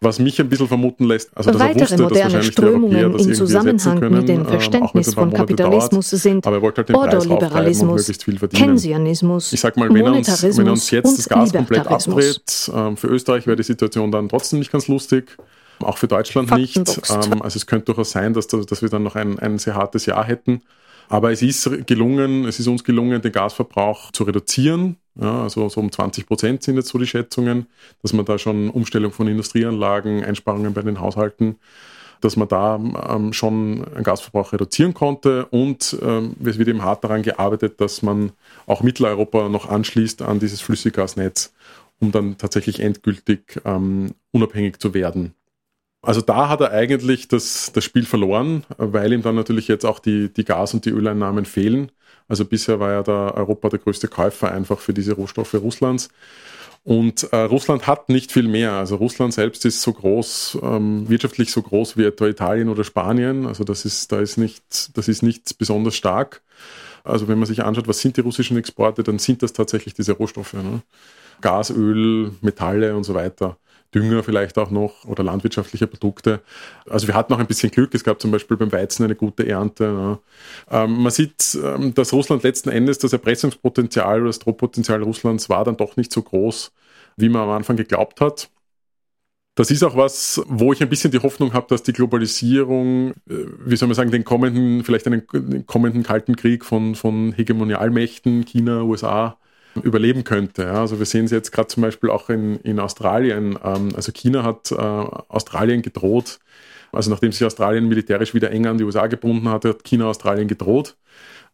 Was 0.00 0.20
mich 0.20 0.40
ein 0.40 0.48
bisschen 0.48 0.68
vermuten 0.68 1.06
lässt, 1.06 1.36
also 1.36 1.50
dass 1.50 1.60
Weitere 1.60 1.94
er 1.94 1.98
wusste, 1.98 2.30
dass 2.30 2.46
Strömungen 2.46 3.12
das 3.14 3.26
in 3.26 3.34
Zusammenhang 3.34 3.98
können, 3.98 4.18
mit 4.18 4.28
dem 4.28 4.40
ähm, 4.42 4.46
Verständnis 4.46 5.12
von 5.12 5.32
Kapitalismus 5.32 6.10
dauert, 6.10 6.22
sind 6.22 6.46
aber 6.46 6.56
er 6.56 6.62
wollte 6.62 6.78
halt 6.78 6.88
den 6.90 6.94
Ordoliberalismus, 6.94 8.08
Keynesianismus, 8.54 9.52
Ich 9.52 9.60
sag 9.60 9.76
mal, 9.76 9.92
wenn 9.92 10.06
er 10.06 10.12
uns, 10.12 10.56
wenn 10.56 10.66
er 10.66 10.72
uns 10.72 10.88
jetzt 10.92 11.18
das 11.18 11.28
Gas 11.28 11.52
komplett 11.52 11.88
abdreht, 11.88 12.70
ähm, 12.72 12.96
für 12.96 13.08
Österreich 13.08 13.48
wäre 13.48 13.56
die 13.56 13.64
Situation 13.64 14.12
dann 14.12 14.28
trotzdem 14.28 14.60
nicht 14.60 14.70
ganz 14.70 14.86
lustig. 14.86 15.36
Auch 15.80 15.98
für 15.98 16.08
Deutschland 16.08 16.52
nicht. 16.52 16.76
Ähm, 16.76 17.42
also 17.42 17.56
es 17.56 17.66
könnte 17.66 17.86
durchaus 17.86 18.12
sein, 18.12 18.34
dass, 18.34 18.46
dass 18.46 18.82
wir 18.82 18.88
dann 18.88 19.02
noch 19.02 19.16
ein, 19.16 19.40
ein 19.40 19.58
sehr 19.58 19.74
hartes 19.74 20.06
Jahr 20.06 20.24
hätten. 20.24 20.62
Aber 21.08 21.32
es 21.32 21.42
ist 21.42 21.86
gelungen, 21.86 22.44
es 22.44 22.60
ist 22.60 22.68
uns 22.68 22.84
gelungen, 22.84 23.22
den 23.22 23.32
Gasverbrauch 23.32 24.12
zu 24.12 24.24
reduzieren. 24.24 24.96
Ja, 25.20 25.42
also 25.42 25.68
so 25.68 25.80
um 25.80 25.90
20 25.90 26.26
Prozent 26.26 26.62
sind 26.62 26.76
jetzt 26.76 26.88
so 26.88 26.98
die 26.98 27.06
Schätzungen, 27.06 27.66
dass 28.02 28.12
man 28.12 28.24
da 28.24 28.38
schon 28.38 28.70
Umstellung 28.70 29.10
von 29.10 29.26
Industrieanlagen, 29.26 30.22
Einsparungen 30.22 30.74
bei 30.74 30.82
den 30.82 31.00
Haushalten, 31.00 31.56
dass 32.20 32.36
man 32.36 32.48
da 32.48 32.76
ähm, 32.76 33.32
schon 33.32 33.84
einen 33.94 34.04
Gasverbrauch 34.04 34.52
reduzieren 34.52 34.94
konnte. 34.94 35.46
Und 35.46 35.96
ähm, 36.02 36.36
es 36.44 36.58
wird 36.58 36.68
eben 36.68 36.82
hart 36.82 37.04
daran 37.04 37.22
gearbeitet, 37.22 37.80
dass 37.80 38.02
man 38.02 38.32
auch 38.66 38.82
Mitteleuropa 38.82 39.48
noch 39.48 39.68
anschließt 39.68 40.22
an 40.22 40.38
dieses 40.38 40.60
Flüssiggasnetz, 40.60 41.54
um 42.00 42.12
dann 42.12 42.36
tatsächlich 42.36 42.80
endgültig 42.80 43.60
ähm, 43.64 44.12
unabhängig 44.30 44.78
zu 44.78 44.94
werden. 44.94 45.34
Also 46.02 46.20
da 46.20 46.48
hat 46.48 46.60
er 46.60 46.70
eigentlich 46.70 47.28
das, 47.28 47.72
das 47.72 47.84
Spiel 47.84 48.06
verloren, 48.06 48.64
weil 48.78 49.12
ihm 49.12 49.22
dann 49.22 49.34
natürlich 49.34 49.68
jetzt 49.68 49.84
auch 49.84 49.98
die, 49.98 50.32
die 50.32 50.44
Gas- 50.44 50.72
und 50.74 50.84
die 50.84 50.90
Öleinnahmen 50.90 51.44
fehlen. 51.44 51.90
Also 52.28 52.44
bisher 52.44 52.78
war 52.78 52.92
ja 52.92 53.02
da 53.02 53.32
Europa 53.32 53.68
der 53.70 53.78
größte 53.80 54.06
Käufer 54.08 54.52
einfach 54.52 54.78
für 54.78 54.94
diese 54.94 55.14
Rohstoffe 55.14 55.54
Russlands. 55.54 56.08
Und 56.84 57.32
äh, 57.32 57.36
Russland 57.36 57.86
hat 57.86 58.08
nicht 58.08 58.32
viel 58.32 58.48
mehr. 58.48 58.72
Also 58.72 58.96
Russland 58.96 59.34
selbst 59.34 59.64
ist 59.64 59.82
so 59.82 59.92
groß, 59.92 60.58
ähm, 60.62 61.08
wirtschaftlich 61.08 61.50
so 61.50 61.62
groß 61.62 61.96
wie 61.96 62.04
etwa 62.04 62.26
Italien 62.28 62.68
oder 62.68 62.84
Spanien. 62.84 63.46
Also 63.46 63.64
das 63.64 63.84
ist, 63.84 64.12
da 64.12 64.20
ist 64.20 64.38
nicht, 64.38 64.96
das 64.96 65.08
ist 65.08 65.22
nicht 65.22 65.58
besonders 65.58 65.96
stark. 65.96 66.42
Also 67.04 67.28
wenn 67.28 67.38
man 67.38 67.46
sich 67.46 67.64
anschaut, 67.64 67.88
was 67.88 68.00
sind 68.00 68.16
die 68.16 68.20
russischen 68.22 68.56
Exporte, 68.56 69.02
dann 69.02 69.18
sind 69.18 69.42
das 69.42 69.52
tatsächlich 69.52 69.94
diese 69.94 70.12
Rohstoffe. 70.12 70.54
Ne? 70.54 70.82
Gas, 71.40 71.70
Öl, 71.70 72.32
Metalle 72.40 72.96
und 72.96 73.04
so 73.04 73.14
weiter. 73.14 73.56
Dünger 73.94 74.22
vielleicht 74.22 74.58
auch 74.58 74.70
noch 74.70 75.04
oder 75.06 75.24
landwirtschaftliche 75.24 75.86
Produkte. 75.86 76.40
Also 76.88 77.06
wir 77.06 77.14
hatten 77.14 77.32
auch 77.32 77.38
ein 77.38 77.46
bisschen 77.46 77.70
Glück. 77.70 77.94
Es 77.94 78.04
gab 78.04 78.20
zum 78.20 78.30
Beispiel 78.30 78.56
beim 78.56 78.72
Weizen 78.72 79.04
eine 79.04 79.14
gute 79.14 79.46
Ernte. 79.48 80.18
Ähm, 80.70 81.02
man 81.02 81.10
sieht, 81.10 81.58
ähm, 81.62 81.94
dass 81.94 82.12
Russland 82.12 82.42
letzten 82.42 82.68
Endes 82.68 82.98
das 82.98 83.12
Erpressungspotenzial 83.12 84.20
oder 84.20 84.28
das 84.28 84.40
Drohpotenzial 84.40 85.02
Russlands 85.02 85.48
war 85.48 85.64
dann 85.64 85.76
doch 85.76 85.96
nicht 85.96 86.12
so 86.12 86.22
groß, 86.22 86.72
wie 87.16 87.28
man 87.28 87.42
am 87.42 87.50
Anfang 87.50 87.76
geglaubt 87.76 88.20
hat. 88.20 88.50
Das 89.54 89.72
ist 89.72 89.82
auch 89.82 89.96
was, 89.96 90.40
wo 90.46 90.72
ich 90.72 90.80
ein 90.82 90.88
bisschen 90.88 91.10
die 91.10 91.18
Hoffnung 91.18 91.52
habe, 91.52 91.66
dass 91.68 91.82
die 91.82 91.92
Globalisierung, 91.92 93.10
äh, 93.28 93.44
wie 93.64 93.76
soll 93.76 93.88
man 93.88 93.96
sagen, 93.96 94.12
den 94.12 94.24
kommenden, 94.24 94.84
vielleicht 94.84 95.06
einen 95.06 95.26
den 95.32 95.66
kommenden 95.66 96.04
Kalten 96.04 96.36
Krieg 96.36 96.64
von, 96.64 96.94
von 96.94 97.32
Hegemonialmächten, 97.32 98.44
China, 98.44 98.82
USA, 98.82 99.36
überleben 99.82 100.24
könnte. 100.24 100.62
Ja. 100.62 100.80
Also 100.80 100.98
wir 100.98 101.06
sehen 101.06 101.24
es 101.24 101.30
jetzt 101.30 101.52
gerade 101.52 101.68
zum 101.68 101.82
Beispiel 101.82 102.10
auch 102.10 102.28
in, 102.30 102.56
in 102.60 102.80
Australien. 102.80 103.58
Ähm, 103.62 103.90
also 103.94 104.12
China 104.12 104.44
hat 104.44 104.72
äh, 104.72 104.76
Australien 104.76 105.82
gedroht, 105.82 106.38
also 106.92 107.10
nachdem 107.10 107.32
sich 107.32 107.44
Australien 107.44 107.88
militärisch 107.88 108.34
wieder 108.34 108.50
eng 108.50 108.66
an 108.66 108.78
die 108.78 108.84
USA 108.84 109.06
gebunden 109.06 109.48
hatte, 109.48 109.70
hat 109.70 109.84
China 109.84 110.06
Australien 110.06 110.48
gedroht. 110.48 110.96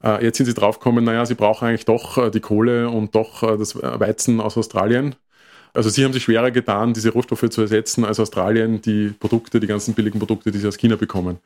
Äh, 0.03 0.25
jetzt 0.25 0.37
sind 0.37 0.47
sie 0.47 0.55
draufgekommen, 0.55 1.05
naja, 1.05 1.27
sie 1.27 1.35
brauchen 1.35 1.69
eigentlich 1.69 1.87
doch 1.87 2.19
äh, 2.19 2.31
die 2.31 2.41
Kohle 2.41 2.89
und 2.89 3.15
doch 3.15 3.43
äh, 3.43 3.57
das 3.57 3.77
Weizen 3.77 4.41
aus 4.41 4.57
Australien. 4.57 5.17
Also 5.75 5.91
sie 5.91 6.05
haben 6.05 6.13
sich 6.13 6.23
schwerer 6.23 6.53
getan, 6.53 6.95
diese 6.95 7.11
Rohstoffe 7.11 7.51
zu 7.51 7.61
ersetzen, 7.61 8.05
als 8.05 8.21
Australien 8.21 8.81
die 8.81 9.09
Produkte, 9.09 9.59
die 9.59 9.67
ganzen 9.67 9.93
billigen 9.95 10.21
Produkte, 10.21 10.53
die 10.53 10.59
sie 10.59 10.69
aus 10.69 10.79
China 10.79 10.95
bekommen. 10.95 11.39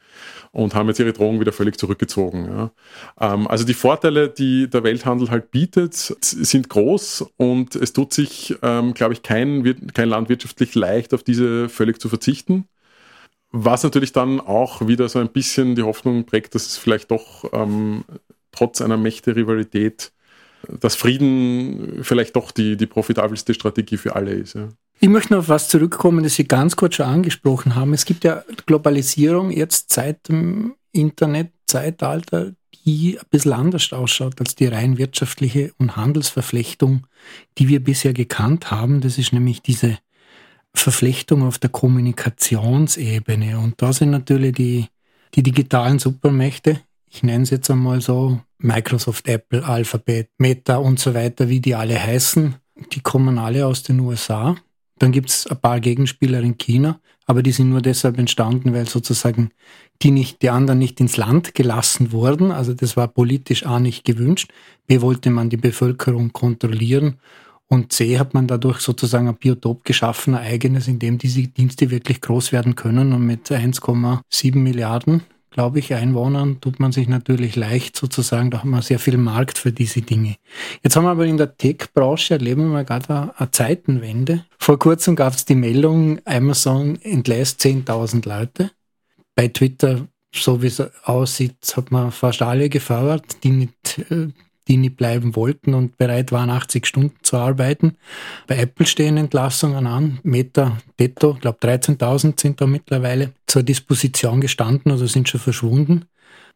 Und 0.52 0.74
haben 0.74 0.88
jetzt 0.88 1.00
ihre 1.00 1.14
Drohung 1.14 1.40
wieder 1.40 1.52
völlig 1.52 1.78
zurückgezogen. 1.78 2.44
Ja. 2.46 2.70
Ähm, 3.18 3.48
also 3.48 3.64
die 3.64 3.74
Vorteile, 3.74 4.28
die 4.28 4.68
der 4.68 4.84
Welthandel 4.84 5.30
halt 5.30 5.50
bietet, 5.50 5.94
sind 5.94 6.68
groß 6.68 7.24
und 7.38 7.74
es 7.74 7.94
tut 7.94 8.12
sich, 8.12 8.54
ähm, 8.62 8.92
glaube 8.92 9.14
ich, 9.14 9.22
kein, 9.22 9.92
kein 9.94 10.10
Land 10.10 10.28
wirtschaftlich 10.28 10.74
leicht, 10.74 11.14
auf 11.14 11.22
diese 11.22 11.70
völlig 11.70 11.98
zu 11.98 12.10
verzichten. 12.10 12.68
Was 13.50 13.82
natürlich 13.82 14.12
dann 14.12 14.40
auch 14.40 14.86
wieder 14.86 15.08
so 15.08 15.20
ein 15.20 15.30
bisschen 15.30 15.74
die 15.74 15.82
Hoffnung 15.82 16.26
prägt, 16.26 16.54
dass 16.54 16.66
es 16.66 16.76
vielleicht 16.76 17.10
doch 17.10 17.50
ähm, 17.54 18.04
trotz 18.52 18.82
einer 18.82 18.98
Mächte-Rivalität 18.98 20.12
dass 20.80 20.96
Frieden 20.96 22.00
vielleicht 22.02 22.36
doch 22.36 22.50
die, 22.50 22.76
die 22.76 22.86
profitabelste 22.86 23.54
Strategie 23.54 23.96
für 23.96 24.16
alle 24.16 24.32
ist. 24.32 24.54
Ja. 24.54 24.68
Ich 25.00 25.08
möchte 25.08 25.32
noch 25.32 25.40
auf 25.40 25.48
was 25.48 25.68
zurückkommen, 25.68 26.24
das 26.24 26.34
Sie 26.34 26.48
ganz 26.48 26.76
kurz 26.76 26.96
schon 26.96 27.06
angesprochen 27.06 27.74
haben. 27.74 27.92
Es 27.92 28.04
gibt 28.04 28.24
ja 28.24 28.42
Globalisierung 28.66 29.50
jetzt 29.50 29.92
seit 29.92 30.28
dem 30.28 30.74
Internetzeitalter, 30.92 32.52
die 32.84 33.18
ein 33.18 33.26
bisschen 33.30 33.52
anders 33.52 33.92
ausschaut 33.92 34.40
als 34.40 34.54
die 34.56 34.66
rein 34.66 34.98
wirtschaftliche 34.98 35.72
und 35.78 35.96
Handelsverflechtung, 35.96 37.06
die 37.58 37.68
wir 37.68 37.82
bisher 37.82 38.12
gekannt 38.12 38.70
haben. 38.70 39.00
Das 39.00 39.18
ist 39.18 39.32
nämlich 39.32 39.62
diese 39.62 39.98
Verflechtung 40.74 41.42
auf 41.42 41.58
der 41.58 41.70
Kommunikationsebene. 41.70 43.58
Und 43.58 43.80
da 43.80 43.92
sind 43.92 44.10
natürlich 44.10 44.54
die, 44.54 44.86
die 45.34 45.42
digitalen 45.42 45.98
Supermächte 45.98 46.80
ich 47.10 47.22
nenne 47.22 47.42
es 47.42 47.50
jetzt 47.50 47.70
einmal 47.70 48.00
so, 48.00 48.40
Microsoft, 48.58 49.28
Apple, 49.28 49.64
Alphabet, 49.64 50.30
Meta 50.38 50.76
und 50.76 50.98
so 50.98 51.14
weiter, 51.14 51.48
wie 51.48 51.60
die 51.60 51.74
alle 51.74 52.00
heißen, 52.00 52.56
die 52.92 53.00
kommen 53.00 53.38
alle 53.38 53.66
aus 53.66 53.82
den 53.82 54.00
USA. 54.00 54.56
Dann 54.98 55.12
gibt 55.12 55.30
es 55.30 55.46
ein 55.46 55.60
paar 55.60 55.80
Gegenspieler 55.80 56.40
in 56.40 56.58
China, 56.58 57.00
aber 57.26 57.42
die 57.42 57.52
sind 57.52 57.70
nur 57.70 57.82
deshalb 57.82 58.18
entstanden, 58.18 58.72
weil 58.74 58.88
sozusagen 58.88 59.50
die 60.02 60.10
nicht, 60.10 60.42
die 60.42 60.50
anderen 60.50 60.78
nicht 60.78 61.00
ins 61.00 61.16
Land 61.16 61.54
gelassen 61.54 62.12
wurden. 62.12 62.50
Also 62.50 62.74
das 62.74 62.96
war 62.96 63.08
politisch 63.08 63.64
A 63.64 63.78
nicht 63.78 64.04
gewünscht. 64.04 64.52
B 64.86 65.00
wollte 65.00 65.30
man 65.30 65.50
die 65.50 65.56
Bevölkerung 65.56 66.32
kontrollieren. 66.32 67.18
Und 67.66 67.92
C 67.92 68.18
hat 68.18 68.32
man 68.34 68.46
dadurch 68.46 68.80
sozusagen 68.80 69.28
ein 69.28 69.36
Biotop 69.36 69.84
geschaffen, 69.84 70.34
ein 70.34 70.44
eigenes, 70.44 70.88
in 70.88 70.98
dem 70.98 71.18
diese 71.18 71.42
Dienste 71.42 71.90
wirklich 71.90 72.20
groß 72.20 72.50
werden 72.50 72.74
können 72.74 73.12
und 73.12 73.26
mit 73.26 73.50
1,7 73.50 74.56
Milliarden 74.56 75.22
glaube 75.58 75.80
ich, 75.80 75.92
Einwohnern 75.92 76.60
tut 76.60 76.78
man 76.78 76.92
sich 76.92 77.08
natürlich 77.08 77.56
leicht 77.56 77.96
sozusagen, 77.96 78.48
da 78.48 78.60
haben 78.60 78.70
wir 78.70 78.80
sehr 78.80 79.00
viel 79.00 79.16
Markt 79.16 79.58
für 79.58 79.72
diese 79.72 80.02
Dinge. 80.02 80.36
Jetzt 80.84 80.94
haben 80.94 81.02
wir 81.02 81.10
aber 81.10 81.26
in 81.26 81.36
der 81.36 81.56
Tech-Branche 81.56 82.34
erleben 82.34 82.70
wir 82.70 82.84
gerade 82.84 83.34
eine 83.36 83.50
Zeitenwende. 83.50 84.44
Vor 84.56 84.78
kurzem 84.78 85.16
gab 85.16 85.34
es 85.34 85.46
die 85.46 85.56
Meldung, 85.56 86.20
Amazon 86.24 86.96
entlässt 87.02 87.60
10.000 87.62 88.28
Leute. 88.28 88.70
Bei 89.34 89.48
Twitter, 89.48 90.06
so 90.32 90.62
wie 90.62 90.68
es 90.68 90.80
aussieht, 91.02 91.56
hat 91.74 91.90
man 91.90 92.12
fast 92.12 92.40
alle 92.40 92.68
gefördert, 92.68 93.42
die 93.42 93.50
nicht 93.50 93.98
äh, 94.12 94.28
die 94.68 94.76
nicht 94.76 94.96
bleiben 94.96 95.34
wollten 95.34 95.74
und 95.74 95.96
bereit 95.96 96.30
waren, 96.30 96.50
80 96.50 96.86
Stunden 96.86 97.16
zu 97.22 97.36
arbeiten. 97.36 97.96
Bei 98.46 98.58
Apple 98.58 98.86
stehen 98.86 99.16
Entlassungen 99.16 99.86
an. 99.86 100.20
Meta, 100.22 100.78
Detto, 101.00 101.32
ich 101.34 101.40
glaube 101.40 101.58
13.000 101.60 102.38
sind 102.40 102.60
da 102.60 102.66
mittlerweile 102.66 103.32
zur 103.46 103.62
Disposition 103.62 104.40
gestanden 104.40 104.92
oder 104.92 105.08
sind 105.08 105.28
schon 105.28 105.40
verschwunden. 105.40 106.04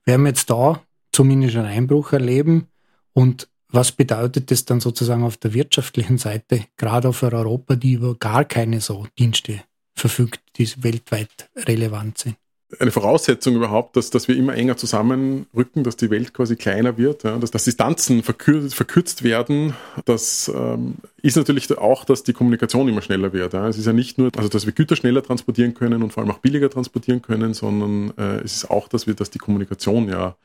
Wir 0.04 0.14
haben 0.14 0.26
jetzt 0.26 0.50
da 0.50 0.82
zumindest 1.12 1.56
einen 1.56 1.66
Einbruch 1.66 2.12
erleben 2.12 2.68
und 3.14 3.48
Was 3.74 3.90
bedeutet 3.90 4.50
das 4.50 4.66
dann 4.66 4.80
sozusagen 4.80 5.24
auf 5.24 5.38
der 5.38 5.54
wirtschaftlichen 5.54 6.18
Seite, 6.18 6.66
gerade 6.76 7.10
für 7.14 7.32
Europa, 7.32 7.74
die 7.74 7.94
über 7.94 8.14
gar 8.14 8.44
keine 8.44 8.82
so 8.82 9.06
Dienste 9.18 9.62
verfügt, 9.94 10.42
die 10.56 10.70
weltweit 10.82 11.50
relevant 11.56 12.18
sind? 12.18 12.36
Eine 12.78 12.90
Voraussetzung 12.90 13.54
überhaupt, 13.54 13.96
dass, 13.96 14.10
dass 14.10 14.28
wir 14.28 14.36
immer 14.36 14.54
enger 14.54 14.76
zusammenrücken, 14.76 15.84
dass 15.84 15.96
die 15.96 16.10
Welt 16.10 16.32
quasi 16.32 16.56
kleiner 16.56 16.96
wird, 16.96 17.24
ja, 17.24 17.36
dass, 17.38 17.50
dass 17.50 17.64
Distanzen 17.64 18.22
verkürzt, 18.22 18.74
verkürzt 18.74 19.22
werden. 19.22 19.74
Das 20.04 20.50
ähm, 20.54 20.96
ist 21.22 21.36
natürlich 21.36 21.76
auch, 21.76 22.04
dass 22.04 22.22
die 22.22 22.32
Kommunikation 22.32 22.88
immer 22.88 23.02
schneller 23.02 23.32
wird. 23.32 23.52
Ja. 23.52 23.68
Es 23.68 23.78
ist 23.78 23.86
ja 23.86 23.92
nicht 23.92 24.18
nur, 24.18 24.30
also 24.36 24.48
dass 24.48 24.66
wir 24.66 24.72
Güter 24.72 24.96
schneller 24.96 25.22
transportieren 25.22 25.74
können 25.74 26.02
und 26.02 26.12
vor 26.12 26.22
allem 26.22 26.32
auch 26.32 26.38
billiger 26.38 26.70
transportieren 26.70 27.22
können, 27.22 27.54
sondern 27.54 28.12
äh, 28.16 28.42
es 28.42 28.56
ist 28.56 28.70
auch, 28.70 28.88
dass 28.88 29.06
wir, 29.06 29.14
dass 29.14 29.30
die 29.30 29.38
Kommunikation 29.38 30.08
ja 30.08 30.36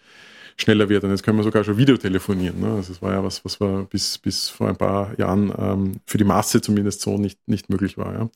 schneller 0.60 0.90
wird. 0.90 1.04
Und 1.04 1.12
jetzt 1.12 1.24
können 1.24 1.38
wir 1.38 1.44
sogar 1.44 1.64
schon 1.64 1.78
Videotelefonieren. 1.78 2.60
Ne? 2.60 2.68
Also 2.76 2.94
das 2.94 3.02
war 3.02 3.14
ja 3.14 3.24
was, 3.24 3.46
was 3.46 3.60
war 3.62 3.84
bis, 3.84 4.18
bis 4.18 4.50
vor 4.50 4.68
ein 4.68 4.76
paar 4.76 5.18
Jahren 5.20 5.54
ähm, 5.58 5.92
für 6.06 6.18
die 6.18 6.24
Masse 6.24 6.62
zumindest 6.62 7.02
so 7.02 7.18
nicht, 7.18 7.40
nicht 7.48 7.70
möglich 7.70 7.98
war. 7.98 8.14
Ja? 8.14 8.30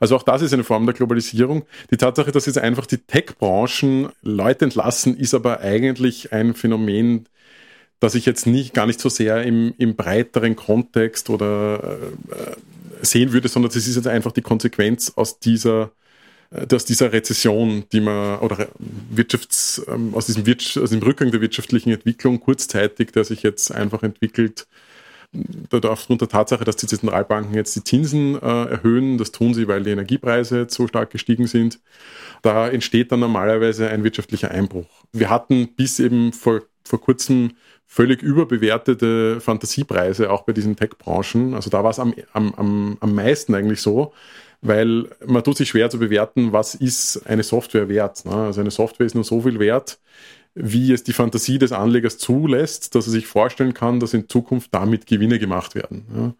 Also 0.00 0.16
auch 0.16 0.24
das 0.24 0.42
ist 0.42 0.52
eine 0.52 0.64
Form 0.64 0.84
der 0.86 0.94
Globalisierung. 0.94 1.64
Die 1.90 1.96
Tatsache, 1.96 2.32
dass 2.32 2.46
jetzt 2.46 2.58
einfach 2.58 2.86
die 2.86 2.98
Tech-Branchen 2.98 4.08
Leute 4.22 4.64
entlassen, 4.64 5.16
ist 5.16 5.32
aber 5.32 5.60
eigentlich 5.60 6.32
ein 6.32 6.54
Phänomen, 6.54 7.28
das 8.00 8.14
ich 8.14 8.26
jetzt 8.26 8.46
nicht, 8.46 8.74
gar 8.74 8.86
nicht 8.86 9.00
so 9.00 9.08
sehr 9.08 9.44
im, 9.44 9.74
im 9.78 9.94
breiteren 9.94 10.56
Kontext 10.56 11.30
oder 11.30 11.98
äh, 12.30 13.04
sehen 13.04 13.32
würde, 13.32 13.48
sondern 13.48 13.70
das 13.70 13.86
ist 13.86 13.94
jetzt 13.94 14.08
einfach 14.08 14.32
die 14.32 14.42
Konsequenz 14.42 15.12
aus 15.14 15.38
dieser 15.38 15.92
dass 16.50 16.84
dieser 16.84 17.12
Rezession, 17.12 17.84
die 17.92 18.00
man, 18.00 18.40
oder 18.40 18.68
Wirtschafts, 19.10 19.82
ähm, 19.88 20.14
aus 20.14 20.26
diesem, 20.26 20.46
Wirtsch 20.46 20.76
aus 20.78 20.90
dem 20.90 21.02
Rückgang 21.02 21.30
der 21.30 21.40
wirtschaftlichen 21.40 21.90
Entwicklung 21.90 22.40
kurzzeitig, 22.40 23.12
der 23.12 23.24
sich 23.24 23.42
jetzt 23.42 23.72
einfach 23.72 24.02
entwickelt, 24.02 24.66
aufgrund 25.84 26.20
der 26.20 26.28
Tatsache, 26.28 26.64
dass 26.64 26.74
die 26.74 26.88
Zentralbanken 26.88 27.54
jetzt 27.54 27.76
die 27.76 27.84
Zinsen 27.84 28.34
äh, 28.34 28.64
erhöhen, 28.64 29.16
das 29.16 29.30
tun 29.30 29.54
sie, 29.54 29.68
weil 29.68 29.84
die 29.84 29.90
Energiepreise 29.90 30.66
so 30.68 30.88
stark 30.88 31.10
gestiegen 31.10 31.46
sind, 31.46 31.78
da 32.42 32.68
entsteht 32.68 33.12
dann 33.12 33.20
normalerweise 33.20 33.88
ein 33.88 34.02
wirtschaftlicher 34.02 34.50
Einbruch. 34.50 34.88
Wir 35.12 35.30
hatten 35.30 35.68
bis 35.76 36.00
eben 36.00 36.32
vor, 36.32 36.62
vor 36.84 37.00
kurzem 37.00 37.52
völlig 37.86 38.22
überbewertete 38.22 39.40
Fantasiepreise 39.40 40.30
auch 40.30 40.42
bei 40.42 40.52
diesen 40.52 40.74
Tech-Branchen. 40.74 41.54
Also 41.54 41.70
da 41.70 41.84
war 41.84 41.90
es 41.90 42.00
am, 42.00 42.14
am, 42.32 42.96
am 43.00 43.14
meisten 43.14 43.54
eigentlich 43.54 43.80
so, 43.80 44.12
weil 44.62 45.08
man 45.26 45.42
tut 45.42 45.56
sich 45.56 45.70
schwer 45.70 45.90
zu 45.90 45.98
bewerten, 45.98 46.52
was 46.52 46.74
ist 46.74 47.26
eine 47.26 47.42
Software 47.42 47.88
wert. 47.88 48.24
Ne? 48.24 48.34
Also 48.34 48.60
eine 48.60 48.70
Software 48.70 49.06
ist 49.06 49.14
nur 49.14 49.24
so 49.24 49.40
viel 49.42 49.58
wert, 49.58 49.98
wie 50.54 50.92
es 50.92 51.04
die 51.04 51.12
Fantasie 51.12 51.58
des 51.58 51.72
Anlegers 51.72 52.18
zulässt, 52.18 52.94
dass 52.94 53.06
er 53.06 53.12
sich 53.12 53.26
vorstellen 53.26 53.72
kann, 53.72 54.00
dass 54.00 54.14
in 54.14 54.28
Zukunft 54.28 54.74
damit 54.74 55.06
Gewinne 55.06 55.38
gemacht 55.38 55.74
werden. 55.74 56.34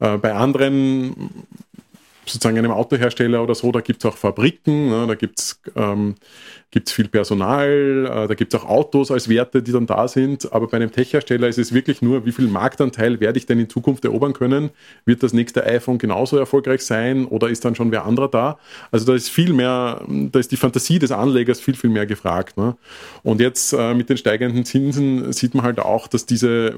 Ja? 0.00 0.14
Äh, 0.14 0.18
bei 0.18 0.34
anderen 0.34 1.46
sozusagen 2.26 2.58
einem 2.58 2.70
Autohersteller 2.70 3.42
oder 3.42 3.54
so, 3.54 3.72
da 3.72 3.80
gibt 3.80 4.04
es 4.04 4.10
auch 4.10 4.16
Fabriken, 4.16 4.90
ne, 4.90 5.06
da 5.06 5.14
gibt 5.14 5.40
es 5.40 5.60
ähm, 5.74 6.14
gibt 6.72 6.88
es 6.88 6.94
viel 6.94 7.06
Personal, 7.06 8.06
äh, 8.06 8.28
da 8.28 8.34
gibt 8.34 8.52
es 8.52 8.60
auch 8.60 8.64
Autos 8.66 9.10
als 9.10 9.28
Werte, 9.28 9.62
die 9.62 9.72
dann 9.72 9.86
da 9.86 10.08
sind. 10.08 10.52
Aber 10.52 10.68
bei 10.68 10.78
einem 10.78 10.90
Tech-Hersteller 10.90 11.46
ist 11.46 11.58
es 11.58 11.74
wirklich 11.74 12.00
nur, 12.00 12.24
wie 12.24 12.32
viel 12.32 12.48
Marktanteil 12.48 13.20
werde 13.20 13.38
ich 13.38 13.44
denn 13.44 13.60
in 13.60 13.68
Zukunft 13.68 14.04
erobern 14.06 14.32
können? 14.32 14.70
Wird 15.04 15.22
das 15.22 15.34
nächste 15.34 15.66
iPhone 15.66 15.98
genauso 15.98 16.38
erfolgreich 16.38 16.80
sein 16.80 17.26
oder 17.26 17.50
ist 17.50 17.66
dann 17.66 17.74
schon 17.74 17.92
wer 17.92 18.06
anderer 18.06 18.28
da? 18.28 18.58
Also 18.90 19.04
da 19.04 19.14
ist 19.14 19.28
viel 19.28 19.52
mehr, 19.52 20.02
da 20.08 20.38
ist 20.38 20.50
die 20.50 20.56
Fantasie 20.56 20.98
des 20.98 21.12
Anlegers 21.12 21.60
viel, 21.60 21.74
viel 21.74 21.90
mehr 21.90 22.06
gefragt. 22.06 22.56
Ne? 22.56 22.74
Und 23.22 23.42
jetzt 23.42 23.74
äh, 23.74 23.92
mit 23.92 24.08
den 24.08 24.16
steigenden 24.16 24.64
Zinsen 24.64 25.30
sieht 25.34 25.54
man 25.54 25.66
halt 25.66 25.78
auch, 25.78 26.08
dass 26.08 26.24
diese, 26.24 26.74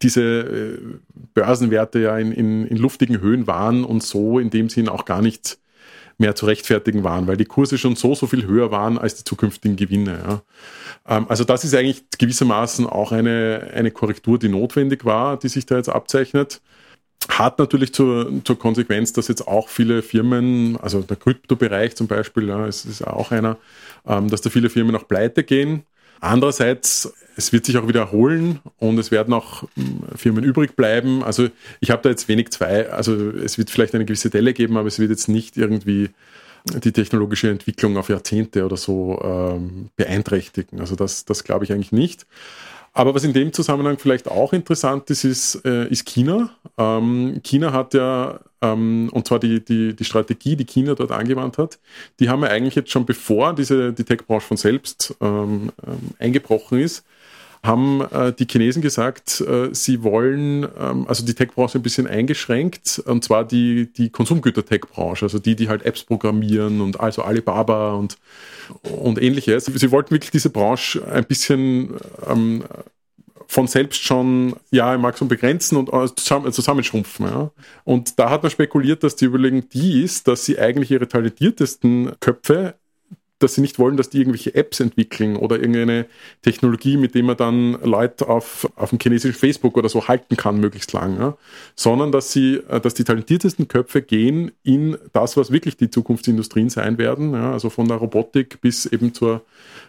diese 0.00 0.22
äh, 0.22 0.78
Börsenwerte 1.34 1.98
ja 1.98 2.16
in, 2.16 2.32
in, 2.32 2.66
in 2.66 2.78
luftigen 2.78 3.20
Höhen 3.20 3.46
waren 3.46 3.84
und 3.84 4.02
so 4.02 4.38
in 4.38 4.48
dem 4.48 4.70
Sinn 4.70 4.88
auch 4.88 5.04
gar 5.04 5.20
nicht 5.20 5.58
mehr 6.18 6.34
zu 6.34 6.46
rechtfertigen 6.46 7.04
waren, 7.04 7.26
weil 7.26 7.36
die 7.36 7.44
Kurse 7.44 7.78
schon 7.78 7.96
so, 7.96 8.14
so 8.14 8.26
viel 8.26 8.46
höher 8.46 8.70
waren 8.70 8.98
als 8.98 9.16
die 9.16 9.24
zukünftigen 9.24 9.76
Gewinne. 9.76 10.18
Ja. 10.26 11.16
Ähm, 11.16 11.26
also 11.28 11.44
das 11.44 11.64
ist 11.64 11.74
eigentlich 11.74 12.04
gewissermaßen 12.18 12.86
auch 12.86 13.12
eine, 13.12 13.70
eine 13.74 13.90
Korrektur, 13.90 14.38
die 14.38 14.48
notwendig 14.48 15.04
war, 15.04 15.38
die 15.38 15.48
sich 15.48 15.66
da 15.66 15.76
jetzt 15.76 15.88
abzeichnet. 15.88 16.60
Hat 17.28 17.58
natürlich 17.58 17.94
zur, 17.94 18.30
zur 18.44 18.58
Konsequenz, 18.58 19.12
dass 19.12 19.28
jetzt 19.28 19.48
auch 19.48 19.68
viele 19.68 20.02
Firmen, 20.02 20.76
also 20.76 21.00
der 21.00 21.16
Kryptobereich 21.16 21.96
zum 21.96 22.06
Beispiel, 22.06 22.48
ja, 22.48 22.66
es 22.66 22.84
ist 22.84 23.06
auch 23.06 23.30
einer, 23.30 23.56
ähm, 24.06 24.28
dass 24.28 24.42
da 24.42 24.50
viele 24.50 24.68
Firmen 24.68 24.94
auch 24.94 25.08
pleite 25.08 25.42
gehen. 25.42 25.84
Andererseits, 26.20 27.12
es 27.36 27.52
wird 27.52 27.66
sich 27.66 27.76
auch 27.76 27.88
wieder 27.88 28.00
erholen 28.00 28.60
und 28.78 28.98
es 28.98 29.10
werden 29.10 29.34
auch 29.34 29.64
hm, 29.76 30.04
Firmen 30.16 30.44
übrig 30.44 30.76
bleiben. 30.76 31.22
Also 31.22 31.48
ich 31.80 31.90
habe 31.90 32.02
da 32.02 32.10
jetzt 32.10 32.28
wenig 32.28 32.50
zwei, 32.50 32.90
also 32.90 33.30
es 33.30 33.58
wird 33.58 33.70
vielleicht 33.70 33.94
eine 33.94 34.04
gewisse 34.04 34.30
Delle 34.30 34.54
geben, 34.54 34.76
aber 34.76 34.88
es 34.88 34.98
wird 34.98 35.10
jetzt 35.10 35.28
nicht 35.28 35.56
irgendwie 35.56 36.10
die 36.72 36.92
technologische 36.92 37.50
Entwicklung 37.50 37.96
auf 37.96 38.08
Jahrzehnte 38.08 38.64
oder 38.64 38.76
so 38.76 39.20
ähm, 39.22 39.90
beeinträchtigen. 39.96 40.80
Also 40.80 40.96
das, 40.96 41.24
das 41.24 41.44
glaube 41.44 41.64
ich 41.64 41.72
eigentlich 41.72 41.92
nicht. 41.92 42.26
Aber 42.94 43.14
was 43.14 43.24
in 43.24 43.32
dem 43.32 43.52
Zusammenhang 43.52 43.98
vielleicht 43.98 44.28
auch 44.28 44.52
interessant 44.52 45.10
ist, 45.10 45.24
ist, 45.24 45.64
äh, 45.64 45.88
ist 45.88 46.06
China. 46.06 46.50
Ähm, 46.78 47.40
China 47.42 47.72
hat 47.72 47.92
ja, 47.92 48.38
und 48.72 49.26
zwar 49.26 49.38
die, 49.38 49.64
die, 49.64 49.94
die 49.94 50.04
Strategie, 50.04 50.56
die 50.56 50.66
China 50.66 50.94
dort 50.94 51.12
angewandt 51.12 51.58
hat, 51.58 51.78
die 52.20 52.28
haben 52.28 52.42
ja 52.42 52.48
eigentlich 52.48 52.74
jetzt 52.74 52.90
schon 52.90 53.06
bevor 53.06 53.54
diese, 53.54 53.92
die 53.92 54.04
Tech-Branche 54.04 54.46
von 54.46 54.56
selbst 54.56 55.14
ähm, 55.20 55.72
ähm 55.86 56.10
eingebrochen 56.18 56.80
ist, 56.80 57.04
haben 57.64 58.02
äh, 58.12 58.32
die 58.32 58.46
Chinesen 58.46 58.82
gesagt, 58.82 59.40
äh, 59.40 59.74
sie 59.74 60.02
wollen, 60.02 60.68
ähm, 60.78 61.06
also 61.08 61.24
die 61.24 61.34
Tech-Branche 61.34 61.78
ein 61.78 61.82
bisschen 61.82 62.06
eingeschränkt, 62.06 63.02
und 63.06 63.24
zwar 63.24 63.44
die, 63.44 63.90
die 63.92 64.10
Konsumgüter-Tech-Branche, 64.10 65.24
also 65.24 65.38
die, 65.38 65.56
die 65.56 65.68
halt 65.68 65.82
Apps 65.82 66.04
programmieren 66.04 66.82
und 66.82 67.00
also 67.00 67.22
Alibaba 67.22 67.94
und, 67.94 68.18
und 68.82 69.20
ähnliches. 69.20 69.64
Sie 69.64 69.90
wollten 69.90 70.10
wirklich 70.10 70.30
diese 70.30 70.50
Branche 70.50 71.06
ein 71.08 71.24
bisschen 71.24 71.94
ähm, 72.28 72.64
von 73.46 73.66
selbst 73.66 74.02
schon 74.02 74.54
ja 74.70 74.94
im 74.94 75.00
Maximum 75.00 75.28
begrenzen 75.28 75.76
und 75.76 75.92
äh, 75.92 76.14
zusammen, 76.14 76.52
zusammenschrumpfen. 76.52 77.26
Ja. 77.26 77.50
Und 77.84 78.18
da 78.18 78.30
hat 78.30 78.42
man 78.42 78.50
spekuliert, 78.50 79.02
dass 79.02 79.16
die 79.16 79.26
Überlegung 79.26 79.68
die 79.68 80.02
ist, 80.02 80.28
dass 80.28 80.44
sie 80.44 80.58
eigentlich 80.58 80.90
ihre 80.90 81.08
talentiertesten 81.08 82.12
Köpfe 82.20 82.74
dass 83.44 83.54
sie 83.54 83.60
nicht 83.60 83.78
wollen, 83.78 83.96
dass 83.96 84.10
die 84.10 84.18
irgendwelche 84.18 84.54
Apps 84.54 84.80
entwickeln 84.80 85.36
oder 85.36 85.56
irgendeine 85.56 86.06
Technologie, 86.42 86.96
mit 86.96 87.14
der 87.14 87.24
man 87.24 87.36
dann 87.36 87.72
Leute 87.82 88.28
auf, 88.28 88.70
auf 88.76 88.90
dem 88.90 88.98
chinesischen 88.98 89.36
Facebook 89.36 89.76
oder 89.76 89.88
so 89.88 90.08
halten 90.08 90.36
kann, 90.36 90.60
möglichst 90.60 90.92
lang, 90.92 91.18
ja? 91.18 91.36
sondern 91.74 92.12
dass 92.12 92.32
sie, 92.32 92.62
äh, 92.68 92.80
dass 92.80 92.94
die 92.94 93.04
talentiertesten 93.04 93.68
Köpfe 93.68 94.02
gehen 94.02 94.52
in 94.62 94.96
das, 95.12 95.36
was 95.36 95.50
wirklich 95.50 95.76
die 95.76 95.90
Zukunftsindustrien 95.90 96.70
sein 96.70 96.96
werden, 96.96 97.32
ja? 97.32 97.52
also 97.52 97.70
von 97.70 97.86
der 97.86 97.98
Robotik 97.98 98.60
bis 98.60 98.86
eben 98.86 99.12
zur, 99.12 99.42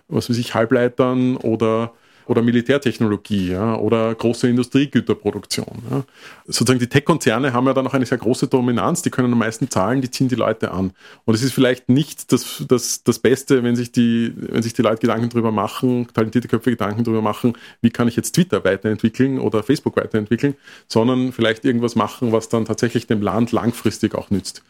was 0.08 0.30
weiß 0.30 0.38
ich, 0.38 0.54
Halbleitern 0.54 1.38
oder 1.38 1.94
oder 2.28 2.42
Militärtechnologie 2.42 3.52
ja, 3.52 3.76
oder 3.76 4.14
große 4.16 4.48
Industriegüterproduktion. 4.48 5.84
Ja. 5.90 6.04
Sozusagen 6.46 6.80
die 6.80 6.88
Tech-Konzerne 6.88 7.54
haben 7.54 7.68
ja 7.68 7.74
dann 7.74 7.88
auch 7.88 7.94
eine 7.94 8.06
sehr 8.06 8.18
große 8.18 8.48
Dominanz, 8.48 9.02
die 9.02 9.10
können 9.10 9.32
am 9.32 9.40
meisten 9.40 9.70
zahlen, 9.70 10.02
die 10.02 10.10
ziehen 10.10 10.28
die 10.28 10.36
Leute 10.36 10.72
an. 10.72 10.92
Und 11.26 11.36
es 11.36 11.44
ist 11.44 11.54
vielleicht 11.54 11.90
nicht 11.90 12.32
das, 12.32 12.64
das, 12.68 13.04
das 13.04 13.20
Beste, 13.20 13.64
wenn 13.64 13.76
sich, 13.76 13.92
die, 13.92 14.34
wenn 14.36 14.64
sich 14.64 14.74
die 14.74 14.82
Leute 14.82 15.02
Gedanken 15.02 15.30
darüber 15.30 15.52
machen, 15.52 16.08
talentierte 16.14 16.48
Köpfe 16.48 16.72
Gedanken 16.72 17.04
darüber 17.04 17.22
machen, 17.22 17.54
wie 17.82 17.90
kann 17.90 18.08
ich 18.08 18.16
jetzt 18.16 18.34
Twitter 18.34 18.64
weiterentwickeln 18.64 19.40
oder 19.40 19.64
Facebook 19.64 19.98
weiterentwickeln, 19.98 20.56
sondern 20.88 21.32
vielleicht 21.32 21.66
irgendwas 21.66 21.96
machen, 21.96 22.32
was 22.32 22.50
dann 22.50 22.66
tatsächlich 22.66 23.08
dem 23.08 23.22
Land 23.22 23.52
langfristig 23.52 24.16
auch 24.16 24.30
nützt. 24.30 24.64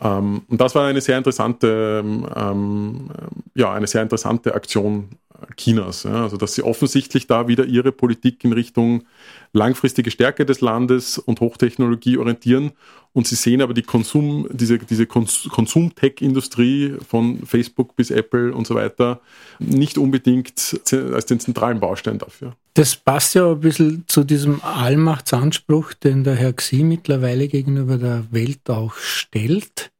Ähm, 0.00 0.42
und 0.48 0.60
das 0.60 0.74
war 0.74 0.86
eine 0.86 1.00
sehr 1.00 1.18
interessante, 1.18 2.02
ähm, 2.04 3.10
ja, 3.54 3.72
eine 3.72 3.86
sehr 3.86 4.02
interessante 4.02 4.54
Aktion 4.54 5.10
Chinas. 5.56 6.04
Ja, 6.04 6.22
also 6.22 6.36
dass 6.36 6.54
sie 6.54 6.62
offensichtlich 6.62 7.26
da 7.26 7.48
wieder 7.48 7.64
ihre 7.64 7.92
Politik 7.92 8.44
in 8.44 8.52
Richtung 8.52 9.04
langfristige 9.52 10.10
Stärke 10.10 10.46
des 10.46 10.60
Landes 10.60 11.18
und 11.18 11.40
Hochtechnologie 11.40 12.18
orientieren. 12.18 12.72
Und 13.12 13.28
sie 13.28 13.36
sehen 13.36 13.62
aber 13.62 13.74
die 13.74 13.82
Konsum, 13.82 14.48
diese, 14.50 14.78
diese 14.78 15.06
Konsum-Tech-Industrie 15.06 16.96
von 17.08 17.46
Facebook 17.46 17.94
bis 17.94 18.10
Apple 18.10 18.52
und 18.52 18.66
so 18.66 18.74
weiter 18.74 19.20
nicht 19.60 19.98
unbedingt 19.98 20.80
als 20.92 21.26
den 21.26 21.38
zentralen 21.38 21.78
Baustein 21.78 22.18
dafür. 22.18 22.56
Das 22.74 22.96
passt 22.96 23.36
ja 23.36 23.52
ein 23.52 23.60
bisschen 23.60 24.04
zu 24.08 24.24
diesem 24.24 24.60
Allmachtsanspruch, 24.64 25.92
den 25.92 26.24
der 26.24 26.34
Herr 26.34 26.52
Xi 26.54 26.82
mittlerweile 26.82 27.46
gegenüber 27.46 27.98
der 27.98 28.24
Welt 28.32 28.68
auch 28.68 28.96
stellt. 28.96 29.92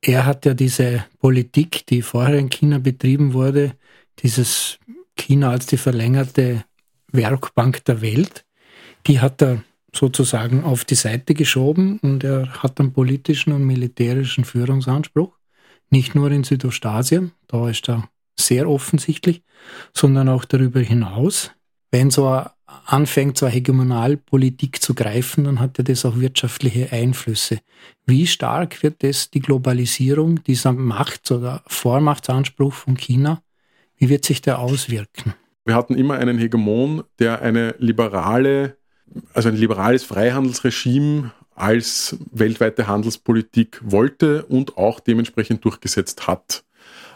Er 0.00 0.26
hat 0.26 0.44
ja 0.44 0.54
diese 0.54 1.04
Politik, 1.20 1.86
die 1.86 2.02
vorher 2.02 2.38
in 2.38 2.50
China 2.50 2.78
betrieben 2.78 3.34
wurde, 3.34 3.74
dieses 4.22 4.78
China 5.16 5.50
als 5.50 5.66
die 5.66 5.76
verlängerte 5.76 6.64
Werkbank 7.12 7.84
der 7.84 8.00
Welt, 8.00 8.44
die 9.06 9.20
hat 9.20 9.42
er 9.42 9.62
sozusagen 9.94 10.64
auf 10.64 10.84
die 10.84 10.94
Seite 10.94 11.34
geschoben 11.34 11.98
und 12.00 12.24
er 12.24 12.62
hat 12.62 12.78
einen 12.78 12.92
politischen 12.92 13.52
und 13.52 13.64
militärischen 13.64 14.44
Führungsanspruch, 14.44 15.36
nicht 15.90 16.14
nur 16.14 16.30
in 16.30 16.44
Südostasien, 16.44 17.32
da 17.46 17.68
ist 17.68 17.88
er 17.88 18.08
sehr 18.38 18.68
offensichtlich, 18.68 19.42
sondern 19.94 20.28
auch 20.28 20.44
darüber 20.44 20.80
hinaus. 20.80 21.50
Wenn 21.90 22.10
so 22.10 22.28
ein 22.28 22.46
anfängt, 22.84 23.38
zur 23.38 23.48
Hegemonalpolitik 23.48 24.82
zu 24.82 24.94
greifen, 24.94 25.44
dann 25.44 25.60
hat 25.60 25.78
ja 25.78 25.84
das 25.84 26.04
auch 26.04 26.18
wirtschaftliche 26.18 26.92
Einflüsse. 26.92 27.58
Wie 28.06 28.26
stark 28.26 28.82
wird 28.82 29.02
das 29.02 29.30
die 29.30 29.40
Globalisierung, 29.40 30.42
dieser 30.44 30.72
Macht- 30.72 31.30
oder 31.30 31.62
Vormachtsanspruch 31.66 32.72
von 32.72 32.96
China, 32.96 33.42
wie 33.98 34.08
wird 34.08 34.24
sich 34.24 34.40
der 34.40 34.58
auswirken? 34.58 35.34
Wir 35.64 35.74
hatten 35.74 35.94
immer 35.94 36.14
einen 36.14 36.38
Hegemon, 36.38 37.04
der 37.18 37.42
eine 37.42 37.74
liberale, 37.78 38.76
also 39.34 39.50
ein 39.50 39.56
liberales 39.56 40.02
Freihandelsregime 40.04 41.32
als 41.54 42.16
weltweite 42.30 42.86
Handelspolitik 42.86 43.80
wollte 43.82 44.44
und 44.46 44.78
auch 44.78 45.00
dementsprechend 45.00 45.64
durchgesetzt 45.64 46.26
hat, 46.26 46.64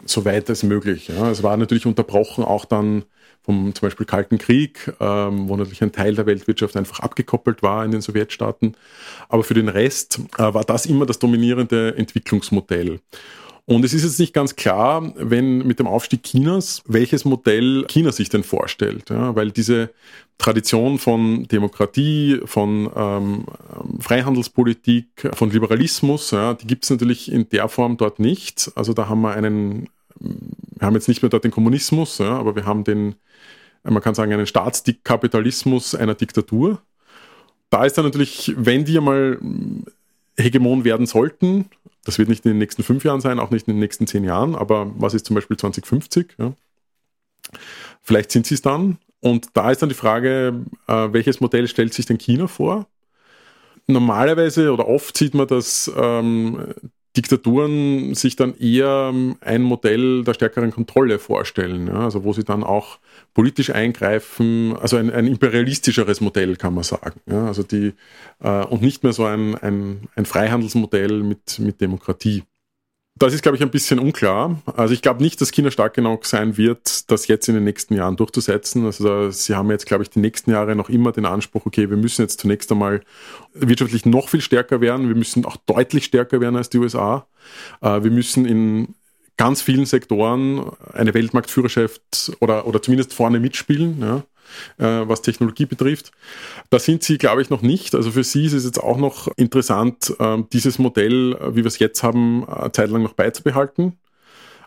soweit 0.05 0.51
es 0.51 0.65
möglich. 0.65 1.09
Ja. 1.09 1.31
Es 1.31 1.43
war 1.43 1.57
natürlich 1.57 1.87
unterbrochen 1.87 2.45
auch 2.45 2.65
dann 2.65 3.05
vom 3.43 3.75
zum 3.75 3.87
Beispiel 3.87 4.07
Kalten 4.07 4.39
Krieg, 4.39 4.93
ähm, 5.01 5.49
wo 5.49 5.57
natürlich 5.57 5.83
ein 5.83 5.93
Teil 5.93 6.15
der 6.15 6.27
Weltwirtschaft 6.27 6.77
einfach 6.77 7.01
abgekoppelt 7.01 7.63
war 7.63 7.85
in 7.85 7.91
den 7.91 8.01
Sowjetstaaten. 8.01 8.77
Aber 9.29 9.43
für 9.43 9.55
den 9.55 9.69
Rest 9.69 10.21
äh, 10.39 10.55
war 10.55 10.65
das 10.65 10.87
immer 10.87 11.07
das 11.07 11.19
dominierende 11.19 11.97
Entwicklungsmodell. 11.97 13.01
Und 13.65 13.85
es 13.85 13.95
ist 13.95 14.03
jetzt 14.03 14.19
nicht 14.19 14.35
ganz 14.35 14.57
klar, 14.57 15.13
wenn 15.17 15.59
mit 15.59 15.79
dem 15.79 15.87
Aufstieg 15.87 16.25
Chinas, 16.25 16.83
welches 16.87 17.25
Modell 17.25 17.85
China 17.89 18.11
sich 18.11 18.29
denn 18.29 18.43
vorstellt. 18.43 19.09
Ja, 19.11 19.37
weil 19.37 19.53
diese 19.53 19.91
Tradition 20.39 20.99
von 20.99 21.45
Demokratie, 21.45 22.41
von 22.45 22.91
ähm, 22.97 23.45
Freihandelspolitik, 24.01 25.31
von 25.35 25.51
Liberalismus, 25.51 26.33
ja, 26.33 26.55
die 26.55 26.67
gibt 26.67 26.85
es 26.85 26.91
natürlich 26.91 27.31
in 27.31 27.49
der 27.51 27.69
Form 27.69 27.97
dort 27.97 28.19
nicht. 28.19 28.73
Also 28.75 28.95
da 28.95 29.09
haben 29.09 29.21
wir 29.21 29.33
einen, 29.35 29.89
wir 30.19 30.87
haben 30.87 30.95
jetzt 30.95 31.09
nicht 31.09 31.23
mehr 31.23 31.29
dort 31.29 31.45
den 31.45 31.53
Kommunismus, 31.53 32.19
ja, 32.19 32.37
aber 32.37 32.57
wir 32.57 32.67
haben 32.67 32.83
den, 32.83 33.15
man 33.85 34.03
kann 34.03 34.17
sagen, 34.17 34.33
einen 34.33 34.47
Staatskapitalismus 34.47 35.95
einer 35.95 36.15
Diktatur. 36.17 36.83
Da 37.71 37.85
ist 37.85 37.97
dann 37.97 38.05
natürlich, 38.05 38.53
wenn 38.57 38.85
die 38.85 38.99
einmal 38.99 39.39
Hegemon 40.37 40.85
werden 40.85 41.07
sollten, 41.07 41.67
das 42.05 42.19
wird 42.19 42.29
nicht 42.29 42.45
in 42.45 42.53
den 42.53 42.59
nächsten 42.59 42.83
fünf 42.83 43.05
Jahren 43.05 43.21
sein, 43.21 43.39
auch 43.39 43.51
nicht 43.51 43.69
in 43.69 43.75
den 43.75 43.81
nächsten 43.81 44.07
zehn 44.07 44.25
Jahren, 44.25 44.55
aber 44.55 44.93
was 44.97 45.15
ist 45.15 45.27
zum 45.27 45.35
Beispiel 45.35 45.57
2050? 45.57 46.37
Ja? 46.39 46.55
Vielleicht 48.03 48.31
sind 48.31 48.47
sie 48.47 48.55
es 48.55 48.63
dann. 48.63 48.99
Und 49.21 49.49
da 49.55 49.71
ist 49.71 49.83
dann 49.83 49.89
die 49.89 49.95
Frage, 49.95 50.65
äh, 50.89 51.13
welches 51.13 51.41
Modell 51.41 51.69
stellt 51.69 51.95
sich 51.95 52.07
denn 52.07 52.19
China 52.19 52.49
vor? 52.49 52.87
Normalerweise 53.87 54.73
oder 54.73 54.89
oft 54.89 55.17
sieht 55.17 55.35
man, 55.35 55.47
dass 55.47 55.91
ähm, 55.97 56.75
Diktaturen 57.17 58.15
sich 58.15 58.37
dann 58.37 58.57
eher 58.57 59.11
ähm, 59.13 59.37
ein 59.41 59.63
Modell 59.63 60.25
der 60.25 60.33
stärkeren 60.33 60.71
Kontrolle 60.71 61.19
vorstellen, 61.19 61.89
ja, 61.89 62.05
also 62.05 62.25
wo 62.25 62.33
sie 62.33 62.45
dann 62.45 62.65
auch 62.65 62.99
politisch 63.35 63.71
eingreifen, 63.71 64.75
also 64.81 64.97
ein, 64.97 65.11
ein 65.11 65.27
imperialistischeres 65.27 66.23
Modell 66.23 66.57
kann 66.57 66.75
man 66.75 66.85
sagen, 66.85 67.21
ja, 67.27 67.47
also 67.47 67.63
die 67.63 67.93
äh, 68.41 68.65
und 68.65 68.81
nicht 68.81 69.03
mehr 69.03 69.13
so 69.13 69.25
ein, 69.27 69.57
ein, 69.57 70.09
ein 70.15 70.25
Freihandelsmodell 70.25 71.23
mit, 71.23 71.59
mit 71.59 71.81
Demokratie. 71.81 72.45
Das 73.15 73.35
ist, 73.35 73.43
glaube 73.43 73.57
ich, 73.57 73.63
ein 73.63 73.71
bisschen 73.71 73.99
unklar. 73.99 74.63
Also 74.75 74.95
ich 74.95 75.03
glaube 75.03 75.23
nicht, 75.23 75.41
dass 75.41 75.53
China 75.53 75.71
stark 75.71 75.95
genug 75.95 76.25
sein 76.25 76.57
wird, 76.57 77.11
das 77.11 77.29
jetzt 77.29 77.47
in 77.49 77.55
den 77.55 77.65
nächsten 77.65 77.95
Jahren 77.95 78.17
durchzusetzen. 78.17 78.87
Also 78.87 79.31
sie 79.31 79.55
haben 79.55 79.71
jetzt, 79.71 79.87
glaube 79.87 80.03
ich, 80.03 80.11
die 80.11 80.19
nächsten 80.19 80.51
Jahre 80.51 80.75
noch 80.75 80.89
immer 80.89 81.13
den 81.13 81.27
Anspruch, 81.27 81.67
okay, 81.67 81.91
wir 81.91 81.99
müssen 81.99 82.23
jetzt 82.23 82.41
zunächst 82.41 82.73
einmal 82.73 83.03
wirtschaftlich 83.53 84.07
noch 84.07 84.31
viel 84.31 84.41
stärker 84.41 84.81
werden. 84.81 85.09
Wir 85.09 85.15
müssen 85.15 85.45
auch 85.45 85.57
deutlich 85.57 86.07
stärker 86.07 86.41
werden 86.41 86.57
als 86.57 86.71
die 86.71 86.79
USA. 86.79 87.27
Äh, 87.83 88.03
wir 88.03 88.11
müssen 88.11 88.47
in 88.47 88.95
ganz 89.37 89.61
vielen 89.61 89.85
Sektoren 89.87 90.71
eine 90.93 91.13
Weltmarktführerschaft 91.13 92.33
oder, 92.41 92.67
oder 92.67 92.81
zumindest 92.81 93.13
vorne 93.13 93.41
mitspielen. 93.41 94.01
Ja 94.01 94.23
äh, 94.79 94.85
was 94.85 95.23
Technologie 95.23 95.67
betrifft. 95.67 96.13
Da 96.71 96.79
sind 96.79 97.03
sie, 97.03 97.19
glaube 97.19 97.43
ich, 97.43 97.51
noch 97.51 97.63
nicht. 97.63 97.95
Also 97.95 98.11
für 98.11 98.25
sie 98.25 98.47
ist 98.47 98.53
es 98.53 98.65
jetzt 98.65 98.83
auch 98.83 98.99
noch 98.99 99.29
interessant, 99.37 100.15
äh, 100.19 100.43
dieses 100.53 100.79
Modell, 100.79 101.35
äh, 101.35 101.53
wie 101.53 101.63
wir 101.63 101.67
es 101.67 101.79
jetzt 101.79 102.03
haben, 102.03 102.47
äh, 102.49 102.71
zeitlang 102.73 103.03
noch 103.03 103.15
beizubehalten. 103.15 103.99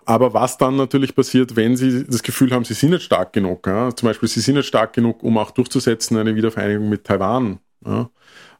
Aber 0.06 0.34
was 0.36 0.58
dann 0.58 0.76
natürlich 0.76 1.16
passiert, 1.16 1.56
wenn 1.56 1.76
Sie 1.76 2.06
das 2.06 2.22
Gefühl 2.22 2.52
haben, 2.52 2.64
Sie 2.64 2.76
sind 2.76 2.92
nicht 2.92 3.04
stark 3.04 3.34
genug, 3.34 3.66
ja? 3.66 3.94
zum 3.96 4.08
Beispiel 4.08 4.30
Sie 4.30 4.40
sind 4.40 4.56
nicht 4.56 4.68
stark 4.68 4.94
genug, 4.94 5.24
um 5.24 5.38
auch 5.40 5.50
durchzusetzen 5.50 6.18
eine 6.18 6.36
Wiedervereinigung 6.36 6.88
mit 6.90 7.06
Taiwan. 7.06 7.60
Ja? 7.84 8.10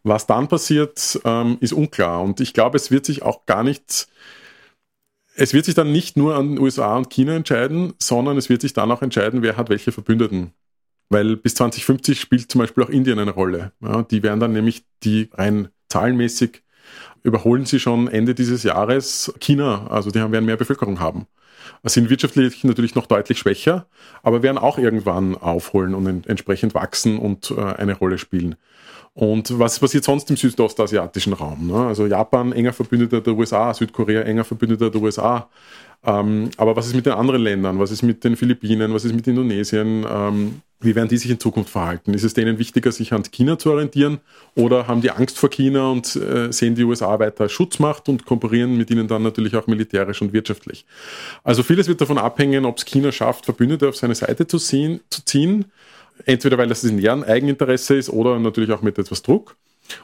Was 0.04 0.26
dann 0.26 0.48
passiert, 0.48 1.20
ähm, 1.24 1.58
ist 1.62 1.74
unklar. 1.74 2.22
Und 2.24 2.40
ich 2.40 2.54
glaube, 2.54 2.78
es 2.78 2.90
wird 2.90 3.06
sich 3.06 3.22
auch 3.22 3.46
gar 3.46 3.64
nicht, 3.64 4.08
es 5.36 5.54
wird 5.54 5.66
sich 5.66 5.76
dann 5.76 5.92
nicht 5.92 6.18
nur 6.18 6.36
an 6.36 6.58
USA 6.58 6.98
und 6.98 7.12
China 7.12 7.36
entscheiden, 7.36 7.94
sondern 8.00 8.38
es 8.38 8.50
wird 8.50 8.62
sich 8.62 8.74
dann 8.74 8.92
auch 8.92 9.04
entscheiden, 9.04 9.44
wer 9.44 9.56
hat 9.56 9.70
welche 9.70 9.92
Verbündeten. 9.92 10.52
Weil 11.10 11.38
bis 11.38 11.56
2050 11.56 12.20
spielt 12.20 12.52
zum 12.52 12.60
Beispiel 12.60 12.84
auch 12.84 12.90
Indien 12.90 13.20
eine 13.20 13.32
Rolle. 13.32 13.72
Ja, 13.82 14.04
die 14.04 14.24
werden 14.24 14.40
dann 14.40 14.54
nämlich 14.54 14.84
die 15.04 15.30
rein 15.34 15.70
zahlenmäßig 15.90 16.64
überholen 17.24 17.66
sie 17.66 17.80
schon 17.80 18.08
Ende 18.08 18.36
dieses 18.36 18.64
Jahres 18.64 19.34
China. 19.40 19.88
Also 19.90 20.12
die 20.12 20.20
werden 20.20 20.46
mehr 20.46 20.58
Bevölkerung 20.58 21.00
haben. 21.00 21.28
Sind 21.84 22.10
wirtschaftlich 22.10 22.64
natürlich 22.64 22.94
noch 22.94 23.08
deutlich 23.08 23.40
schwächer, 23.40 23.88
aber 24.22 24.44
werden 24.44 24.60
auch 24.60 24.78
irgendwann 24.78 25.36
aufholen 25.36 25.96
und 25.96 26.28
entsprechend 26.28 26.76
wachsen 26.76 27.18
und 27.18 27.52
äh, 27.52 27.62
eine 27.62 27.96
Rolle 27.96 28.20
spielen. 28.20 28.56
Und 29.14 29.58
was 29.58 29.80
passiert 29.80 30.04
sonst 30.04 30.30
im 30.30 30.36
südostasiatischen 30.36 31.34
Raum? 31.34 31.68
Ne? 31.68 31.88
Also 31.88 32.06
Japan 32.06 32.52
enger 32.52 32.74
Verbündeter 32.74 33.22
der 33.22 33.34
USA, 33.34 33.74
Südkorea 33.74 34.22
enger 34.22 34.44
Verbündeter 34.44 34.92
der 34.92 35.02
USA. 35.02 35.50
Ähm, 36.06 36.52
aber 36.58 36.76
was 36.76 36.88
ist 36.88 36.96
mit 36.96 37.06
den 37.06 37.14
anderen 37.14 37.42
Ländern? 37.42 37.80
Was 37.80 37.92
ist 37.92 38.04
mit 38.04 38.24
den 38.24 38.36
Philippinen? 38.36 38.94
Was 38.94 39.06
ist 39.06 39.16
mit 39.16 39.28
Indonesien? 39.28 40.06
Ähm, 40.08 40.62
wie 40.80 40.94
werden 40.94 41.10
die 41.10 41.18
sich 41.18 41.32
in 41.32 41.40
Zukunft 41.40 41.72
verhalten? 41.72 42.14
Ist 42.14 42.24
es 42.24 42.34
denen 42.34 42.60
wichtiger, 42.60 42.92
sich 42.92 43.12
an 43.14 43.24
China 43.24 43.58
zu 43.58 43.72
orientieren 43.72 44.20
oder 44.56 44.88
haben 44.88 45.02
die 45.02 45.10
Angst 45.10 45.40
vor 45.40 45.50
China 45.50 45.90
und 45.90 46.16
äh, 46.16 46.52
sehen 46.52 46.76
die 46.76 46.84
USA 46.84 47.18
weiter 47.18 47.44
als 47.44 47.54
Schutzmacht 47.54 48.08
und 48.08 48.26
kooperieren 48.26 48.78
mit 48.78 48.92
ihnen 48.92 49.08
dann 49.08 49.24
natürlich 49.24 49.56
auch 49.56 49.68
militärisch 49.68 50.22
und 50.22 50.32
wirtschaftlich? 50.34 50.86
Also 51.44 51.64
vieles 51.64 51.88
wird 51.88 52.02
davon 52.02 52.18
abhängen, 52.18 52.66
ob 52.66 52.78
es 52.78 52.86
China 52.86 53.12
schafft, 53.12 53.46
Verbündete 53.46 53.90
auf 53.90 53.96
seine 53.96 54.16
Seite 54.16 54.46
zu, 54.48 54.58
sehen, 54.58 55.00
zu 55.10 55.26
ziehen. 55.26 55.66
Entweder 56.26 56.58
weil 56.58 56.68
das 56.68 56.84
in 56.84 57.02
deren 57.02 57.24
Eigeninteresse 57.24 57.96
ist 57.96 58.10
oder 58.10 58.40
natürlich 58.40 58.72
auch 58.72 58.82
mit 58.82 58.98
etwas 58.98 59.22
Druck. 59.22 59.56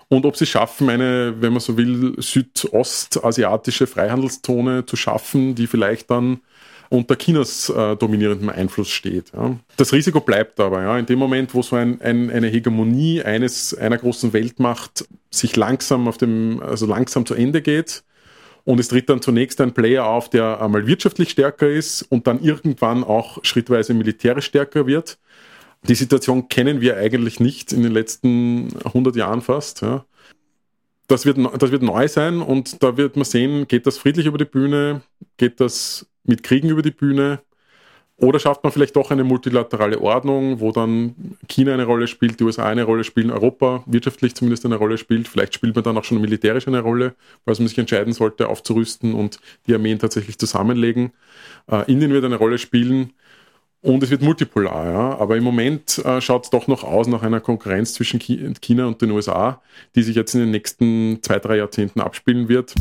Und 0.10 0.26
ob 0.26 0.36
sie 0.36 0.46
schaffen, 0.46 0.90
eine, 0.90 1.36
wenn 1.40 1.54
man 1.54 1.60
so 1.60 1.78
will, 1.78 2.14
südostasiatische 2.18 3.88
Freihandelszone 3.88 4.86
zu 4.86 4.96
schaffen, 4.96 5.56
die 5.56 5.68
vielleicht 5.68 6.12
dann 6.12 6.42
unter 6.90 7.16
Chinas 7.16 7.70
äh, 7.70 7.96
dominierendem 7.96 8.50
Einfluss 8.50 8.90
steht. 8.90 9.32
Ja. 9.34 9.56
Das 9.78 9.94
Risiko 9.94 10.20
bleibt 10.20 10.60
aber. 10.60 10.84
Ja. 10.84 10.98
In 10.98 11.06
dem 11.06 11.20
Moment, 11.20 11.54
wo 11.54 11.62
so 11.62 11.78
ein, 11.78 12.02
ein, 12.02 12.30
eine 12.30 12.48
Hegemonie 12.48 13.24
eines, 13.24 13.74
einer 13.74 13.98
großen 13.98 14.34
Weltmacht 14.34 15.06
sich 15.30 15.56
langsam 15.56 16.10
auf 16.10 16.18
dem, 16.18 16.62
also 16.62 16.86
langsam 16.86 17.26
zu 17.26 17.34
Ende 17.34 17.62
geht, 17.62 18.04
und 18.64 18.80
es 18.80 18.90
tritt 18.90 19.10
dann 19.10 19.22
zunächst 19.22 19.60
ein 19.62 19.74
Player 19.74 20.06
auf, 20.06 20.30
der 20.30 20.62
einmal 20.62 20.86
wirtschaftlich 20.86 21.32
stärker 21.32 21.70
ist 21.70 22.04
und 22.04 22.28
dann 22.28 22.44
irgendwann 22.44 23.04
auch 23.04 23.44
schrittweise 23.44 23.94
militärisch 23.94 24.46
stärker 24.46 24.86
wird. 24.86 25.18
Die 25.88 25.96
Situation 25.96 26.48
kennen 26.48 26.82
wir 26.82 26.98
eigentlich 26.98 27.40
nicht 27.40 27.74
in 27.74 27.84
den 27.84 27.92
letzten 27.92 28.70
100 28.86 29.16
Jahren 29.16 29.42
fast. 29.42 29.82
Ja. 29.82 30.06
Das, 31.08 31.26
wird, 31.26 31.38
das 31.60 31.72
wird 31.72 31.82
neu 31.82 32.08
sein 32.08 32.42
und 32.42 32.84
da 32.84 32.98
wird 32.98 33.16
man 33.16 33.26
sehen, 33.26 33.68
geht 33.68 33.88
das 33.88 33.98
friedlich 33.98 34.28
über 34.28 34.38
die 34.38 34.46
Bühne, 34.46 35.02
geht 35.38 35.60
das 35.60 36.08
mit 36.24 36.44
Kriegen 36.44 36.70
über 36.70 36.82
die 36.82 36.92
Bühne? 36.92 37.42
Oder 38.22 38.40
schafft 38.40 38.64
man 38.64 38.72
vielleicht 38.72 38.96
doch 38.96 39.10
eine 39.10 39.24
multilaterale 39.24 40.00
Ordnung, 40.00 40.60
wo 40.60 40.72
dann 40.72 41.16
China 41.48 41.74
eine 41.74 41.86
Rolle 41.86 42.06
spielt, 42.06 42.40
die 42.40 42.44
USA 42.44 42.66
eine 42.66 42.84
Rolle 42.84 43.04
spielen, 43.04 43.32
Europa 43.32 43.84
wirtschaftlich 43.88 44.36
zumindest 44.36 44.64
eine 44.64 44.76
Rolle 44.76 45.00
spielt. 45.00 45.28
Vielleicht 45.28 45.56
spielt 45.56 45.74
man 45.74 45.84
dann 45.84 45.98
auch 45.98 46.04
schon 46.04 46.22
militärisch 46.22 46.68
eine 46.68 46.82
Rolle, 46.82 47.16
weil 47.46 47.56
man 47.58 47.68
sich 47.68 47.80
entscheiden 47.80 48.14
sollte, 48.14 48.48
aufzurüsten 48.48 49.16
und 49.16 49.40
die 49.66 49.74
Armeen 49.74 49.98
tatsächlich 49.98 50.38
zusammenlegen. 50.38 51.14
Äh, 51.66 51.92
Indien 51.92 52.12
wird 52.12 52.24
eine 52.24 52.36
Rolle 52.36 52.60
spielen 52.60 53.14
und 53.82 54.04
es 54.04 54.12
wird 54.12 54.22
multipolar. 54.22 54.86
Ja. 54.92 55.18
Aber 55.20 55.38
im 55.38 55.44
Moment 55.44 55.98
äh, 56.06 56.22
schaut 56.22 56.46
es 56.46 56.50
doch 56.50 56.68
noch 56.68 56.84
aus 56.84 57.08
nach 57.08 57.24
einer 57.24 57.40
Konkurrenz 57.40 57.94
zwischen 57.94 58.20
China 58.20 58.86
und 58.86 59.02
den 59.02 59.12
USA, 59.12 59.62
die 59.96 60.04
sich 60.04 60.16
jetzt 60.16 60.34
in 60.36 60.42
den 60.42 60.52
nächsten 60.52 61.20
zwei, 61.24 61.40
drei 61.40 61.58
Jahrzehnten 61.58 62.00
abspielen 62.00 62.48
wird. 62.48 62.76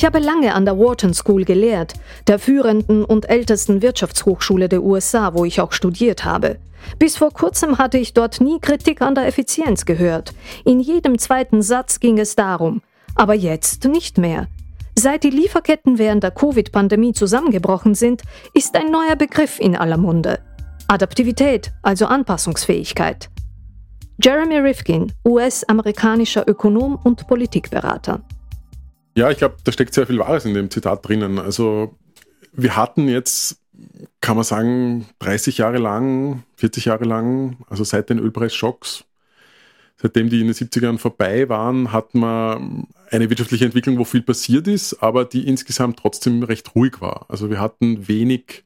Ich 0.00 0.06
habe 0.06 0.18
lange 0.18 0.54
an 0.54 0.64
der 0.64 0.78
Wharton 0.78 1.12
School 1.12 1.44
gelehrt, 1.44 1.92
der 2.26 2.38
führenden 2.38 3.04
und 3.04 3.28
ältesten 3.28 3.82
Wirtschaftshochschule 3.82 4.70
der 4.70 4.82
USA, 4.82 5.34
wo 5.34 5.44
ich 5.44 5.60
auch 5.60 5.72
studiert 5.72 6.24
habe. 6.24 6.56
Bis 6.98 7.18
vor 7.18 7.30
kurzem 7.32 7.76
hatte 7.76 7.98
ich 7.98 8.14
dort 8.14 8.40
nie 8.40 8.60
Kritik 8.60 9.02
an 9.02 9.14
der 9.14 9.26
Effizienz 9.26 9.84
gehört. 9.84 10.32
In 10.64 10.80
jedem 10.80 11.18
zweiten 11.18 11.60
Satz 11.60 12.00
ging 12.00 12.18
es 12.18 12.34
darum. 12.34 12.80
Aber 13.14 13.34
jetzt 13.34 13.84
nicht 13.84 14.16
mehr. 14.16 14.46
Seit 14.98 15.22
die 15.22 15.28
Lieferketten 15.28 15.98
während 15.98 16.22
der 16.22 16.30
Covid-Pandemie 16.30 17.12
zusammengebrochen 17.12 17.94
sind, 17.94 18.22
ist 18.54 18.76
ein 18.76 18.90
neuer 18.90 19.16
Begriff 19.16 19.60
in 19.60 19.76
aller 19.76 19.98
Munde. 19.98 20.38
Adaptivität, 20.88 21.72
also 21.82 22.06
Anpassungsfähigkeit. 22.06 23.28
Jeremy 24.16 24.60
Rifkin, 24.60 25.12
US-amerikanischer 25.26 26.48
Ökonom 26.48 26.98
und 27.04 27.26
Politikberater. 27.26 28.22
Ja, 29.16 29.30
ich 29.30 29.38
glaube, 29.38 29.56
da 29.64 29.72
steckt 29.72 29.94
sehr 29.94 30.06
viel 30.06 30.18
Wahres 30.18 30.44
in 30.44 30.54
dem 30.54 30.70
Zitat 30.70 31.06
drinnen. 31.06 31.38
Also 31.38 31.96
wir 32.52 32.76
hatten 32.76 33.08
jetzt, 33.08 33.60
kann 34.20 34.36
man 34.36 34.44
sagen, 34.44 35.06
30 35.18 35.58
Jahre 35.58 35.78
lang, 35.78 36.44
40 36.56 36.86
Jahre 36.86 37.04
lang, 37.04 37.58
also 37.68 37.84
seit 37.84 38.10
den 38.10 38.18
Ölpreisschocks, 38.18 39.04
seitdem 39.96 40.30
die 40.30 40.40
in 40.40 40.46
den 40.46 40.54
70ern 40.54 40.98
vorbei 40.98 41.48
waren, 41.48 41.92
hat 41.92 42.14
man 42.14 42.86
eine 43.10 43.28
wirtschaftliche 43.28 43.64
Entwicklung, 43.64 43.98
wo 43.98 44.04
viel 44.04 44.22
passiert 44.22 44.68
ist, 44.68 45.02
aber 45.02 45.24
die 45.24 45.46
insgesamt 45.46 45.98
trotzdem 45.98 46.42
recht 46.42 46.74
ruhig 46.74 47.00
war. 47.00 47.26
Also 47.28 47.50
wir 47.50 47.60
hatten 47.60 48.06
wenig 48.08 48.64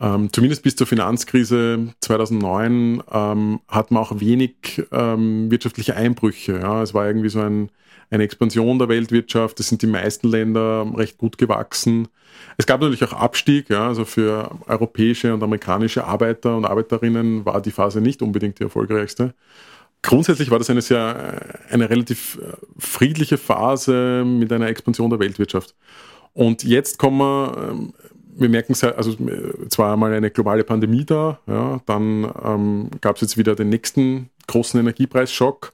ähm, 0.00 0.32
zumindest 0.32 0.62
bis 0.62 0.76
zur 0.76 0.86
Finanzkrise 0.86 1.92
2009 2.00 3.02
ähm, 3.12 3.60
hat 3.68 3.90
man 3.90 4.02
auch 4.02 4.18
wenig 4.18 4.82
ähm, 4.92 5.50
wirtschaftliche 5.50 5.94
Einbrüche. 5.94 6.58
Ja. 6.58 6.82
Es 6.82 6.94
war 6.94 7.06
irgendwie 7.06 7.28
so 7.28 7.40
ein, 7.40 7.68
eine 8.10 8.24
Expansion 8.24 8.78
der 8.78 8.88
Weltwirtschaft. 8.88 9.60
Es 9.60 9.68
sind 9.68 9.82
die 9.82 9.86
meisten 9.86 10.28
Länder 10.28 10.86
recht 10.96 11.18
gut 11.18 11.38
gewachsen. 11.38 12.08
Es 12.56 12.66
gab 12.66 12.80
natürlich 12.80 13.04
auch 13.04 13.12
Abstieg. 13.12 13.70
Ja. 13.70 13.88
Also 13.88 14.04
für 14.04 14.50
europäische 14.66 15.32
und 15.32 15.42
amerikanische 15.42 16.04
Arbeiter 16.04 16.56
und 16.56 16.64
Arbeiterinnen 16.64 17.44
war 17.44 17.60
die 17.60 17.70
Phase 17.70 18.00
nicht 18.00 18.22
unbedingt 18.22 18.58
die 18.58 18.64
erfolgreichste. 18.64 19.34
Grundsätzlich 20.02 20.50
war 20.50 20.58
das 20.58 20.70
eine 20.70 20.80
sehr, 20.80 21.60
eine 21.68 21.90
relativ 21.90 22.38
äh, 22.40 22.56
friedliche 22.78 23.36
Phase 23.36 24.24
mit 24.24 24.50
einer 24.50 24.68
Expansion 24.68 25.10
der 25.10 25.18
Weltwirtschaft. 25.18 25.74
Und 26.32 26.64
jetzt 26.64 26.98
kommen 26.98 27.18
wir 27.18 27.70
ähm, 27.70 27.92
wir 28.40 28.48
merken 28.48 28.72
es, 28.72 28.82
also 28.82 29.16
zwar 29.68 29.92
einmal 29.92 30.14
eine 30.14 30.30
globale 30.30 30.64
Pandemie 30.64 31.04
da, 31.04 31.38
ja, 31.46 31.80
dann 31.86 32.30
ähm, 32.42 32.90
gab 33.00 33.16
es 33.16 33.22
jetzt 33.22 33.38
wieder 33.38 33.54
den 33.54 33.68
nächsten 33.68 34.30
großen 34.46 34.80
Energiepreisschock. 34.80 35.72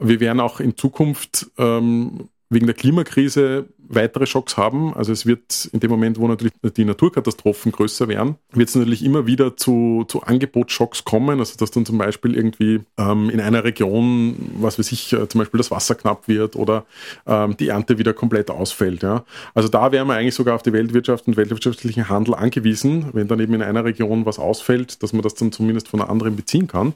Wir 0.00 0.20
werden 0.20 0.40
auch 0.40 0.60
in 0.60 0.76
Zukunft 0.76 1.50
ähm, 1.58 2.28
wegen 2.48 2.66
der 2.66 2.74
Klimakrise 2.74 3.68
weitere 3.90 4.26
Schocks 4.26 4.56
haben. 4.56 4.94
Also 4.94 5.12
es 5.12 5.26
wird 5.26 5.68
in 5.72 5.80
dem 5.80 5.90
Moment, 5.90 6.18
wo 6.18 6.26
natürlich 6.28 6.52
die 6.76 6.84
Naturkatastrophen 6.84 7.72
größer 7.72 8.08
werden, 8.08 8.36
wird 8.52 8.68
es 8.68 8.74
natürlich 8.74 9.04
immer 9.04 9.26
wieder 9.26 9.56
zu, 9.56 10.04
zu 10.08 10.22
Angebotsschocks 10.22 11.04
kommen. 11.04 11.40
Also 11.40 11.56
dass 11.56 11.70
dann 11.70 11.84
zum 11.84 11.98
Beispiel 11.98 12.36
irgendwie 12.36 12.80
ähm, 12.98 13.30
in 13.30 13.40
einer 13.40 13.64
Region, 13.64 14.52
was 14.58 14.78
weiß 14.78 14.90
ich, 14.92 15.12
äh, 15.12 15.28
zum 15.28 15.40
Beispiel 15.40 15.58
das 15.58 15.70
Wasser 15.70 15.96
knapp 15.96 16.28
wird 16.28 16.56
oder 16.56 16.86
ähm, 17.26 17.56
die 17.56 17.68
Ernte 17.68 17.98
wieder 17.98 18.12
komplett 18.12 18.50
ausfällt. 18.50 19.02
Ja. 19.02 19.24
Also 19.54 19.68
da 19.68 19.90
wären 19.92 20.06
wir 20.06 20.14
eigentlich 20.14 20.34
sogar 20.34 20.54
auf 20.54 20.62
die 20.62 20.72
Weltwirtschaft 20.72 21.26
und 21.26 21.36
weltwirtschaftlichen 21.36 22.08
Handel 22.08 22.34
angewiesen, 22.34 23.06
wenn 23.12 23.28
dann 23.28 23.40
eben 23.40 23.54
in 23.54 23.62
einer 23.62 23.84
Region 23.84 24.24
was 24.24 24.38
ausfällt, 24.38 25.02
dass 25.02 25.12
man 25.12 25.22
das 25.22 25.34
dann 25.34 25.52
zumindest 25.52 25.88
von 25.88 26.00
einer 26.00 26.10
anderen 26.10 26.36
beziehen 26.36 26.68
kann. 26.68 26.94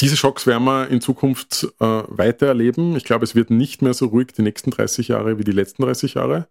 Diese 0.00 0.16
Schocks 0.16 0.46
werden 0.46 0.64
wir 0.64 0.88
in 0.88 1.00
Zukunft 1.00 1.68
äh, 1.78 1.84
weiter 1.84 2.46
erleben. 2.46 2.96
Ich 2.96 3.04
glaube, 3.04 3.24
es 3.24 3.34
wird 3.34 3.50
nicht 3.50 3.82
mehr 3.82 3.92
so 3.92 4.06
ruhig 4.06 4.28
die 4.28 4.42
nächsten 4.42 4.70
30 4.70 5.08
Jahre 5.08 5.38
wie 5.38 5.44
die 5.44 5.52
letzten 5.52 5.82
30 5.82 6.14
Jahre. 6.14 6.48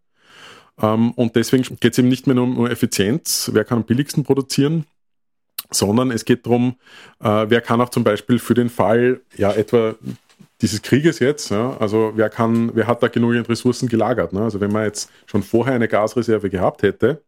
Ähm, 0.80 1.12
und 1.12 1.36
deswegen 1.36 1.64
geht 1.80 1.94
es 1.94 1.98
eben 1.98 2.10
nicht 2.10 2.28
mehr 2.28 2.36
nur 2.36 2.46
um 2.46 2.68
Effizienz, 2.68 3.50
wer 3.54 3.66
kann 3.66 3.80
am 3.80 3.86
billigsten 3.86 4.24
produzieren, 4.24 4.86
sondern 5.72 6.12
es 6.12 6.26
geht 6.26 6.46
darum, 6.46 6.76
äh, 7.20 7.46
wer 7.50 7.62
kann 7.62 7.82
auch 7.82 7.90
zum 7.90 8.04
Beispiel 8.04 8.38
für 8.38 8.54
den 8.54 8.70
Fall, 8.70 9.22
ja, 9.36 9.52
etwa 9.52 9.96
dieses 10.62 10.82
Krieges 10.82 11.20
jetzt, 11.20 11.50
ja, 11.52 11.76
also 11.78 12.14
wer 12.16 12.30
kann, 12.30 12.76
wer 12.76 12.86
hat 12.86 13.02
da 13.02 13.08
genügend 13.08 13.50
Ressourcen 13.50 13.90
gelagert? 13.90 14.34
Ne? 14.34 14.42
Also 14.42 14.60
wenn 14.60 14.72
man 14.72 14.84
jetzt 14.84 15.10
schon 15.26 15.42
vorher 15.42 15.74
eine 15.74 15.88
Gasreserve 15.88 16.50
gehabt 16.50 16.84
hätte, 16.84 17.24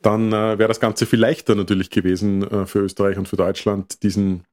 dann 0.00 0.32
äh, 0.32 0.58
wäre 0.58 0.68
das 0.68 0.80
Ganze 0.80 1.06
viel 1.06 1.20
leichter 1.20 1.54
natürlich 1.54 1.90
gewesen 1.90 2.42
äh, 2.42 2.66
für 2.66 2.80
Österreich 2.80 3.18
und 3.18 3.28
für 3.28 3.36
Deutschland, 3.36 4.02
diesen 4.02 4.44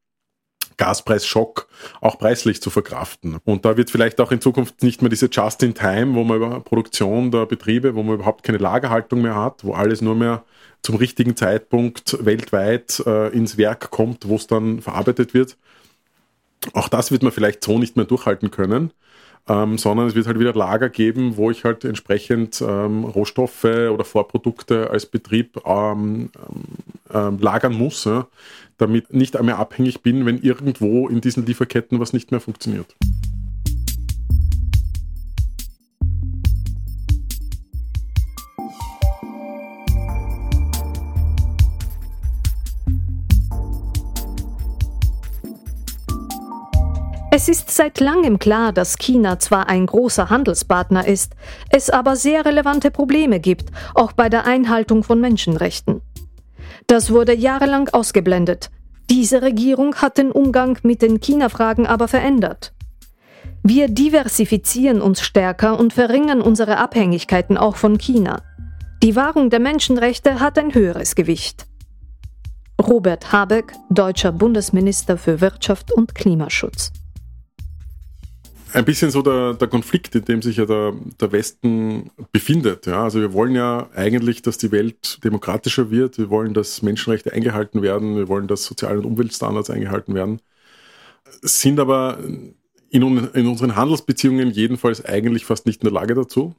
Gaspreisschock 0.79 1.67
auch 1.99 2.17
preislich 2.17 2.61
zu 2.61 2.69
verkraften. 2.69 3.37
Und 3.43 3.65
da 3.65 3.77
wird 3.77 3.91
vielleicht 3.91 4.19
auch 4.21 4.31
in 4.31 4.41
Zukunft 4.41 4.81
nicht 4.81 5.01
mehr 5.01 5.09
diese 5.09 5.27
Just-in-Time, 5.27 6.15
wo 6.15 6.23
man 6.23 6.37
über 6.37 6.59
Produktion 6.61 7.31
der 7.31 7.45
Betriebe, 7.45 7.95
wo 7.95 8.01
man 8.01 8.15
überhaupt 8.15 8.43
keine 8.43 8.57
Lagerhaltung 8.57 9.21
mehr 9.21 9.35
hat, 9.35 9.63
wo 9.63 9.73
alles 9.73 10.01
nur 10.01 10.15
mehr 10.15 10.43
zum 10.81 10.95
richtigen 10.95 11.35
Zeitpunkt 11.35 12.25
weltweit 12.25 13.03
äh, 13.05 13.27
ins 13.27 13.57
Werk 13.57 13.91
kommt, 13.91 14.27
wo 14.27 14.37
es 14.37 14.47
dann 14.47 14.81
verarbeitet 14.81 15.33
wird. 15.33 15.57
Auch 16.73 16.87
das 16.87 17.11
wird 17.11 17.23
man 17.23 17.33
vielleicht 17.33 17.63
so 17.63 17.77
nicht 17.77 17.97
mehr 17.97 18.05
durchhalten 18.05 18.49
können. 18.49 18.91
Ähm, 19.49 19.79
sondern 19.79 20.07
es 20.07 20.15
wird 20.15 20.27
halt 20.27 20.39
wieder 20.39 20.53
Lager 20.53 20.89
geben, 20.89 21.35
wo 21.35 21.49
ich 21.49 21.63
halt 21.63 21.83
entsprechend 21.83 22.61
ähm, 22.61 23.03
Rohstoffe 23.03 23.63
oder 23.65 24.05
Vorprodukte 24.05 24.91
als 24.91 25.07
Betrieb 25.07 25.59
ähm, 25.65 26.29
ähm 27.11 27.39
lagern 27.39 27.73
muss, 27.73 28.05
ja, 28.05 28.27
damit 28.77 29.11
nicht 29.11 29.35
einmal 29.35 29.55
abhängig 29.55 30.01
bin, 30.01 30.27
wenn 30.27 30.39
irgendwo 30.39 31.07
in 31.07 31.19
diesen 31.19 31.47
Lieferketten 31.47 31.99
was 31.99 32.13
nicht 32.13 32.29
mehr 32.29 32.39
funktioniert. 32.39 32.95
Es 47.31 47.47
ist 47.47 47.69
seit 47.69 47.99
langem 47.99 48.39
klar, 48.39 48.73
dass 48.73 48.97
China 48.97 49.37
zwar 49.37 49.69
ein 49.69 49.85
großer 49.85 50.31
Handelspartner 50.31 51.07
ist, 51.07 51.35
es 51.69 51.91
aber 51.91 52.15
sehr 52.15 52.43
relevante 52.43 52.89
Probleme 52.89 53.39
gibt, 53.39 53.69
auch 53.93 54.13
bei 54.13 54.29
der 54.29 54.45
Einhaltung 54.45 55.03
von 55.03 55.21
Menschenrechten. 55.21 56.01
Das 56.87 57.11
wurde 57.11 57.35
jahrelang 57.35 57.87
ausgeblendet. 57.89 58.71
Diese 59.11 59.43
Regierung 59.43 59.95
hat 59.97 60.17
den 60.17 60.31
Umgang 60.31 60.79
mit 60.81 61.03
den 61.03 61.19
China-Fragen 61.19 61.85
aber 61.85 62.07
verändert. 62.07 62.73
Wir 63.61 63.89
diversifizieren 63.89 64.99
uns 64.99 65.21
stärker 65.21 65.79
und 65.79 65.93
verringern 65.93 66.41
unsere 66.41 66.77
Abhängigkeiten 66.77 67.57
auch 67.57 67.75
von 67.75 67.99
China. 67.99 68.41
Die 69.03 69.15
Wahrung 69.15 69.51
der 69.51 69.59
Menschenrechte 69.59 70.39
hat 70.39 70.57
ein 70.57 70.73
höheres 70.73 71.13
Gewicht. 71.13 71.67
Robert 72.81 73.31
Habeck, 73.31 73.73
deutscher 73.91 74.31
Bundesminister 74.31 75.17
für 75.17 75.41
Wirtschaft 75.41 75.91
und 75.91 76.15
Klimaschutz 76.15 76.91
ein 78.73 78.85
bisschen 78.85 79.11
so 79.11 79.21
der, 79.21 79.53
der 79.53 79.67
Konflikt, 79.67 80.15
in 80.15 80.25
dem 80.25 80.41
sich 80.41 80.57
ja 80.57 80.65
der, 80.65 80.93
der 81.19 81.31
Westen 81.31 82.11
befindet. 82.31 82.85
Ja, 82.85 83.03
also 83.03 83.19
wir 83.19 83.33
wollen 83.33 83.55
ja 83.55 83.89
eigentlich, 83.95 84.41
dass 84.41 84.57
die 84.57 84.71
Welt 84.71 85.23
demokratischer 85.23 85.91
wird. 85.91 86.17
Wir 86.17 86.29
wollen, 86.29 86.53
dass 86.53 86.81
Menschenrechte 86.81 87.33
eingehalten 87.33 87.81
werden. 87.81 88.15
Wir 88.15 88.27
wollen, 88.27 88.47
dass 88.47 88.65
Sozial- 88.65 88.97
und 88.97 89.05
Umweltstandards 89.05 89.69
eingehalten 89.69 90.13
werden. 90.13 90.39
Sind 91.41 91.79
aber 91.79 92.19
in, 92.89 93.29
in 93.33 93.47
unseren 93.47 93.75
Handelsbeziehungen 93.75 94.51
jedenfalls 94.51 95.03
eigentlich 95.03 95.45
fast 95.45 95.65
nicht 95.65 95.81
in 95.81 95.85
der 95.85 95.93
Lage 95.93 96.15
dazu. 96.15 96.55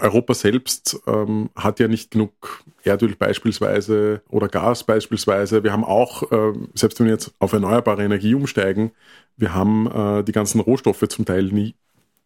Europa 0.00 0.34
selbst 0.34 1.00
ähm, 1.06 1.50
hat 1.56 1.80
ja 1.80 1.88
nicht 1.88 2.10
genug 2.10 2.62
Erdöl 2.82 3.14
beispielsweise 3.16 4.22
oder 4.28 4.48
Gas 4.48 4.84
beispielsweise. 4.84 5.64
Wir 5.64 5.72
haben 5.72 5.84
auch, 5.84 6.30
äh, 6.30 6.52
selbst 6.74 6.98
wenn 6.98 7.06
wir 7.06 7.14
jetzt 7.14 7.32
auf 7.38 7.52
erneuerbare 7.52 8.04
Energie 8.04 8.34
umsteigen, 8.34 8.92
wir 9.36 9.54
haben 9.54 9.86
äh, 9.90 10.24
die 10.24 10.32
ganzen 10.32 10.60
Rohstoffe 10.60 11.06
zum 11.08 11.24
Teil 11.24 11.44
nie, 11.44 11.74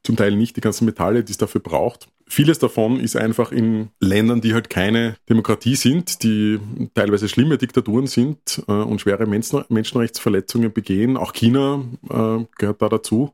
zum 0.02 0.16
Teil 0.16 0.36
nicht, 0.36 0.56
die 0.56 0.60
ganzen 0.60 0.84
Metalle, 0.84 1.24
die 1.24 1.32
es 1.32 1.38
dafür 1.38 1.60
braucht. 1.60 2.08
Vieles 2.26 2.58
davon 2.58 3.00
ist 3.00 3.16
einfach 3.16 3.52
in 3.52 3.88
Ländern, 4.00 4.40
die 4.40 4.52
halt 4.52 4.68
keine 4.68 5.16
Demokratie 5.28 5.76
sind, 5.76 6.22
die 6.22 6.60
teilweise 6.94 7.28
schlimme 7.28 7.56
Diktaturen 7.56 8.06
sind 8.06 8.62
äh, 8.68 8.72
und 8.72 9.00
schwere 9.00 9.26
Menschen 9.26 9.64
Menschenrechtsverletzungen 9.68 10.72
begehen. 10.72 11.16
Auch 11.16 11.32
China 11.32 11.84
äh, 12.10 12.44
gehört 12.58 12.82
da 12.82 12.88
dazu. 12.88 13.32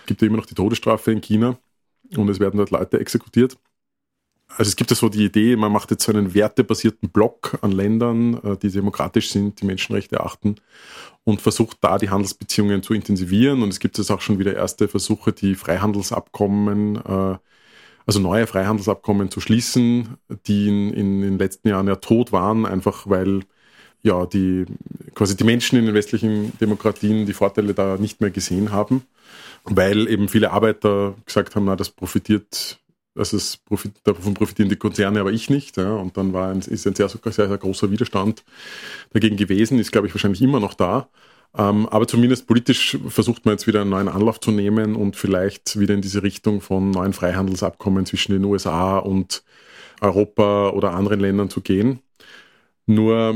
Es 0.00 0.06
gibt 0.06 0.20
ja 0.20 0.28
immer 0.28 0.36
noch 0.36 0.46
die 0.46 0.54
Todesstrafe 0.54 1.12
in 1.12 1.22
China 1.22 1.58
und 2.16 2.28
es 2.28 2.40
werden 2.40 2.58
dort 2.58 2.70
Leute 2.70 3.00
exekutiert. 3.00 3.56
Also 4.48 4.68
es 4.68 4.76
gibt 4.76 4.90
ja 4.90 4.96
so 4.96 5.08
die 5.08 5.24
Idee, 5.24 5.56
man 5.56 5.72
macht 5.72 5.90
jetzt 5.90 6.04
so 6.04 6.12
einen 6.12 6.32
wertebasierten 6.34 7.08
Block 7.08 7.58
an 7.62 7.72
Ländern, 7.72 8.34
äh, 8.44 8.56
die 8.56 8.70
demokratisch 8.70 9.30
sind, 9.30 9.60
die 9.60 9.66
Menschenrechte 9.66 10.20
achten 10.20 10.56
und 11.24 11.40
versucht 11.40 11.78
da 11.80 11.98
die 11.98 12.10
Handelsbeziehungen 12.10 12.82
zu 12.82 12.94
intensivieren. 12.94 13.62
Und 13.62 13.70
es 13.70 13.80
gibt 13.80 13.98
jetzt 13.98 14.10
auch 14.10 14.20
schon 14.20 14.38
wieder 14.38 14.54
erste 14.54 14.88
Versuche, 14.88 15.32
die 15.32 15.54
Freihandelsabkommen, 15.54 16.96
äh, 16.96 17.38
also 18.06 18.20
neue 18.20 18.46
Freihandelsabkommen 18.46 19.30
zu 19.30 19.40
schließen, 19.40 20.18
die 20.46 20.68
in, 20.68 20.92
in, 20.92 21.20
den 21.22 21.38
letzten 21.38 21.68
Jahren 21.68 21.88
ja 21.88 21.96
tot 21.96 22.32
waren, 22.32 22.66
einfach 22.66 23.08
weil 23.08 23.40
ja 24.02 24.26
die 24.26 24.66
quasi 25.14 25.36
die 25.36 25.44
Menschen 25.44 25.78
in 25.78 25.86
den 25.86 25.94
westlichen 25.94 26.52
Demokratien 26.58 27.24
die 27.24 27.32
Vorteile 27.32 27.72
da 27.72 27.96
nicht 27.96 28.20
mehr 28.20 28.30
gesehen 28.30 28.70
haben, 28.70 29.02
weil 29.64 30.06
eben 30.08 30.28
viele 30.28 30.50
Arbeiter 30.50 31.14
gesagt 31.24 31.56
haben, 31.56 31.64
na 31.64 31.76
das 31.76 31.88
profitiert 31.88 32.78
also 33.16 33.36
es 33.36 33.56
profit, 33.56 33.92
davon 34.04 34.34
profitieren 34.34 34.68
die 34.68 34.76
Konzerne, 34.76 35.20
aber 35.20 35.32
ich 35.32 35.50
nicht. 35.50 35.76
Ja. 35.76 35.94
Und 35.94 36.16
dann 36.16 36.32
war 36.32 36.50
ein, 36.50 36.58
ist 36.58 36.86
ein 36.86 36.94
sehr, 36.94 37.08
sehr, 37.08 37.32
sehr 37.32 37.58
großer 37.58 37.90
Widerstand 37.90 38.44
dagegen 39.12 39.36
gewesen, 39.36 39.78
ist, 39.78 39.92
glaube 39.92 40.06
ich, 40.06 40.14
wahrscheinlich 40.14 40.42
immer 40.42 40.60
noch 40.60 40.74
da. 40.74 41.08
Ähm, 41.56 41.88
aber 41.88 42.08
zumindest 42.08 42.46
politisch 42.46 42.98
versucht 43.08 43.44
man 43.44 43.54
jetzt 43.54 43.66
wieder 43.66 43.82
einen 43.82 43.90
neuen 43.90 44.08
Anlauf 44.08 44.40
zu 44.40 44.50
nehmen 44.50 44.96
und 44.96 45.16
vielleicht 45.16 45.78
wieder 45.78 45.94
in 45.94 46.02
diese 46.02 46.22
Richtung 46.22 46.60
von 46.60 46.90
neuen 46.90 47.12
Freihandelsabkommen 47.12 48.06
zwischen 48.06 48.32
den 48.32 48.44
USA 48.44 48.98
und 48.98 49.44
Europa 50.00 50.70
oder 50.70 50.94
anderen 50.94 51.20
Ländern 51.20 51.50
zu 51.50 51.60
gehen. 51.60 52.00
Nur 52.86 53.34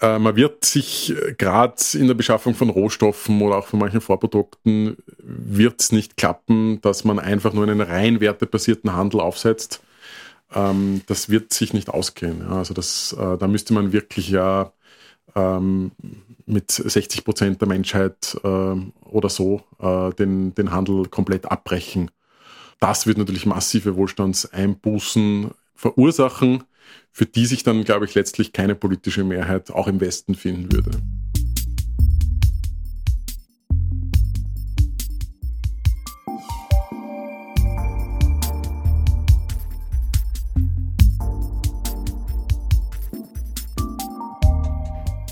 äh, 0.00 0.18
man 0.18 0.34
wird 0.34 0.64
sich 0.64 1.10
äh, 1.10 1.34
gerade 1.38 1.76
in 1.94 2.08
der 2.08 2.14
Beschaffung 2.14 2.54
von 2.54 2.68
Rohstoffen 2.68 3.40
oder 3.42 3.58
auch 3.58 3.66
von 3.66 3.78
manchen 3.78 4.00
Vorprodukten 4.00 4.96
wird 5.18 5.80
es 5.80 5.92
nicht 5.92 6.16
klappen, 6.16 6.80
dass 6.80 7.04
man 7.04 7.20
einfach 7.20 7.52
nur 7.52 7.62
einen 7.62 7.80
rein 7.80 8.20
wertebasierten 8.20 8.94
Handel 8.94 9.20
aufsetzt. 9.20 9.82
Ähm, 10.52 11.02
das 11.06 11.28
wird 11.28 11.52
sich 11.52 11.72
nicht 11.72 11.90
ausgehen. 11.90 12.40
Ja. 12.40 12.58
Also 12.58 12.74
das, 12.74 13.12
äh, 13.12 13.38
da 13.38 13.46
müsste 13.46 13.72
man 13.72 13.92
wirklich 13.92 14.30
ja 14.30 14.72
ähm, 15.36 15.92
mit 16.46 16.70
60 16.70 17.24
Prozent 17.24 17.60
der 17.60 17.68
Menschheit 17.68 18.36
äh, 18.42 18.74
oder 19.04 19.28
so 19.28 19.62
äh, 19.78 20.12
den, 20.14 20.54
den 20.54 20.72
Handel 20.72 21.06
komplett 21.06 21.46
abbrechen. 21.46 22.10
Das 22.80 23.06
wird 23.06 23.18
natürlich 23.18 23.46
massive 23.46 23.94
Wohlstandseinbußen 23.96 25.50
verursachen 25.74 26.64
für 27.12 27.26
die 27.26 27.46
sich 27.46 27.62
dann, 27.64 27.84
glaube 27.84 28.04
ich, 28.04 28.14
letztlich 28.14 28.52
keine 28.52 28.74
politische 28.74 29.24
Mehrheit 29.24 29.70
auch 29.70 29.88
im 29.88 30.00
Westen 30.00 30.34
finden 30.34 30.72
würde. 30.72 30.90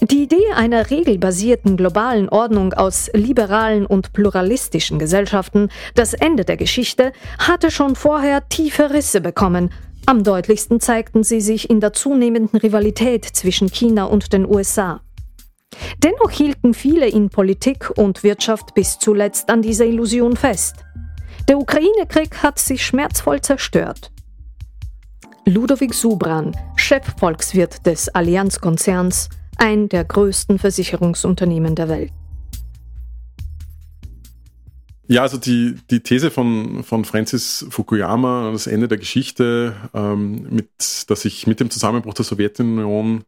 Die 0.02 0.22
Idee 0.22 0.52
einer 0.54 0.90
regelbasierten 0.90 1.76
globalen 1.76 2.28
Ordnung 2.28 2.72
aus 2.74 3.10
liberalen 3.12 3.86
und 3.86 4.12
pluralistischen 4.12 5.00
Gesellschaften, 5.00 5.68
das 5.94 6.14
Ende 6.14 6.44
der 6.44 6.56
Geschichte, 6.56 7.12
hatte 7.38 7.72
schon 7.72 7.96
vorher 7.96 8.48
tiefe 8.48 8.90
Risse 8.90 9.20
bekommen 9.20 9.70
am 10.06 10.22
deutlichsten 10.22 10.80
zeigten 10.80 11.24
sie 11.24 11.40
sich 11.40 11.68
in 11.68 11.80
der 11.80 11.92
zunehmenden 11.92 12.58
Rivalität 12.58 13.24
zwischen 13.24 13.68
China 13.70 14.04
und 14.04 14.32
den 14.32 14.46
USA. 14.46 15.00
Dennoch 15.98 16.30
hielten 16.30 16.74
viele 16.74 17.08
in 17.08 17.28
Politik 17.28 17.90
und 17.96 18.22
Wirtschaft 18.22 18.74
bis 18.74 18.98
zuletzt 18.98 19.50
an 19.50 19.62
dieser 19.62 19.84
Illusion 19.84 20.36
fest. 20.36 20.76
Der 21.48 21.58
Ukraine-Krieg 21.58 22.42
hat 22.42 22.58
sie 22.58 22.78
schmerzvoll 22.78 23.40
zerstört. 23.40 24.10
Ludovic 25.44 25.94
Subran, 25.94 26.56
Chefvolkswirt 26.76 27.86
des 27.86 28.08
Allianz-Konzerns, 28.08 29.28
ein 29.58 29.88
der 29.88 30.04
größten 30.04 30.58
Versicherungsunternehmen 30.58 31.74
der 31.74 31.88
Welt. 31.88 32.12
Ja, 35.08 35.22
also 35.22 35.38
die, 35.38 35.76
die 35.90 36.00
These 36.00 36.30
von, 36.30 36.82
von 36.82 37.04
Francis 37.04 37.64
Fukuyama, 37.70 38.50
das 38.50 38.66
Ende 38.66 38.88
der 38.88 38.98
Geschichte, 38.98 39.74
ähm, 39.94 40.46
mit, 40.50 40.68
dass 41.08 41.22
sich 41.22 41.46
mit 41.46 41.60
dem 41.60 41.70
Zusammenbruch 41.70 42.14
der 42.14 42.24
Sowjetunion 42.24 43.24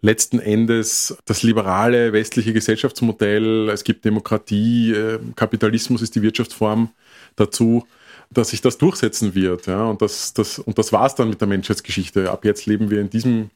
letzten 0.00 0.40
Endes 0.40 1.16
das 1.26 1.42
liberale 1.42 2.12
westliche 2.12 2.52
Gesellschaftsmodell, 2.52 3.68
es 3.68 3.84
gibt 3.84 4.04
Demokratie, 4.04 4.92
äh, 4.92 5.18
Kapitalismus 5.36 6.02
ist 6.02 6.14
die 6.14 6.22
Wirtschaftsform 6.22 6.90
dazu, 7.36 7.86
dass 8.30 8.50
sich 8.50 8.62
das 8.62 8.78
durchsetzen 8.78 9.34
wird. 9.34 9.66
Ja, 9.66 9.84
und 9.84 10.00
das, 10.00 10.32
das, 10.32 10.58
und 10.58 10.78
das 10.78 10.92
war 10.92 11.06
es 11.06 11.14
dann 11.14 11.28
mit 11.28 11.40
der 11.40 11.48
Menschheitsgeschichte. 11.48 12.30
Ab 12.30 12.44
jetzt 12.44 12.66
leben 12.66 12.90
wir 12.90 13.00
in 13.00 13.10
diesem, 13.10 13.50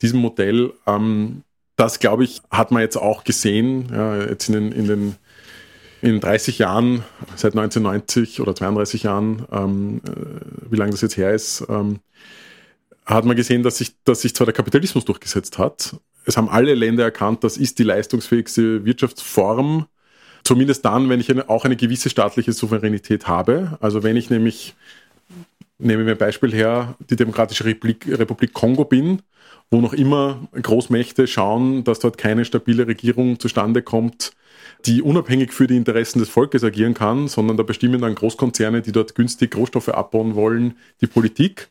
diesem 0.00 0.20
Modell. 0.20 0.72
Ähm, 0.86 1.42
das, 1.76 1.98
glaube 1.98 2.24
ich, 2.24 2.42
hat 2.50 2.70
man 2.70 2.82
jetzt 2.82 2.96
auch 2.96 3.24
gesehen, 3.24 3.88
ja, 3.90 4.24
jetzt 4.24 4.48
in 4.48 4.54
den, 4.54 4.72
in 4.72 4.86
den 4.86 5.16
in 6.02 6.18
30 6.18 6.58
Jahren, 6.58 7.04
seit 7.36 7.52
1990 7.52 8.40
oder 8.40 8.54
32 8.54 9.04
Jahren, 9.04 9.46
ähm, 9.52 10.00
äh, 10.04 10.70
wie 10.70 10.76
lange 10.76 10.90
das 10.90 11.00
jetzt 11.00 11.16
her 11.16 11.32
ist, 11.32 11.64
ähm, 11.68 12.00
hat 13.06 13.24
man 13.24 13.36
gesehen, 13.36 13.62
dass 13.62 13.78
sich, 13.78 13.94
dass 14.04 14.22
sich 14.22 14.34
zwar 14.34 14.46
der 14.46 14.54
Kapitalismus 14.54 15.04
durchgesetzt 15.04 15.58
hat. 15.58 15.96
Es 16.24 16.36
haben 16.36 16.48
alle 16.48 16.74
Länder 16.74 17.04
erkannt, 17.04 17.44
das 17.44 17.56
ist 17.56 17.78
die 17.78 17.84
leistungsfähigste 17.84 18.84
Wirtschaftsform. 18.84 19.86
Zumindest 20.44 20.84
dann, 20.84 21.08
wenn 21.08 21.20
ich 21.20 21.30
eine, 21.30 21.48
auch 21.48 21.64
eine 21.64 21.76
gewisse 21.76 22.10
staatliche 22.10 22.52
Souveränität 22.52 23.28
habe. 23.28 23.78
Also 23.80 24.02
wenn 24.02 24.16
ich 24.16 24.28
nämlich, 24.28 24.74
nehmen 25.78 26.04
wir 26.04 26.14
ein 26.14 26.18
Beispiel 26.18 26.52
her, 26.52 26.96
die 27.10 27.16
Demokratische 27.16 27.64
Republik, 27.64 28.06
Republik 28.08 28.52
Kongo 28.52 28.84
bin, 28.84 29.22
wo 29.70 29.80
noch 29.80 29.92
immer 29.92 30.48
Großmächte 30.60 31.28
schauen, 31.28 31.84
dass 31.84 32.00
dort 32.00 32.18
keine 32.18 32.44
stabile 32.44 32.88
Regierung 32.88 33.38
zustande 33.38 33.82
kommt, 33.82 34.32
die 34.86 35.02
unabhängig 35.02 35.52
für 35.52 35.66
die 35.66 35.76
Interessen 35.76 36.18
des 36.18 36.28
Volkes 36.28 36.64
agieren 36.64 36.94
kann, 36.94 37.28
sondern 37.28 37.56
da 37.56 37.62
bestimmen 37.62 38.00
dann 38.00 38.14
Großkonzerne, 38.14 38.82
die 38.82 38.92
dort 38.92 39.14
günstig 39.14 39.56
Rohstoffe 39.56 39.88
abbauen 39.88 40.34
wollen, 40.34 40.76
die 41.00 41.06
Politik. 41.06 41.68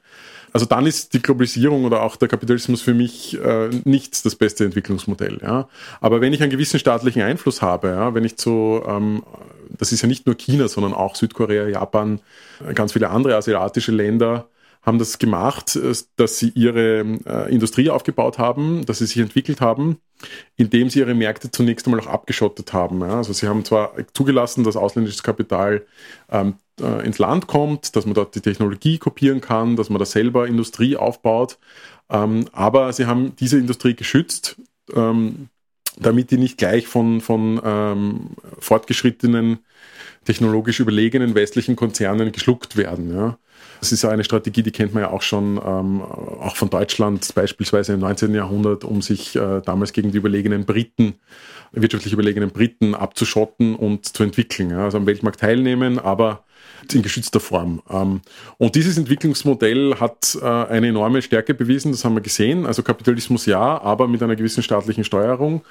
Also 0.53 0.65
dann 0.65 0.85
ist 0.85 1.13
die 1.13 1.21
Globalisierung 1.21 1.85
oder 1.85 2.03
auch 2.03 2.17
der 2.17 2.27
Kapitalismus 2.27 2.81
für 2.81 2.93
mich 2.93 3.39
äh, 3.41 3.69
nicht 3.85 4.25
das 4.25 4.35
beste 4.35 4.65
Entwicklungsmodell. 4.65 5.39
Ja. 5.41 5.69
Aber 6.01 6.19
wenn 6.19 6.33
ich 6.33 6.41
einen 6.41 6.51
gewissen 6.51 6.79
staatlichen 6.79 7.21
Einfluss 7.21 7.61
habe, 7.61 7.87
ja, 7.89 8.13
wenn 8.13 8.25
ich 8.25 8.33
so, 8.35 8.83
ähm, 8.85 9.23
das 9.77 9.93
ist 9.93 10.01
ja 10.01 10.07
nicht 10.07 10.25
nur 10.25 10.35
China, 10.35 10.67
sondern 10.67 10.93
auch 10.93 11.15
Südkorea, 11.15 11.67
Japan, 11.67 12.19
ganz 12.75 12.93
viele 12.93 13.09
andere 13.09 13.37
asiatische 13.37 13.93
Länder, 13.93 14.47
haben 14.81 14.97
das 14.99 15.19
gemacht, 15.19 15.75
äh, 15.75 15.93
dass 16.15 16.39
sie 16.39 16.49
ihre 16.49 17.01
äh, 17.25 17.53
Industrie 17.53 17.89
aufgebaut 17.89 18.37
haben, 18.37 18.85
dass 18.85 18.99
sie 18.99 19.05
sich 19.05 19.17
entwickelt 19.17 19.61
haben, 19.61 19.97
indem 20.55 20.89
sie 20.89 20.99
ihre 20.99 21.13
Märkte 21.13 21.51
zunächst 21.51 21.85
einmal 21.85 22.01
auch 22.01 22.07
abgeschottet 22.07 22.73
haben. 22.73 23.01
Ja. 23.01 23.17
Also 23.17 23.33
sie 23.33 23.47
haben 23.47 23.65
zwar 23.65 23.93
zugelassen, 24.13 24.63
dass 24.63 24.75
ausländisches 24.75 25.23
Kapital 25.23 25.85
ähm, 26.29 26.55
äh, 26.79 27.05
ins 27.05 27.19
Land 27.19 27.47
kommt, 27.47 27.95
dass 27.95 28.05
man 28.05 28.15
dort 28.15 28.35
die 28.35 28.41
Technologie 28.41 28.97
kopieren 28.97 29.41
kann, 29.41 29.75
dass 29.75 29.89
man 29.89 29.99
da 29.99 30.05
selber 30.05 30.47
Industrie 30.47 30.97
aufbaut, 30.97 31.57
ähm, 32.09 32.45
aber 32.51 32.91
sie 32.93 33.05
haben 33.05 33.35
diese 33.37 33.57
Industrie 33.57 33.95
geschützt, 33.95 34.57
ähm, 34.93 35.47
damit 35.97 36.31
die 36.31 36.37
nicht 36.37 36.57
gleich 36.57 36.87
von, 36.87 37.21
von 37.21 37.61
ähm, 37.63 38.29
fortgeschrittenen, 38.59 39.59
technologisch 40.25 40.79
überlegenen 40.79 41.35
westlichen 41.35 41.75
Konzernen 41.75 42.31
geschluckt 42.31 42.77
werden. 42.77 43.15
Ja. 43.15 43.37
Das 43.81 43.91
ist 43.91 44.03
ja 44.03 44.11
eine 44.11 44.23
Strategie, 44.23 44.61
die 44.61 44.71
kennt 44.71 44.93
man 44.93 45.01
ja 45.01 45.09
auch 45.09 45.23
schon, 45.23 45.57
ähm, 45.57 46.01
auch 46.03 46.55
von 46.55 46.69
Deutschland 46.69 47.33
beispielsweise 47.33 47.93
im 47.93 47.99
19. 48.01 48.33
Jahrhundert, 48.35 48.83
um 48.83 49.01
sich 49.01 49.35
äh, 49.35 49.59
damals 49.65 49.91
gegen 49.91 50.11
die 50.11 50.19
überlegenen 50.19 50.65
Briten, 50.65 51.15
wirtschaftlich 51.71 52.13
überlegenen 52.13 52.51
Briten 52.51 52.93
abzuschotten 52.93 53.75
und 53.75 54.05
zu 54.05 54.21
entwickeln. 54.21 54.69
Ja. 54.69 54.83
Also 54.83 54.99
am 54.99 55.07
Weltmarkt 55.07 55.39
teilnehmen, 55.39 55.97
aber 55.97 56.43
in 56.93 57.01
geschützter 57.01 57.39
Form. 57.39 57.81
Ähm, 57.89 58.21
und 58.59 58.75
dieses 58.75 58.99
Entwicklungsmodell 58.99 59.95
hat 59.99 60.37
äh, 60.39 60.45
eine 60.45 60.89
enorme 60.89 61.23
Stärke 61.23 61.55
bewiesen, 61.55 61.91
das 61.91 62.05
haben 62.05 62.13
wir 62.13 62.21
gesehen. 62.21 62.67
Also 62.67 62.83
Kapitalismus 62.83 63.47
ja, 63.47 63.81
aber 63.81 64.07
mit 64.07 64.21
einer 64.21 64.35
gewissen 64.35 64.61
staatlichen 64.61 65.03
Steuerung, 65.03 65.63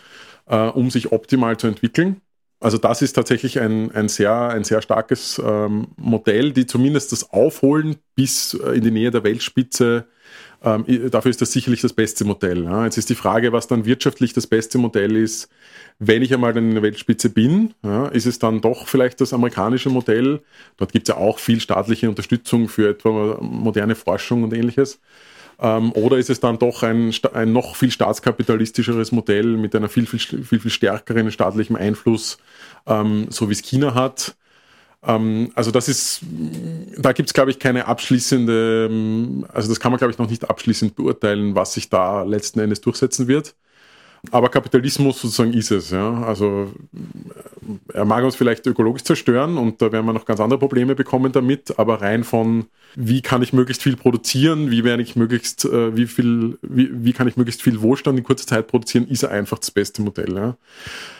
äh, 0.47 0.57
um 0.57 0.91
sich 0.91 1.13
optimal 1.13 1.57
zu 1.59 1.69
entwickeln. 1.69 2.21
Also 2.61 2.77
das 2.77 3.01
ist 3.03 3.15
tatsächlich 3.15 3.59
ein, 3.59 3.91
ein, 3.93 4.09
sehr, 4.09 4.35
ein 4.51 4.65
sehr 4.65 4.83
starkes 4.83 5.41
ähm, 5.45 5.89
Modell, 5.97 6.53
die 6.53 6.67
zumindest 6.67 7.13
das 7.13 7.31
Aufholen 7.31 7.97
bis 8.15 8.55
äh, 8.55 8.77
in 8.77 8.85
die 8.85 8.91
Nähe 8.91 9.11
der 9.11 9.25
Weltspitze, 9.25 10.07
ähm, 10.63 10.85
dafür 11.11 11.31
ist 11.31 11.41
das 11.41 11.53
sicherlich 11.53 11.81
das 11.81 11.93
beste 11.93 12.25
Modell. 12.25 12.65
Ja. 12.65 12.85
Jetzt 12.85 12.99
ist 12.99 13.09
die 13.09 13.15
Frage, 13.15 13.53
was 13.53 13.67
dann 13.67 13.87
wirtschaftlich 13.87 14.33
das 14.33 14.47
beste 14.47 14.79
Modell 14.79 15.17
ist. 15.17 15.49
Wenn 15.99 16.23
ich 16.23 16.33
einmal 16.35 16.57
in 16.57 16.73
der 16.75 16.83
Weltspitze 16.83 17.31
bin, 17.31 17.75
ja, 17.83 18.09
ist 18.09 18.27
es 18.27 18.39
dann 18.39 18.61
doch 18.61 18.87
vielleicht 18.87 19.21
das 19.21 19.33
amerikanische 19.33 19.91
Modell. 19.91 20.41
Dort 20.77 20.93
gibt 20.93 21.09
es 21.09 21.15
ja 21.15 21.21
auch 21.21 21.39
viel 21.39 21.61
staatliche 21.61 22.09
Unterstützung 22.09 22.69
für 22.69 22.91
etwa 22.91 23.39
moderne 23.41 23.95
Forschung 23.95 24.43
und 24.43 24.53
ähnliches. 24.53 25.01
Ähm, 25.61 25.93
oder 25.93 26.17
ist 26.17 26.31
es 26.31 26.41
dann 26.41 26.59
doch 26.59 26.83
ein, 26.83 27.13
ein 27.35 27.53
noch 27.53 27.77
viel 27.77 27.91
staatskapitalistischeres 27.91 29.13
Modell 29.13 29.57
mit 29.57 29.75
einer 29.75 29.89
viel, 29.91 30.07
viel, 30.07 30.19
viel, 30.19 30.61
viel 30.61 30.71
stärkeren 30.71 31.31
staatlichen 31.31 31.77
Einfluss, 31.77 32.39
ähm, 32.87 33.27
so 33.29 33.49
wie 33.49 33.53
es 33.53 33.63
China 33.63 33.95
hat? 33.95 34.37
Ähm, 35.03 35.53
also 35.55 35.71
das 35.71 35.89
ist, 35.89 36.23
da 36.97 37.13
gibt 37.13 37.29
es, 37.29 37.35
glaube 37.35 37.51
ich, 37.51 37.59
keine 37.59 37.87
abschließende, 37.87 38.89
ähm, 38.91 39.47
also 39.53 39.69
das 39.69 39.81
kann 39.81 39.93
man, 39.93 39.99
glaube 39.99 40.13
ich, 40.13 40.19
noch 40.19 40.31
nicht 40.31 40.49
abschließend 40.49 40.97
beurteilen, 40.97 41.55
was 41.55 41.75
sich 41.75 41.91
da 41.91 42.23
letzten 42.23 42.61
Endes 42.61 42.81
durchsetzen 42.81 43.29
wird. 43.29 43.55
Aber 44.31 44.51
Kapitalismus 44.51 45.21
sozusagen 45.21 45.55
ist 45.55 45.71
es. 45.71 45.91
Ja. 45.91 46.23
Also 46.25 46.71
er 47.93 48.05
mag 48.05 48.23
uns 48.25 48.37
vielleicht 48.37 48.67
ökologisch 48.67 49.05
zerstören 49.05 49.57
und 49.57 49.81
da 49.81 49.93
werden 49.93 50.07
wir 50.07 50.13
noch 50.13 50.27
ganz 50.27 50.41
andere 50.41 50.59
Probleme 50.59 50.95
bekommen 50.95 51.33
damit, 51.33 51.79
aber 51.79 52.03
rein 52.03 52.25
von 52.25 52.67
wie 52.97 53.21
kann 53.23 53.43
ich 53.43 53.53
möglichst 53.53 53.83
viel 53.83 53.97
produzieren, 53.97 54.71
wie 54.71 54.85
werde 54.85 55.03
ich 55.03 55.17
möglichst, 55.17 55.65
äh, 55.65 55.97
wie 55.97 56.07
viel, 56.07 56.59
wie, 56.63 56.91
wie 56.93 57.13
kann 57.13 57.29
ich 57.29 57.37
möglichst 57.37 57.63
viel 57.63 57.81
Wohlstand 57.81 58.19
in 58.19 58.25
kurzer 58.25 58.47
Zeit 58.47 58.67
produzieren, 58.67 59.07
ist 59.09 59.25
einfach 59.25 59.59
das 59.59 59.71
beste 59.71 60.03
Modell. 60.03 60.35
Ja. 60.35 60.57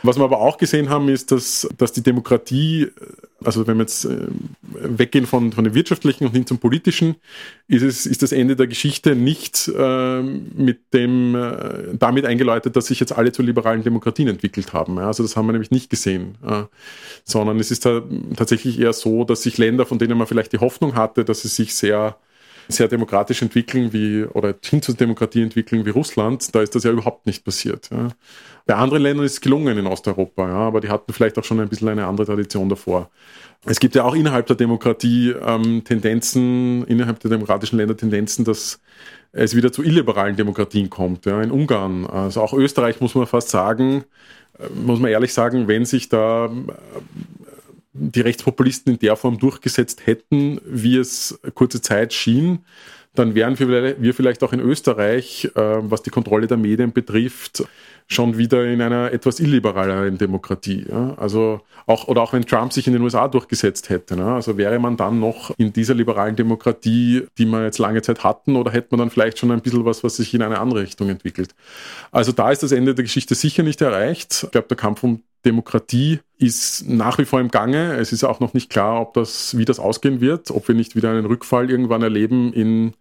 Was 0.03 0.19
wir 0.19 0.25
aber 0.25 0.41
auch 0.41 0.59
gesehen 0.59 0.89
haben, 0.89 1.09
ist, 1.09 1.31
dass, 1.33 1.69
dass 1.79 1.93
die 1.93 2.03
Demokratie, 2.03 2.89
also 3.45 3.67
wenn 3.67 3.77
wir 3.77 3.83
jetzt 3.83 4.05
äh, 4.05 4.27
weggehen 4.73 5.27
von, 5.27 5.53
von 5.53 5.65
dem 5.65 5.75
wirtschaftlichen 5.75 6.27
und 6.27 6.33
hin 6.33 6.47
zum 6.47 6.59
politischen, 6.59 7.17
ist 7.69 7.83
es, 7.83 8.07
ist 8.07 8.23
das 8.23 8.33
Ende 8.33 8.57
der 8.57 8.67
Geschichte 8.67 9.15
nicht 9.15 9.69
äh, 9.69 10.23
mit 10.23 10.93
dem, 10.93 11.35
äh, 11.35 11.95
damit 11.97 12.27
eingeläutet, 12.27 12.75
dass 12.77 12.87
sich 12.87 12.99
jetzt 12.99 13.13
alle 13.13 13.33
zu 13.33 13.43
liberalen 13.43 13.83
Demokratien 13.83 14.29
entwickelt 14.29 14.73
haben. 14.73 14.97
Ja. 14.97 15.07
Also 15.07 15.23
das 15.23 15.37
haben 15.37 15.47
wir 15.47 15.53
nämlich 15.53 15.71
nicht 15.71 15.89
gesehen, 15.89 16.37
äh, 16.45 16.65
sondern 17.25 17.61
es 17.61 17.71
ist 17.71 17.87
da 17.87 18.03
tatsächlich 18.37 18.81
eher 18.81 18.93
so, 18.93 19.25
dass 19.25 19.43
sich 19.43 19.57
Länder, 19.57 19.87
von 19.87 19.99
denen 19.99 20.19
man 20.19 20.27
vielleicht 20.27 20.53
die 20.53 20.59
Hoffnung 20.59 20.95
hatte, 20.95 21.25
dass 21.25 21.43
sie 21.43 21.60
sich 21.65 21.75
sehr 21.75 22.17
sehr 22.71 22.89
demokratisch 22.89 23.43
entwickeln 23.43 23.93
wie 23.93 24.25
oder 24.25 24.55
hin 24.65 24.83
zur 24.83 24.95
Demokratie 24.95 25.43
entwickeln 25.43 25.85
wie 25.85 25.91
Russland, 25.91 26.55
da 26.55 26.63
ist 26.63 26.75
das 26.75 26.85
ja 26.85 26.91
überhaupt 26.91 27.27
nicht 27.27 27.45
passiert. 27.45 27.91
Ja. 27.91 28.09
Bei 28.67 28.77
anderen 28.77 29.03
Ländern 29.03 29.27
ist 29.27 29.33
es 29.35 29.41
gelungen 29.41 29.77
in 29.79 29.87
Osteuropa, 29.87 30.49
ja, 30.49 30.55
aber 30.55 30.81
die 30.81 30.89
hatten 30.89 31.13
vielleicht 31.13 31.39
auch 31.39 31.45
schon 31.45 31.61
ein 31.61 31.69
bisschen 31.69 31.89
eine 31.89 32.07
andere 32.07 32.27
Tradition 32.27 32.69
davor. 32.69 33.11
Es 33.67 33.81
gibt 33.81 33.95
ja 33.95 34.05
auch 34.05 34.15
innerhalb 34.15 34.47
der 34.47 34.57
Demokratie 34.57 35.31
ähm, 35.31 35.83
Tendenzen, 35.85 36.85
innerhalb 36.85 37.21
der 37.21 37.31
demokratischen 37.31 37.77
Länder 37.77 37.97
Tendenzen, 37.97 38.45
dass 38.45 38.81
es 39.33 39.55
wieder 39.55 39.73
zu 39.73 39.83
illiberalen 39.83 40.37
Demokratien 40.37 40.89
kommt. 40.89 41.27
Ja, 41.27 41.43
in 41.43 41.51
Ungarn, 41.51 42.07
also 42.07 42.41
auch 42.41 42.53
Österreich 42.53 43.01
muss 43.01 43.15
man 43.15 43.27
fast 43.27 43.51
sagen, 43.51 44.05
äh, 44.59 44.69
muss 44.75 45.01
man 45.01 45.11
ehrlich 45.11 45.35
sagen, 45.35 45.69
wenn 45.69 45.85
sich 45.85 46.09
da 46.09 46.51
die 47.93 48.21
Rechtspopulisten 48.21 48.95
in 48.95 48.99
der 48.99 49.17
Form 49.17 49.39
durchgesetzt 49.39 50.07
hätten, 50.07 50.61
wie 50.65 50.97
es 50.97 51.39
kurze 51.55 51.81
Zeit 51.83 52.13
schien, 52.13 52.61
dann 53.15 53.35
wären 53.35 53.59
wir 53.59 54.15
vielleicht 54.15 54.43
auch 54.45 54.53
in 54.53 54.61
Österreich, 54.61 55.51
äh, 55.57 55.61
was 55.61 56.03
die 56.03 56.11
Kontrolle 56.11 56.47
der 56.47 56.57
Medien 56.57 56.93
betrifft, 56.93 57.65
schon 58.11 58.37
wieder 58.37 58.65
in 58.65 58.83
einer 58.83 59.13
etwas 59.13 59.39
illiberaleren 59.39 60.19
Demokratie. 60.19 60.85
Ja? 60.91 61.15
Also 61.17 61.61
auch, 61.87 62.09
oder 62.09 62.23
auch 62.23 62.33
wenn 62.33 62.45
Trump 62.45 62.73
sich 62.73 62.89
in 62.89 62.93
den 62.93 63.03
USA 63.03 63.29
durchgesetzt 63.29 63.89
hätte, 63.89 64.17
ne? 64.17 64.35
also 64.35 64.57
wäre 64.57 64.81
man 64.81 64.97
dann 64.97 65.21
noch 65.21 65.53
in 65.59 65.73
dieser 65.73 65.95
liberalen 65.95 66.35
Demokratie, 66.35 67.27
die 67.39 67.47
wir 67.47 67.65
jetzt 67.65 67.79
lange 67.79 68.03
Zeit 68.03 68.25
hatten, 68.25 68.57
oder 68.57 68.73
hätte 68.73 68.89
man 68.91 68.99
dann 68.99 69.11
vielleicht 69.11 69.39
schon 69.39 69.53
ein 69.53 69.61
bisschen 69.61 69.85
was, 69.85 70.03
was 70.03 70.17
sich 70.17 70.35
in 70.35 70.43
eine 70.43 70.59
andere 70.59 70.83
Richtung 70.83 71.09
entwickelt. 71.09 71.55
Also 72.11 72.33
da 72.33 72.51
ist 72.51 72.65
das 72.65 72.73
Ende 72.73 72.97
der 72.97 73.05
Geschichte 73.05 73.37
sicher 73.37 73.63
nicht 73.63 73.81
erreicht. 73.81 74.43
Ich 74.43 74.51
glaube, 74.51 74.67
der 74.67 74.77
Kampf 74.77 75.05
um 75.05 75.23
Demokratie 75.45 76.19
ist 76.37 76.89
nach 76.89 77.17
wie 77.19 77.25
vor 77.25 77.41
im 77.41 77.51
Gange. 77.51 77.95
Es 77.95 78.13
ist 78.13 78.25
auch 78.25 78.41
noch 78.41 78.55
nicht 78.55 78.71
klar, 78.71 79.01
ob 79.01 79.15
das, 79.15 79.57
wie 79.57 79.65
das 79.65 79.79
ausgehen 79.79 80.21
wird, 80.21 80.51
ob 80.51 80.67
wir 80.67 80.75
nicht 80.75 80.97
wieder 80.97 81.11
einen 81.11 81.27
Rückfall 81.27 81.71
irgendwann 81.71 82.03
erleben 82.03 82.53
in 82.53 82.93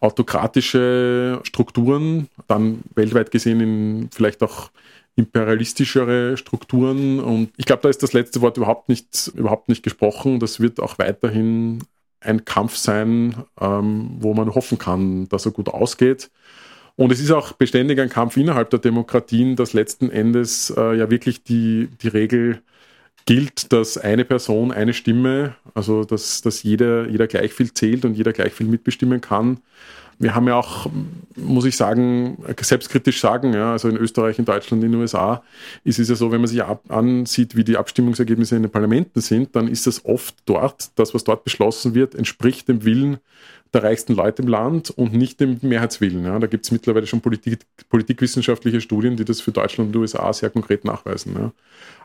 autokratische 0.00 1.40
Strukturen, 1.42 2.28
dann 2.46 2.80
weltweit 2.94 3.30
gesehen 3.30 3.60
in 3.60 4.10
vielleicht 4.12 4.42
auch 4.42 4.70
imperialistischere 5.16 6.36
Strukturen. 6.36 7.20
Und 7.20 7.50
ich 7.56 7.64
glaube, 7.64 7.82
da 7.82 7.88
ist 7.88 8.02
das 8.02 8.12
letzte 8.12 8.40
Wort 8.42 8.56
überhaupt 8.56 8.88
nicht, 8.88 9.32
überhaupt 9.34 9.68
nicht 9.68 9.82
gesprochen. 9.82 10.40
Das 10.40 10.60
wird 10.60 10.78
auch 10.80 10.98
weiterhin 10.98 11.80
ein 12.20 12.44
Kampf 12.44 12.76
sein, 12.76 13.34
ähm, 13.60 14.16
wo 14.20 14.34
man 14.34 14.54
hoffen 14.54 14.78
kann, 14.78 15.28
dass 15.28 15.46
er 15.46 15.52
gut 15.52 15.68
ausgeht. 15.68 16.30
Und 16.96 17.12
es 17.12 17.20
ist 17.20 17.30
auch 17.30 17.52
beständig 17.52 18.00
ein 18.00 18.08
Kampf 18.08 18.36
innerhalb 18.36 18.70
der 18.70 18.78
Demokratien, 18.78 19.56
dass 19.56 19.74
letzten 19.74 20.10
Endes 20.10 20.72
äh, 20.76 20.96
ja 20.96 21.10
wirklich 21.10 21.42
die, 21.42 21.88
die 22.00 22.08
Regel 22.08 22.62
gilt, 23.26 23.72
dass 23.72 23.98
eine 23.98 24.24
Person, 24.24 24.72
eine 24.72 24.94
Stimme, 24.94 25.56
also 25.74 26.04
dass, 26.04 26.40
dass 26.42 26.62
jeder, 26.62 27.08
jeder 27.08 27.26
gleich 27.26 27.52
viel 27.52 27.74
zählt 27.74 28.04
und 28.04 28.14
jeder 28.14 28.32
gleich 28.32 28.52
viel 28.52 28.68
mitbestimmen 28.68 29.20
kann. 29.20 29.58
Wir 30.18 30.34
haben 30.34 30.46
ja 30.46 30.54
auch, 30.54 30.86
muss 31.34 31.66
ich 31.66 31.76
sagen, 31.76 32.38
selbstkritisch 32.58 33.20
sagen, 33.20 33.52
ja, 33.52 33.72
also 33.72 33.88
in 33.88 33.98
Österreich, 33.98 34.38
in 34.38 34.46
Deutschland, 34.46 34.82
in 34.82 34.92
den 34.92 35.00
USA, 35.00 35.42
ist 35.84 35.98
es 35.98 36.08
ja 36.08 36.14
so, 36.14 36.32
wenn 36.32 36.40
man 36.40 36.48
sich 36.48 36.62
ansieht, 36.62 37.54
wie 37.54 37.64
die 37.64 37.76
Abstimmungsergebnisse 37.76 38.56
in 38.56 38.62
den 38.62 38.70
Parlamenten 38.70 39.20
sind, 39.20 39.54
dann 39.54 39.68
ist 39.68 39.86
das 39.86 40.06
oft 40.06 40.34
dort, 40.46 40.90
das, 40.94 41.12
was 41.12 41.24
dort 41.24 41.44
beschlossen 41.44 41.94
wird, 41.94 42.14
entspricht 42.14 42.68
dem 42.68 42.84
Willen 42.84 43.18
der 43.76 43.84
reichsten 43.84 44.14
Leute 44.14 44.42
im 44.42 44.48
Land 44.48 44.90
und 44.90 45.12
nicht 45.12 45.38
dem 45.38 45.58
Mehrheitswillen. 45.60 46.24
Ja. 46.24 46.38
Da 46.38 46.46
gibt 46.46 46.64
es 46.64 46.70
mittlerweile 46.70 47.06
schon 47.06 47.20
Politik, 47.20 47.60
politikwissenschaftliche 47.90 48.80
Studien, 48.80 49.16
die 49.16 49.24
das 49.24 49.40
für 49.40 49.52
Deutschland 49.52 49.94
und 49.94 50.00
USA 50.00 50.32
sehr 50.32 50.50
konkret 50.50 50.84
nachweisen. 50.84 51.34
Ja. 51.38 51.52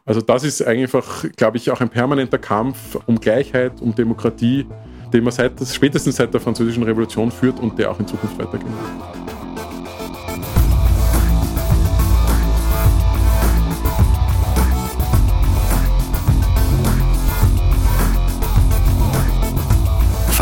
Also 0.05 0.21
das 0.21 0.43
ist 0.43 0.61
einfach, 0.61 1.25
glaube 1.37 1.57
ich, 1.57 1.71
auch 1.71 1.79
ein 1.79 1.89
permanenter 1.89 2.39
Kampf 2.39 2.97
um 3.05 3.19
Gleichheit, 3.19 3.81
um 3.81 3.95
Demokratie, 3.95 4.65
den 5.13 5.23
man 5.23 5.31
seit, 5.31 5.53
spätestens 5.65 6.17
seit 6.17 6.33
der 6.33 6.41
Französischen 6.41 6.83
Revolution 6.83 7.31
führt 7.31 7.59
und 7.59 7.79
der 7.79 7.91
auch 7.91 7.99
in 7.99 8.07
Zukunft 8.07 8.37
weitergehen 8.37 8.73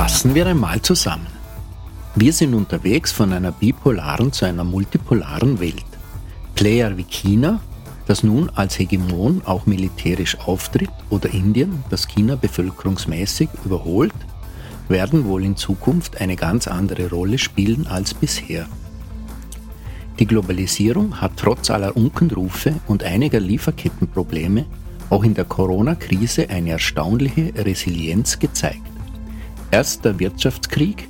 Fassen 0.10 0.34
wir 0.34 0.48
einmal 0.48 0.82
zusammen. 0.82 1.28
Wir 2.16 2.34
sind 2.34 2.56
unterwegs 2.56 3.12
von 3.12 3.32
einer 3.32 3.52
bipolaren 3.52 4.34
zu 4.34 4.44
einer 4.44 4.64
multipolaren 4.64 5.60
Welt. 5.60 5.86
Player 6.56 6.98
wie 6.98 7.04
China, 7.04 7.62
das 8.08 8.24
nun 8.24 8.50
als 8.50 8.80
Hegemon 8.80 9.44
auch 9.46 9.68
militärisch 9.68 10.38
auftritt, 10.40 10.90
oder 11.12 11.32
Indien, 11.32 11.84
das 11.92 12.08
China 12.08 12.36
bevölkerungsmäßig 12.36 13.50
überholt, 13.64 14.16
werden 14.90 15.26
wohl 15.26 15.46
in 15.46 15.56
Zukunft 15.56 16.20
eine 16.20 16.36
ganz 16.36 16.68
andere 16.68 17.12
Rolle 17.12 17.38
spielen 17.38 17.86
als 17.86 18.16
bisher. 18.16 18.68
Die 20.18 20.26
Globalisierung 20.26 21.22
hat 21.22 21.34
trotz 21.38 21.70
aller 21.70 21.96
Unkenrufe 21.96 22.74
und 22.88 23.04
einiger 23.04 23.40
Lieferkettenprobleme 23.40 24.66
auch 25.12 25.24
in 25.24 25.36
der 25.36 25.46
Corona-Krise 25.46 26.50
eine 26.50 26.72
erstaunliche 26.72 27.54
Resilienz 27.56 28.40
gezeigt. 28.40 28.89
Erst 29.72 30.04
der 30.04 30.18
Wirtschaftskrieg 30.20 31.08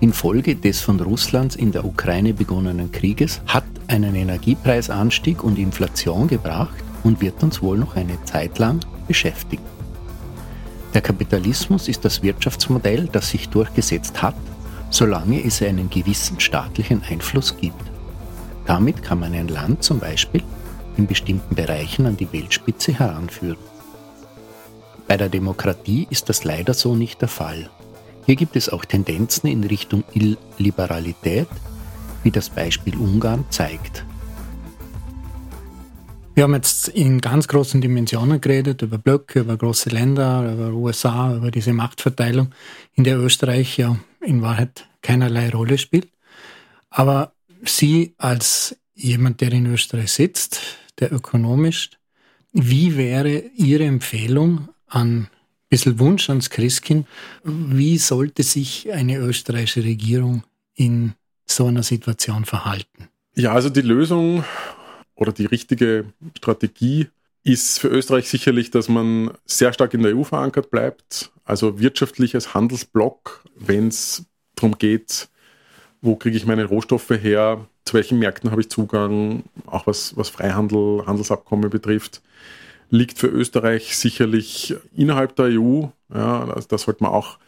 infolge 0.00 0.56
des 0.56 0.80
von 0.80 0.98
Russlands 0.98 1.56
in 1.56 1.72
der 1.72 1.84
Ukraine 1.84 2.32
begonnenen 2.32 2.90
Krieges 2.90 3.42
hat 3.46 3.64
einen 3.86 4.14
Energiepreisanstieg 4.14 5.44
und 5.44 5.58
Inflation 5.58 6.26
gebracht 6.26 6.74
und 7.04 7.20
wird 7.20 7.42
uns 7.42 7.60
wohl 7.60 7.76
noch 7.76 7.94
eine 7.94 8.22
Zeit 8.24 8.58
lang 8.58 8.80
beschäftigen. 9.06 9.62
Der 10.94 11.02
Kapitalismus 11.02 11.86
ist 11.86 12.04
das 12.04 12.22
Wirtschaftsmodell, 12.22 13.08
das 13.12 13.28
sich 13.28 13.50
durchgesetzt 13.50 14.22
hat, 14.22 14.36
solange 14.88 15.44
es 15.44 15.62
einen 15.62 15.90
gewissen 15.90 16.40
staatlichen 16.40 17.02
Einfluss 17.02 17.56
gibt. 17.58 17.84
Damit 18.64 19.02
kann 19.02 19.20
man 19.20 19.34
ein 19.34 19.48
Land 19.48 19.82
zum 19.82 19.98
Beispiel 19.98 20.42
in 20.96 21.06
bestimmten 21.06 21.54
Bereichen 21.54 22.06
an 22.06 22.16
die 22.16 22.32
Weltspitze 22.32 22.98
heranführen. 22.98 23.58
Bei 25.06 25.18
der 25.18 25.28
Demokratie 25.28 26.06
ist 26.08 26.30
das 26.30 26.44
leider 26.44 26.72
so 26.72 26.94
nicht 26.94 27.20
der 27.20 27.28
Fall. 27.28 27.68
Hier 28.26 28.36
gibt 28.36 28.56
es 28.56 28.68
auch 28.68 28.84
Tendenzen 28.84 29.48
in 29.48 29.64
Richtung 29.64 30.04
Illiberalität, 30.58 31.48
wie 32.22 32.30
das 32.30 32.50
Beispiel 32.50 32.96
Ungarn 32.96 33.44
zeigt. 33.50 34.04
Wir 36.34 36.44
haben 36.44 36.54
jetzt 36.54 36.88
in 36.88 37.20
ganz 37.20 37.46
großen 37.46 37.80
Dimensionen 37.82 38.40
geredet, 38.40 38.80
über 38.80 38.96
Blöcke, 38.96 39.40
über 39.40 39.56
große 39.56 39.90
Länder, 39.90 40.50
über 40.50 40.68
USA, 40.72 41.36
über 41.36 41.50
diese 41.50 41.74
Machtverteilung, 41.74 42.54
in 42.94 43.04
der 43.04 43.18
Österreich 43.18 43.76
ja 43.76 43.96
in 44.20 44.40
Wahrheit 44.40 44.86
keinerlei 45.02 45.50
Rolle 45.50 45.76
spielt. 45.76 46.08
Aber 46.88 47.32
Sie 47.64 48.14
als 48.16 48.76
jemand, 48.94 49.40
der 49.40 49.52
in 49.52 49.66
Österreich 49.66 50.12
sitzt, 50.12 50.60
der 51.00 51.12
ökonomisch, 51.12 51.90
wie 52.52 52.96
wäre 52.96 53.38
Ihre 53.56 53.84
Empfehlung 53.84 54.68
an 54.86 55.28
bisschen 55.72 55.98
Wunsch 55.98 56.28
ans 56.28 56.50
Christkind. 56.50 57.06
Wie 57.44 57.96
sollte 57.96 58.42
sich 58.42 58.92
eine 58.92 59.16
österreichische 59.16 59.82
Regierung 59.82 60.44
in 60.74 61.14
so 61.46 61.64
einer 61.64 61.82
Situation 61.82 62.44
verhalten? 62.44 63.08
Ja, 63.34 63.54
also 63.54 63.70
die 63.70 63.80
Lösung 63.80 64.44
oder 65.14 65.32
die 65.32 65.46
richtige 65.46 66.04
Strategie 66.36 67.08
ist 67.42 67.80
für 67.80 67.88
Österreich 67.88 68.28
sicherlich, 68.28 68.70
dass 68.70 68.90
man 68.90 69.30
sehr 69.46 69.72
stark 69.72 69.94
in 69.94 70.02
der 70.02 70.14
EU 70.14 70.24
verankert 70.24 70.70
bleibt, 70.70 71.32
also 71.46 71.80
wirtschaftlich 71.80 72.34
als 72.34 72.52
Handelsblock, 72.52 73.42
wenn 73.56 73.88
es 73.88 74.26
darum 74.54 74.76
geht, 74.76 75.30
wo 76.02 76.16
kriege 76.16 76.36
ich 76.36 76.44
meine 76.44 76.66
Rohstoffe 76.66 77.08
her, 77.08 77.66
zu 77.86 77.94
welchen 77.94 78.18
Märkten 78.18 78.50
habe 78.50 78.60
ich 78.60 78.68
Zugang, 78.68 79.44
auch 79.64 79.86
was, 79.86 80.18
was 80.18 80.28
Freihandel, 80.28 81.06
Handelsabkommen 81.06 81.70
betrifft 81.70 82.20
liegt 82.92 83.18
für 83.18 83.26
Österreich 83.26 83.96
sicherlich 83.96 84.76
innerhalb 84.94 85.34
der 85.36 85.46
EU. 85.46 85.86
Ja, 86.14 86.44
also 86.44 86.68
da 86.68 86.76
sollte 86.76 87.02
man 87.02 87.12
auch 87.12 87.38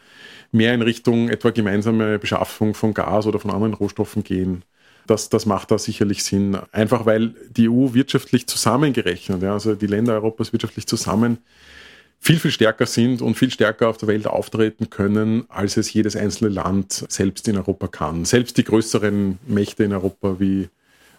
mehr 0.51 0.73
in 0.73 0.81
Richtung 0.81 1.29
etwa 1.29 1.51
gemeinsame 1.51 2.17
Beschaffung 2.17 2.73
von 2.73 2.95
Gas 2.95 3.27
oder 3.27 3.39
von 3.39 3.51
anderen 3.51 3.75
Rohstoffen 3.75 4.23
gehen. 4.23 4.63
Das, 5.05 5.29
das 5.29 5.45
macht 5.45 5.69
da 5.69 5.77
sicherlich 5.77 6.23
Sinn. 6.23 6.57
Einfach 6.71 7.05
weil 7.05 7.35
die 7.51 7.69
EU 7.69 7.93
wirtschaftlich 7.93 8.47
zusammengerechnet, 8.47 9.43
ja, 9.43 9.53
also 9.53 9.75
die 9.75 9.85
Länder 9.85 10.13
Europas 10.13 10.51
wirtschaftlich 10.51 10.87
zusammen 10.87 11.37
viel, 12.19 12.39
viel 12.39 12.49
stärker 12.49 12.87
sind 12.87 13.21
und 13.21 13.35
viel 13.35 13.51
stärker 13.51 13.89
auf 13.89 13.97
der 13.97 14.07
Welt 14.07 14.25
auftreten 14.25 14.89
können, 14.89 15.45
als 15.49 15.77
es 15.77 15.93
jedes 15.93 16.15
einzelne 16.15 16.49
Land 16.49 17.05
selbst 17.07 17.47
in 17.47 17.55
Europa 17.55 17.87
kann. 17.87 18.25
Selbst 18.25 18.57
die 18.57 18.63
größeren 18.63 19.37
Mächte 19.45 19.83
in 19.83 19.93
Europa 19.93 20.39
wie 20.39 20.69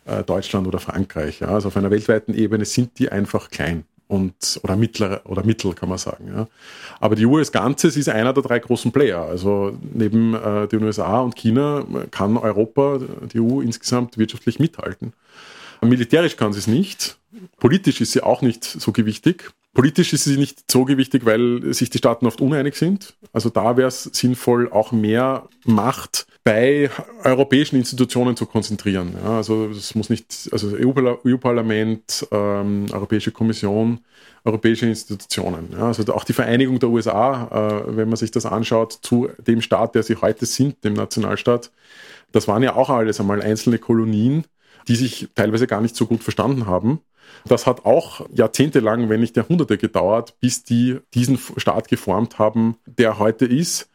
äh, 0.05 0.25
Deutschland 0.25 0.67
oder 0.67 0.81
Frankreich, 0.81 1.39
ja, 1.39 1.49
also 1.49 1.69
auf 1.69 1.77
einer 1.77 1.93
weltweiten 1.93 2.35
Ebene 2.35 2.65
sind 2.65 2.99
die 2.99 3.13
einfach 3.13 3.51
klein 3.51 3.85
und 4.09 4.61
oder 4.63 4.77
mittler 4.77 5.21
oder 5.25 5.45
mittel 5.45 5.75
kann 5.75 5.89
man 5.89 5.99
sagen. 5.99 6.29
Ja. 6.35 6.47
Aber 7.01 7.17
die 7.17 7.27
EU 7.27 7.39
als 7.39 7.51
Ganzes 7.51 7.97
ist 7.97 8.09
einer 8.09 8.33
der 8.33 8.43
drei 8.43 8.59
großen 8.59 8.93
Player. 8.93 9.23
Also 9.23 9.77
neben 9.93 10.35
äh, 10.35 10.69
den 10.69 10.85
USA 10.85 11.21
und 11.21 11.35
China 11.35 11.85
kann 12.11 12.37
Europa, 12.37 13.01
die 13.33 13.41
EU 13.41 13.61
insgesamt 13.61 14.17
wirtschaftlich 14.19 14.59
mithalten. 14.59 15.13
Militärisch 15.83 16.37
kann 16.37 16.53
sie 16.53 16.59
es 16.59 16.67
nicht. 16.67 17.19
Politisch 17.59 18.01
ist 18.01 18.13
sie 18.13 18.23
auch 18.23 18.43
nicht 18.43 18.65
so 18.65 18.93
gewichtig. 18.93 19.51
Politisch 19.75 20.15
ist 20.15 20.25
sie 20.25 20.39
nicht 20.39 20.71
so 20.71 20.87
gewichtig, 20.87 21.27
weil 21.27 21.75
sich 21.75 21.91
die 21.91 21.99
Staaten 21.99 22.27
oft 22.27 22.41
uneinig 22.41 22.77
sind. 22.77 23.15
Also 23.35 23.51
da 23.51 23.77
wäre 23.77 23.89
es 23.89 24.05
sinnvoll, 24.05 24.73
auch 24.73 24.91
mehr 24.91 25.49
Macht 25.65 26.27
bei 26.45 26.89
europäischen 27.25 27.77
Institutionen 27.77 28.37
zu 28.37 28.47
konzentrieren. 28.47 29.15
Ja, 29.23 29.37
also 29.37 29.67
es 29.67 29.95
muss 29.95 30.09
nicht, 30.09 30.49
also 30.51 30.75
EU-Parlament, 30.75 32.27
ähm, 32.31 32.87
Europäische 32.91 33.33
Kommission, 33.33 34.01
europäische 34.45 34.87
Institutionen. 34.87 35.69
Ja, 35.73 35.89
also 35.89 36.11
auch 36.15 36.25
die 36.25 36.33
Vereinigung 36.33 36.79
der 36.79 36.89
USA, 36.89 37.85
äh, 37.89 37.97
wenn 37.97 38.09
man 38.09 38.17
sich 38.17 38.31
das 38.31 38.47
anschaut, 38.47 38.99
zu 39.03 39.29
dem 39.47 39.61
Staat, 39.61 39.95
der 39.95 40.05
sie 40.05 40.17
heute 40.17 40.47
sind, 40.47 40.85
dem 40.85 40.95
Nationalstaat, 40.95 41.71
das 42.33 42.49
waren 42.49 42.63
ja 42.63 42.77
auch 42.77 42.89
alles 42.89 43.21
einmal 43.21 43.43
einzelne 43.43 43.79
Kolonien, 43.79 44.45
die 44.89 44.97
sich 44.97 45.29
teilweise 45.35 45.67
gar 45.67 45.81
nicht 45.81 45.97
so 45.97 46.07
gut 46.07 46.23
verstanden 46.23 46.67
haben. 46.67 47.01
Das 47.47 47.67
hat 47.67 47.85
auch 47.85 48.27
jahrzehntelang, 48.33 49.09
wenn 49.09 49.21
nicht 49.21 49.37
Jahrhunderte 49.37 49.79
gedauert, 49.79 50.39
bis 50.41 50.65
die 50.65 50.99
diesen 51.15 51.39
Staat 51.57 51.89
geformt 51.89 52.39
haben, 52.39 52.77
der 52.87 53.19
heute 53.19 53.47
ist. 53.47 53.89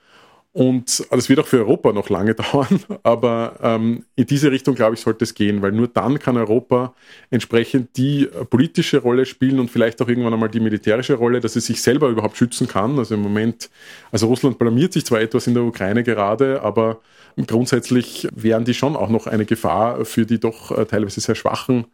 Und 0.53 1.07
das 1.09 1.29
wird 1.29 1.39
auch 1.39 1.47
für 1.47 1.59
Europa 1.59 1.93
noch 1.93 2.09
lange 2.09 2.35
dauern, 2.51 2.81
aber 3.03 3.55
ähm, 3.61 4.03
in 4.15 4.25
diese 4.25 4.51
Richtung, 4.51 4.75
glaube 4.75 4.95
ich, 4.95 5.01
sollte 5.01 5.23
es 5.23 5.33
gehen, 5.33 5.61
weil 5.61 5.71
nur 5.71 5.87
dann 5.87 6.19
kann 6.19 6.35
Europa 6.35 6.93
entsprechend 7.29 7.95
die 7.95 8.27
politische 8.49 8.97
Rolle 8.97 9.25
spielen 9.25 9.59
und 9.59 9.71
vielleicht 9.71 10.01
auch 10.01 10.09
irgendwann 10.09 10.33
einmal 10.33 10.49
die 10.49 10.59
militärische 10.59 11.13
Rolle, 11.13 11.39
dass 11.39 11.55
es 11.55 11.67
sich 11.67 11.81
selber 11.81 12.09
überhaupt 12.09 12.35
schützen 12.35 12.67
kann. 12.67 12.99
Also 12.99 13.15
im 13.15 13.21
Moment, 13.21 13.69
also 14.11 14.27
Russland 14.27 14.59
blamiert 14.59 14.91
sich 14.91 15.05
zwar 15.05 15.21
etwas 15.21 15.47
in 15.47 15.53
der 15.53 15.63
Ukraine 15.63 16.03
gerade, 16.03 16.61
aber 16.61 16.99
grundsätzlich 17.47 18.27
wären 18.35 18.65
die 18.65 18.73
schon 18.73 18.97
auch 18.97 19.09
noch 19.09 19.27
eine 19.27 19.45
Gefahr 19.45 20.03
für 20.03 20.25
die 20.25 20.39
doch 20.39 20.77
äh, 20.77 20.85
teilweise 20.85 21.21
sehr 21.21 21.35
schwachen 21.35 21.85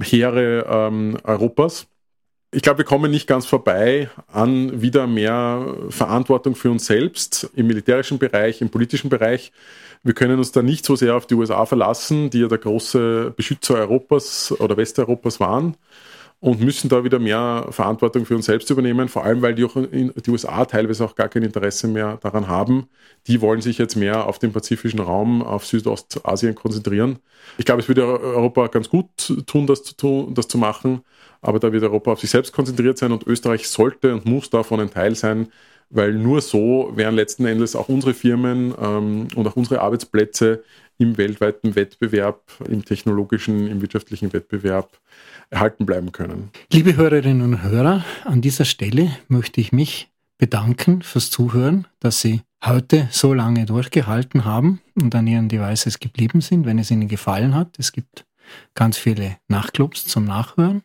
Heere 0.00 0.64
ähm, 0.66 1.18
Europas. 1.24 1.86
Ich 2.52 2.62
glaube, 2.62 2.78
wir 2.78 2.84
kommen 2.84 3.12
nicht 3.12 3.28
ganz 3.28 3.46
vorbei 3.46 4.10
an 4.26 4.82
wieder 4.82 5.06
mehr 5.06 5.76
Verantwortung 5.88 6.56
für 6.56 6.70
uns 6.70 6.84
selbst 6.86 7.48
im 7.54 7.68
militärischen 7.68 8.18
Bereich, 8.18 8.60
im 8.60 8.70
politischen 8.70 9.08
Bereich. 9.08 9.52
Wir 10.02 10.14
können 10.14 10.38
uns 10.38 10.50
da 10.50 10.60
nicht 10.60 10.84
so 10.84 10.96
sehr 10.96 11.14
auf 11.14 11.26
die 11.26 11.34
USA 11.34 11.64
verlassen, 11.64 12.28
die 12.28 12.40
ja 12.40 12.48
der 12.48 12.58
große 12.58 13.32
Beschützer 13.36 13.74
Europas 13.76 14.50
oder 14.58 14.76
Westeuropas 14.76 15.38
waren 15.38 15.76
und 16.40 16.60
müssen 16.60 16.88
da 16.88 17.04
wieder 17.04 17.18
mehr 17.18 17.66
Verantwortung 17.70 18.24
für 18.24 18.34
uns 18.34 18.46
selbst 18.46 18.70
übernehmen, 18.70 19.08
vor 19.08 19.24
allem 19.24 19.42
weil 19.42 19.54
die, 19.54 19.66
die 19.66 20.30
USA 20.30 20.64
teilweise 20.64 21.04
auch 21.04 21.14
gar 21.14 21.28
kein 21.28 21.42
Interesse 21.42 21.86
mehr 21.86 22.16
daran 22.22 22.48
haben. 22.48 22.88
Die 23.26 23.42
wollen 23.42 23.60
sich 23.60 23.76
jetzt 23.76 23.94
mehr 23.94 24.26
auf 24.26 24.38
den 24.38 24.52
pazifischen 24.52 25.00
Raum, 25.00 25.42
auf 25.42 25.66
Südostasien 25.66 26.54
konzentrieren. 26.54 27.18
Ich 27.58 27.66
glaube, 27.66 27.82
es 27.82 27.88
würde 27.88 28.04
Europa 28.20 28.68
ganz 28.68 28.88
gut 28.88 29.06
tun, 29.46 29.66
das 29.66 29.82
zu, 29.82 29.94
tun, 29.94 30.34
das 30.34 30.48
zu 30.48 30.56
machen, 30.56 31.02
aber 31.42 31.58
da 31.58 31.72
wird 31.72 31.82
Europa 31.82 32.12
auf 32.12 32.20
sich 32.20 32.30
selbst 32.30 32.52
konzentriert 32.52 32.96
sein 32.96 33.12
und 33.12 33.26
Österreich 33.26 33.68
sollte 33.68 34.14
und 34.14 34.24
muss 34.24 34.48
davon 34.48 34.80
ein 34.80 34.90
Teil 34.90 35.14
sein, 35.14 35.48
weil 35.90 36.14
nur 36.14 36.40
so 36.40 36.92
werden 36.94 37.16
letzten 37.16 37.44
Endes 37.44 37.76
auch 37.76 37.88
unsere 37.88 38.14
Firmen 38.14 38.72
ähm, 38.80 39.28
und 39.34 39.46
auch 39.46 39.56
unsere 39.56 39.80
Arbeitsplätze 39.80 40.62
im 40.98 41.16
weltweiten 41.18 41.74
Wettbewerb, 41.74 42.42
im 42.68 42.84
technologischen, 42.84 43.66
im 43.66 43.80
wirtschaftlichen 43.80 44.32
Wettbewerb 44.32 44.98
erhalten 45.48 45.86
bleiben 45.86 46.12
können. 46.12 46.50
Liebe 46.72 46.96
Hörerinnen 46.96 47.42
und 47.42 47.62
Hörer, 47.62 48.04
an 48.24 48.40
dieser 48.40 48.64
Stelle 48.64 49.10
möchte 49.28 49.60
ich 49.60 49.72
mich 49.72 50.10
bedanken 50.38 51.02
fürs 51.02 51.30
Zuhören, 51.30 51.86
dass 51.98 52.20
Sie 52.20 52.42
heute 52.64 53.08
so 53.10 53.34
lange 53.34 53.66
durchgehalten 53.66 54.44
haben 54.44 54.80
und 54.94 55.14
an 55.14 55.26
Ihren 55.26 55.48
Devices 55.48 55.98
geblieben 55.98 56.40
sind. 56.40 56.66
Wenn 56.66 56.78
es 56.78 56.90
Ihnen 56.90 57.08
gefallen 57.08 57.54
hat, 57.54 57.78
es 57.78 57.92
gibt 57.92 58.26
ganz 58.74 58.96
viele 58.96 59.36
Nachclubs 59.48 60.06
zum 60.06 60.24
Nachhören. 60.24 60.82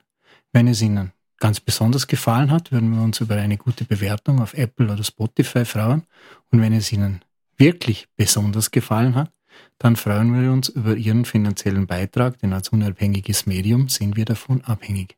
Wenn 0.51 0.67
es 0.67 0.81
Ihnen 0.81 1.11
ganz 1.39 1.59
besonders 1.59 2.07
gefallen 2.07 2.51
hat, 2.51 2.71
würden 2.71 2.91
wir 2.95 3.01
uns 3.01 3.19
über 3.19 3.35
eine 3.35 3.57
gute 3.57 3.85
Bewertung 3.85 4.41
auf 4.41 4.53
Apple 4.53 4.91
oder 4.91 5.03
Spotify 5.03 5.65
freuen. 5.65 6.03
Und 6.51 6.61
wenn 6.61 6.73
es 6.73 6.91
Ihnen 6.91 7.21
wirklich 7.57 8.07
besonders 8.15 8.71
gefallen 8.71 9.15
hat, 9.15 9.31
dann 9.77 9.95
freuen 9.95 10.39
wir 10.39 10.51
uns 10.51 10.69
über 10.69 10.95
Ihren 10.95 11.25
finanziellen 11.25 11.87
Beitrag, 11.87 12.39
denn 12.39 12.53
als 12.53 12.69
unabhängiges 12.69 13.45
Medium 13.45 13.89
sind 13.89 14.15
wir 14.15 14.25
davon 14.25 14.61
abhängig. 14.61 15.17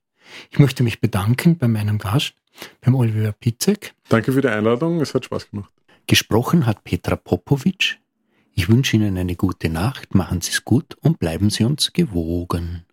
Ich 0.51 0.59
möchte 0.59 0.83
mich 0.83 0.99
bedanken 0.99 1.57
bei 1.57 1.67
meinem 1.67 1.97
Gast, 1.97 2.33
beim 2.81 2.95
Oliver 2.95 3.31
Pitzek. 3.31 3.93
Danke 4.09 4.31
für 4.33 4.41
die 4.41 4.49
Einladung, 4.49 5.01
es 5.01 5.13
hat 5.13 5.25
Spaß 5.25 5.51
gemacht. 5.51 5.71
Gesprochen 6.07 6.65
hat 6.65 6.83
Petra 6.83 7.15
Popovic. 7.15 7.99
Ich 8.53 8.69
wünsche 8.69 8.95
Ihnen 8.95 9.17
eine 9.17 9.35
gute 9.35 9.69
Nacht, 9.69 10.15
machen 10.15 10.41
Sie 10.41 10.51
es 10.51 10.65
gut 10.65 10.97
und 11.01 11.19
bleiben 11.19 11.49
Sie 11.49 11.63
uns 11.63 11.93
gewogen. 11.93 12.85